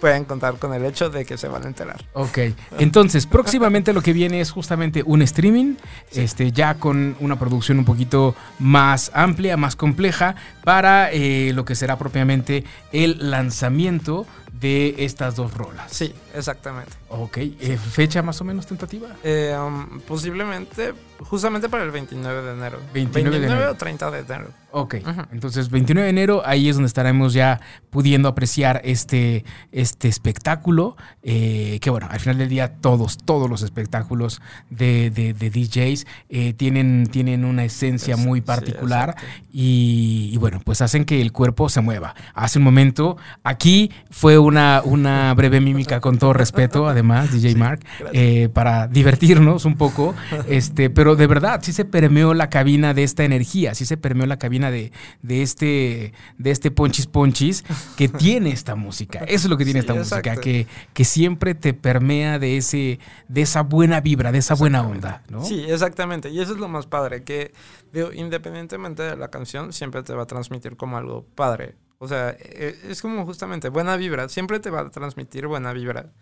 Pueden 0.00 0.24
contar 0.24 0.58
con 0.58 0.72
el 0.74 0.84
hecho 0.84 1.10
de 1.10 1.24
que 1.24 1.36
se 1.36 1.48
van 1.48 1.64
a 1.64 1.68
enterar. 1.68 2.04
Ok, 2.12 2.38
entonces 2.78 3.26
próximamente 3.26 3.92
lo 3.92 4.02
que 4.02 4.12
viene 4.12 4.40
es 4.40 4.50
justamente 4.50 5.02
un 5.04 5.22
streaming, 5.22 5.74
este, 6.12 6.52
ya 6.52 6.74
con 6.74 7.16
una 7.20 7.38
producción 7.38 7.78
un 7.78 7.84
poquito 7.84 8.34
más 8.58 9.10
amplia, 9.14 9.56
más 9.56 9.76
compleja, 9.76 10.36
para 10.64 11.10
eh, 11.12 11.52
lo 11.54 11.64
que 11.64 11.74
será 11.74 11.98
propiamente 11.98 12.64
el 12.92 13.30
lanzamiento 13.30 14.26
de 14.60 14.94
estas 14.98 15.36
dos 15.36 15.54
rolas. 15.54 15.90
Sí, 15.90 16.12
exactamente. 16.34 16.92
Ok, 17.10 17.38
eh, 17.38 17.78
fecha 17.90 18.22
más 18.22 18.40
o 18.40 18.44
menos 18.44 18.66
tentativa. 18.66 19.08
Eh, 19.24 19.56
um, 19.58 19.98
posiblemente, 20.00 20.92
justamente 21.20 21.68
para 21.68 21.84
el 21.84 21.90
29 21.90 22.42
de 22.42 22.52
enero. 22.52 22.78
29 22.92 23.40
de 23.40 23.46
enero. 23.46 23.70
o 23.70 23.74
30 23.74 24.10
de 24.10 24.18
enero. 24.20 24.50
Ok, 24.70 24.96
entonces 25.32 25.70
29 25.70 26.04
de 26.04 26.10
enero, 26.10 26.42
ahí 26.44 26.68
es 26.68 26.76
donde 26.76 26.88
estaremos 26.88 27.32
ya 27.32 27.58
pudiendo 27.88 28.28
apreciar 28.28 28.82
este, 28.84 29.42
este 29.72 30.08
espectáculo, 30.08 30.98
eh, 31.22 31.78
que 31.80 31.88
bueno, 31.88 32.06
al 32.10 32.20
final 32.20 32.36
del 32.36 32.50
día 32.50 32.74
todos, 32.74 33.16
todos 33.16 33.48
los 33.48 33.62
espectáculos 33.62 34.42
de, 34.68 35.08
de- 35.08 35.32
de 35.32 35.48
DJs 35.48 36.06
eh, 36.28 36.52
tienen, 36.52 37.06
tienen 37.10 37.46
una 37.46 37.64
esencia 37.64 38.14
Es- 38.16 38.20
muy 38.20 38.42
particular 38.42 39.16
y, 39.50 40.28
y 40.34 40.36
bueno, 40.36 40.60
pues 40.62 40.82
hacen 40.82 41.06
que 41.06 41.22
el 41.22 41.32
cuerpo 41.32 41.70
se 41.70 41.80
mueva. 41.80 42.14
Hace 42.34 42.58
un 42.58 42.64
momento, 42.66 43.16
aquí 43.44 43.90
fue 44.10 44.36
una, 44.36 44.82
una 44.84 45.32
breve 45.32 45.62
mímica 45.62 46.00
con 46.00 46.18
todo 46.18 46.34
respeto, 46.34 46.86
además, 46.98 47.32
DJ 47.32 47.54
Mark, 47.54 47.80
eh, 48.12 48.48
para 48.52 48.88
divertirnos 48.88 49.64
un 49.64 49.76
poco, 49.76 50.14
este, 50.48 50.90
pero 50.90 51.16
de 51.16 51.26
verdad, 51.26 51.60
sí 51.62 51.72
se 51.72 51.84
permeó 51.84 52.34
la 52.34 52.50
cabina 52.50 52.94
de 52.94 53.04
esta 53.04 53.24
energía, 53.24 53.74
sí 53.74 53.86
se 53.86 53.96
permeó 53.96 54.26
la 54.26 54.38
cabina 54.38 54.70
de, 54.70 54.92
de 55.22 55.42
este, 55.42 56.12
de 56.36 56.50
este 56.50 56.70
ponchis 56.70 57.06
ponchis 57.06 57.64
que 57.96 58.08
tiene 58.08 58.50
esta 58.50 58.74
música. 58.74 59.20
Eso 59.20 59.46
es 59.46 59.50
lo 59.50 59.56
que 59.56 59.64
tiene 59.64 59.80
Sí, 59.82 59.86
esta 59.88 59.94
música, 59.94 60.36
que, 60.36 60.66
que 60.92 61.04
siempre 61.04 61.54
te 61.54 61.74
permea 61.74 62.38
de 62.38 62.56
ese, 62.56 62.98
de 63.28 63.42
esa 63.42 63.62
buena 63.62 64.00
vibra, 64.00 64.32
de 64.32 64.38
esa 64.38 64.54
buena 64.54 64.82
onda, 64.82 65.22
¿no? 65.28 65.44
Sí, 65.44 65.64
exactamente. 65.68 66.30
Y 66.30 66.40
eso 66.40 66.52
es 66.52 66.58
lo 66.58 66.68
más 66.68 66.86
padre, 66.86 67.22
que 67.22 67.52
digo, 67.92 68.12
independientemente 68.12 69.02
de 69.02 69.16
la 69.16 69.28
canción, 69.28 69.72
siempre 69.72 70.02
te 70.02 70.12
va 70.14 70.24
a 70.24 70.26
transmitir 70.26 70.76
como 70.76 70.96
algo 70.98 71.24
padre. 71.34 71.76
O 72.00 72.06
sea, 72.06 72.30
e- 72.30 72.76
es 72.88 73.02
como 73.02 73.24
justamente 73.26 73.68
buena 73.70 73.96
vibra, 73.96 74.28
siempre 74.28 74.60
te 74.60 74.70
va 74.70 74.80
a 74.80 74.90
transmitir 74.90 75.46
buena 75.46 75.72
vibra. 75.72 76.12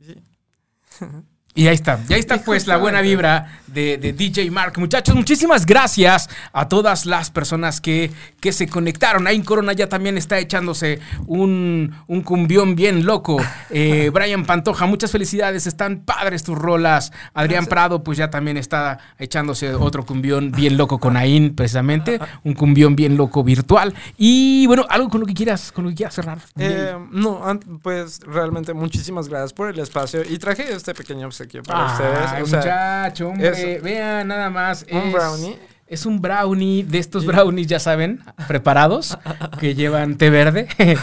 Y 0.00 0.04
sí. 0.04 0.22
Y 1.52 1.66
ahí 1.66 1.74
está, 1.74 1.98
ya 2.06 2.16
está 2.16 2.44
pues 2.44 2.68
la 2.68 2.76
buena 2.76 3.00
vibra 3.00 3.60
de, 3.66 3.98
de 3.98 4.12
DJ 4.12 4.50
Mark. 4.52 4.78
Muchachos, 4.78 5.16
muchísimas 5.16 5.66
gracias 5.66 6.30
a 6.52 6.68
todas 6.68 7.06
las 7.06 7.30
personas 7.30 7.80
que, 7.80 8.12
que 8.38 8.52
se 8.52 8.68
conectaron. 8.68 9.26
Ahí 9.26 9.34
en 9.34 9.42
Corona 9.42 9.72
ya 9.72 9.88
también 9.88 10.16
está 10.16 10.38
echándose 10.38 11.00
un, 11.26 11.92
un 12.06 12.22
cumbión 12.22 12.76
bien 12.76 13.04
loco. 13.04 13.38
Eh, 13.72 14.10
Brian 14.12 14.44
Pantoja, 14.46 14.86
muchas 14.86 15.12
felicidades, 15.12 15.66
están 15.66 16.00
padres 16.00 16.42
tus 16.42 16.58
rolas. 16.58 17.12
Adrián 17.34 17.66
Prado 17.66 18.02
pues 18.02 18.18
ya 18.18 18.28
también 18.28 18.56
está 18.56 18.98
echándose 19.18 19.74
otro 19.74 20.04
cumbión 20.04 20.50
bien 20.50 20.76
loco 20.76 20.98
con 20.98 21.16
Ain, 21.16 21.54
precisamente. 21.54 22.18
Un 22.42 22.54
cumbión 22.54 22.96
bien 22.96 23.16
loco 23.16 23.44
virtual. 23.44 23.94
Y 24.18 24.66
bueno, 24.66 24.86
algo 24.88 25.08
con 25.08 25.20
lo 25.20 25.26
que 25.26 25.34
quieras, 25.34 25.70
con 25.70 25.84
lo 25.84 25.90
que 25.90 25.96
quieras 25.96 26.14
cerrar. 26.14 26.38
Eh, 26.58 26.96
no, 27.12 27.42
pues 27.80 28.20
realmente 28.26 28.74
muchísimas 28.74 29.28
gracias 29.28 29.52
por 29.52 29.70
el 29.70 29.78
espacio 29.78 30.22
y 30.28 30.38
traje 30.38 30.72
este 30.72 30.92
pequeño 30.92 31.26
para 31.66 31.92
ustedes. 31.92 32.42
O 32.42 32.46
sea, 32.46 32.58
muchacho, 32.60 33.28
hombre, 33.28 33.74
es 33.76 33.82
vean 33.82 34.28
nada 34.28 34.50
más. 34.50 34.86
un 34.90 34.98
es- 34.98 35.12
brownie. 35.12 35.56
Es 35.86 36.06
un 36.06 36.20
brownie 36.20 36.84
de 36.84 36.98
estos 36.98 37.26
brownies, 37.26 37.66
ya 37.66 37.80
saben, 37.80 38.20
preparados, 38.46 39.18
que 39.58 39.74
llevan 39.74 40.16
té 40.16 40.30
verde. 40.30 40.68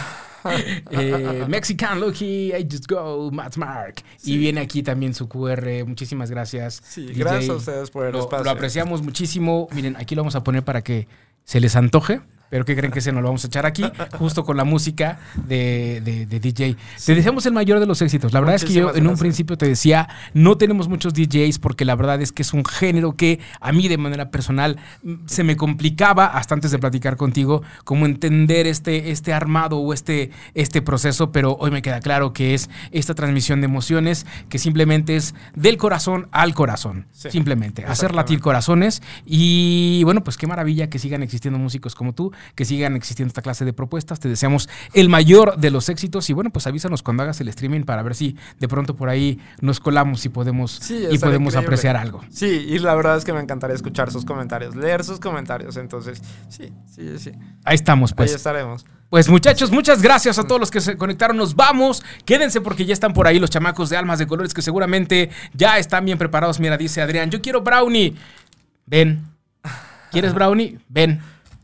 Eh, 0.92 1.44
Mexican 1.48 2.00
Lucky, 2.00 2.52
I 2.54 2.66
just 2.70 2.86
go, 2.88 3.28
Matt 3.30 3.56
Mark. 3.56 3.96
Y 4.24 4.38
viene 4.38 4.60
aquí 4.60 4.82
también 4.82 5.12
su 5.12 5.28
QR. 5.28 5.84
Muchísimas 5.86 6.30
gracias. 6.30 6.80
Sí, 6.84 7.06
DJ. 7.08 7.18
gracias 7.20 7.50
a 7.50 7.54
ustedes 7.54 7.90
por 7.90 8.06
el 8.06 8.12
Lo, 8.12 8.20
espacio. 8.20 8.44
lo 8.44 8.50
apreciamos 8.50 9.02
muchísimo. 9.02 9.68
Miren, 9.72 9.96
aquí 9.96 10.14
lo 10.14 10.22
vamos 10.22 10.36
a 10.36 10.44
poner 10.44 10.62
para 10.62 10.80
que 10.82 11.06
se 11.44 11.60
les 11.60 11.76
antoje. 11.76 12.20
Pero 12.50 12.64
¿qué 12.64 12.74
creen 12.76 12.92
que 12.92 13.00
se 13.00 13.12
nos 13.12 13.22
lo 13.22 13.28
vamos 13.28 13.44
a 13.44 13.46
echar 13.48 13.66
aquí? 13.66 13.84
Justo 14.18 14.44
con 14.44 14.56
la 14.56 14.64
música 14.64 15.18
de, 15.46 16.00
de- 16.04 16.26
de 16.26 16.40
DJ. 16.40 16.76
Te 17.04 17.14
deseamos 17.14 17.44
el 17.46 17.52
mayor 17.52 17.80
de 17.80 17.86
los 17.86 18.00
éxitos. 18.02 18.32
La 18.32 18.40
verdad 18.40 18.54
es 18.56 18.64
que 18.64 18.72
yo 18.72 18.94
en 18.94 19.06
un 19.06 19.16
principio 19.18 19.56
te 19.58 19.66
decía, 19.66 20.08
no 20.34 20.56
tenemos 20.56 20.88
muchos 20.88 21.12
DJs 21.14 21.58
porque 21.58 21.84
la 21.84 21.94
verdad 21.94 22.20
es 22.22 22.32
que 22.32 22.42
es 22.42 22.52
un 22.52 22.64
género 22.64 23.16
que 23.16 23.40
a 23.60 23.72
mí 23.72 23.88
de 23.88 23.98
manera 23.98 24.30
personal 24.30 24.78
mm, 25.02 25.14
se 25.26 25.44
me 25.44 25.56
complicaba 25.56 26.26
hasta 26.26 26.54
antes 26.54 26.70
de 26.70 26.78
platicar 26.78 27.16
contigo, 27.16 27.62
como 27.84 28.06
entender 28.06 28.66
este, 28.66 29.10
este 29.10 29.32
armado 29.32 29.78
o 29.78 29.92
este, 29.92 30.30
este 30.54 30.80
proceso, 30.82 31.32
pero 31.32 31.56
hoy 31.60 31.70
me 31.70 31.82
queda 31.82 32.00
claro 32.00 32.32
que 32.32 32.54
es 32.54 32.70
esta 32.92 33.14
transmisión 33.14 33.60
de 33.60 33.66
emociones 33.66 34.26
que 34.48 34.58
simplemente 34.58 35.16
es 35.16 35.34
del 35.54 35.76
corazón 35.76 36.28
al 36.32 36.54
corazón. 36.54 37.06
Sí, 37.12 37.30
simplemente, 37.30 37.84
hacer 37.84 38.14
latir 38.14 38.40
corazones 38.40 39.02
y 39.26 40.02
bueno, 40.04 40.24
pues 40.24 40.36
qué 40.36 40.46
maravilla 40.46 40.88
que 40.88 40.98
sigan 40.98 41.22
existiendo 41.22 41.58
músicos 41.58 41.94
como 41.94 42.14
tú 42.14 42.32
que 42.54 42.64
sigan 42.64 42.96
existiendo 42.96 43.28
esta 43.30 43.42
clase 43.42 43.64
de 43.64 43.72
propuestas. 43.72 44.20
Te 44.20 44.28
deseamos 44.28 44.68
el 44.92 45.08
mayor 45.08 45.56
de 45.58 45.70
los 45.70 45.88
éxitos 45.88 46.28
y 46.30 46.32
bueno, 46.32 46.50
pues 46.50 46.66
avísanos 46.66 47.02
cuando 47.02 47.22
hagas 47.22 47.40
el 47.40 47.48
streaming 47.48 47.82
para 47.82 48.02
ver 48.02 48.14
si 48.14 48.36
de 48.58 48.68
pronto 48.68 48.96
por 48.96 49.08
ahí 49.08 49.38
nos 49.60 49.80
colamos 49.80 50.24
y 50.24 50.28
podemos, 50.28 50.72
Sí, 50.82 50.94
y 51.10 51.18
podemos 51.18 51.54
increíble. 51.54 51.58
apreciar 51.66 51.96
algo. 51.96 52.22
Sí, 52.30 52.46
y 52.68 52.78
la 52.78 52.94
verdad 52.94 53.16
es 53.16 53.24
que 53.24 53.32
me 53.32 53.40
encantaría 53.40 53.74
escuchar 53.74 54.10
sus 54.10 54.24
comentarios, 54.24 54.74
leer 54.76 55.04
sus 55.04 55.20
comentarios. 55.20 55.76
Entonces, 55.76 56.22
sí, 56.48 56.72
sí, 56.94 57.18
sí. 57.18 57.32
Ahí 57.64 57.74
estamos, 57.74 58.12
pues. 58.12 58.30
Ahí 58.30 58.36
estaremos. 58.36 58.84
Pues 59.10 59.30
muchachos, 59.30 59.70
muchas 59.70 60.02
gracias 60.02 60.38
a 60.38 60.44
todos 60.44 60.60
los 60.60 60.70
que 60.70 60.82
se 60.82 60.98
conectaron. 60.98 61.36
Nos 61.38 61.56
vamos. 61.56 62.04
Quédense 62.26 62.60
porque 62.60 62.84
ya 62.84 62.92
están 62.92 63.14
por 63.14 63.26
ahí 63.26 63.38
los 63.38 63.48
chamacos 63.48 63.88
de 63.88 63.96
almas 63.96 64.18
de 64.18 64.26
colores 64.26 64.52
que 64.52 64.60
seguramente 64.60 65.30
ya 65.54 65.78
están 65.78 66.04
bien 66.04 66.18
preparados. 66.18 66.60
Mira, 66.60 66.76
dice 66.76 67.00
Adrián, 67.00 67.30
yo 67.30 67.40
quiero 67.40 67.62
brownie. 67.62 68.14
Ven. 68.84 69.24
¿Quieres 70.10 70.34
brownie? 70.34 70.78
Ven. 70.88 71.20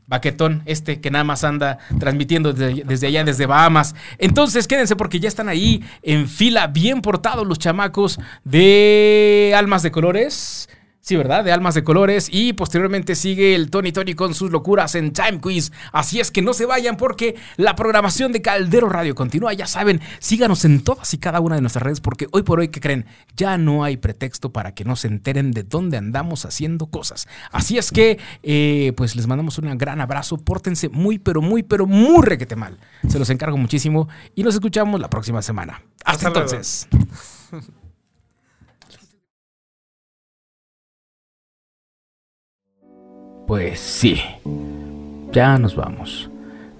Baquetón, 0.07 0.63
este 0.67 1.01
que 1.01 1.11
nada 1.11 1.25
más 1.25 1.45
anda 1.45 1.79
transmitiendo 1.99 2.53
desde, 2.53 2.85
desde 2.85 3.07
allá, 3.07 3.25
desde 3.25 3.47
Bahamas. 3.47 3.95
Entonces, 4.19 4.69
quédense 4.69 4.97
porque 4.97 5.21
ya 5.21 5.29
están 5.29 5.49
ahí 5.49 5.83
en 6.03 6.29
fila, 6.29 6.67
bien 6.67 7.01
portados 7.01 7.47
los 7.47 7.59
chamacos 7.59 8.19
de 8.45 9.55
Almas 9.57 9.83
de 9.83 9.91
Colores. 9.91 10.69
Sí, 11.05 11.17
¿verdad? 11.17 11.45
De 11.45 11.53
Almas 11.53 11.75
de 11.75 11.85
Colores. 11.85 12.31
Y 12.33 12.55
posteriormente 12.55 13.15
sigue 13.15 13.55
el 13.55 13.69
Tony 13.69 13.93
Tony 13.93 14.15
con 14.15 14.33
sus 14.33 14.51
locuras 14.51 14.95
en 14.95 15.13
Time 15.13 15.39
Quiz. 15.39 15.71
Así 15.93 16.19
es 16.19 16.31
que 16.31 16.41
no 16.41 16.55
se 16.55 16.65
vayan 16.65 16.97
porque 16.97 17.35
la 17.59 17.77
programación 17.77 18.33
de 18.33 18.41
Caldero 18.41 18.89
Radio 18.89 19.15
continúa. 19.15 19.53
Ya 19.53 19.67
saben, 19.67 20.01
síganos 20.19 20.65
en 20.65 20.83
todas 20.83 21.13
y 21.13 21.19
cada 21.19 21.41
una 21.41 21.57
de 21.57 21.61
nuestras 21.61 21.83
redes 21.83 22.01
porque 22.01 22.27
hoy 22.33 22.43
por 22.43 22.59
hoy, 22.59 22.69
¿qué 22.69 22.81
creen? 22.81 23.05
Ya 23.37 23.59
no 23.59 23.85
hay 23.85 23.99
pretexto 23.99 24.51
para 24.51 24.75
que 24.75 24.85
no 24.87 24.97
se 24.97 25.09
enteren 25.09 25.51
de 25.51 25.63
dónde 25.63 25.99
andamos 25.99 26.47
haciendo 26.47 26.87
cosas. 26.87 27.29
Así 27.53 27.77
es 27.77 27.93
que, 27.93 28.19
eh, 28.43 28.95
pues 28.97 29.15
les 29.15 29.27
mandamos 29.27 29.59
un 29.59 29.77
gran 29.77 30.01
abrazo. 30.01 30.39
Pórtense 30.39 30.89
muy, 30.89 31.19
pero 31.19 31.43
muy, 31.43 31.63
pero 31.63 31.87
muy 31.87 32.25
requete 32.25 32.57
mal. 32.57 32.79
Se 33.11 33.19
los 33.19 33.29
encargo 33.29 33.59
muchísimo 33.59 34.09
y 34.35 34.43
nos 34.43 34.55
escuchamos 34.55 34.99
la 34.99 35.11
próxima 35.11 35.43
semana. 35.43 35.83
Hasta, 36.03 36.29
Hasta 36.29 36.41
luego. 36.41 36.63
Pues 43.47 43.79
sí, 43.79 44.21
ya 45.33 45.59
nos 45.59 45.77
vamos. 45.77 46.31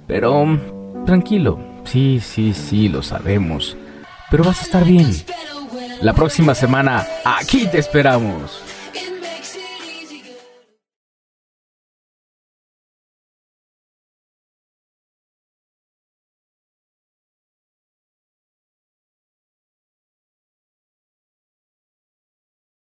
Pero 0.07 0.45
mm, 0.45 1.05
tranquilo, 1.05 1.59
sí, 1.85 2.21
sí, 2.21 2.55
sí, 2.55 2.89
lo 2.89 3.03
sabemos. 3.03 3.77
Pero 4.31 4.45
vas 4.45 4.61
a 4.61 4.65
estar 4.65 4.85
bien. 4.85 5.11
La 6.01 6.13
próxima 6.13 6.55
semana, 6.55 7.07
aquí 7.25 7.67
te 7.67 7.79
esperamos. 7.79 8.63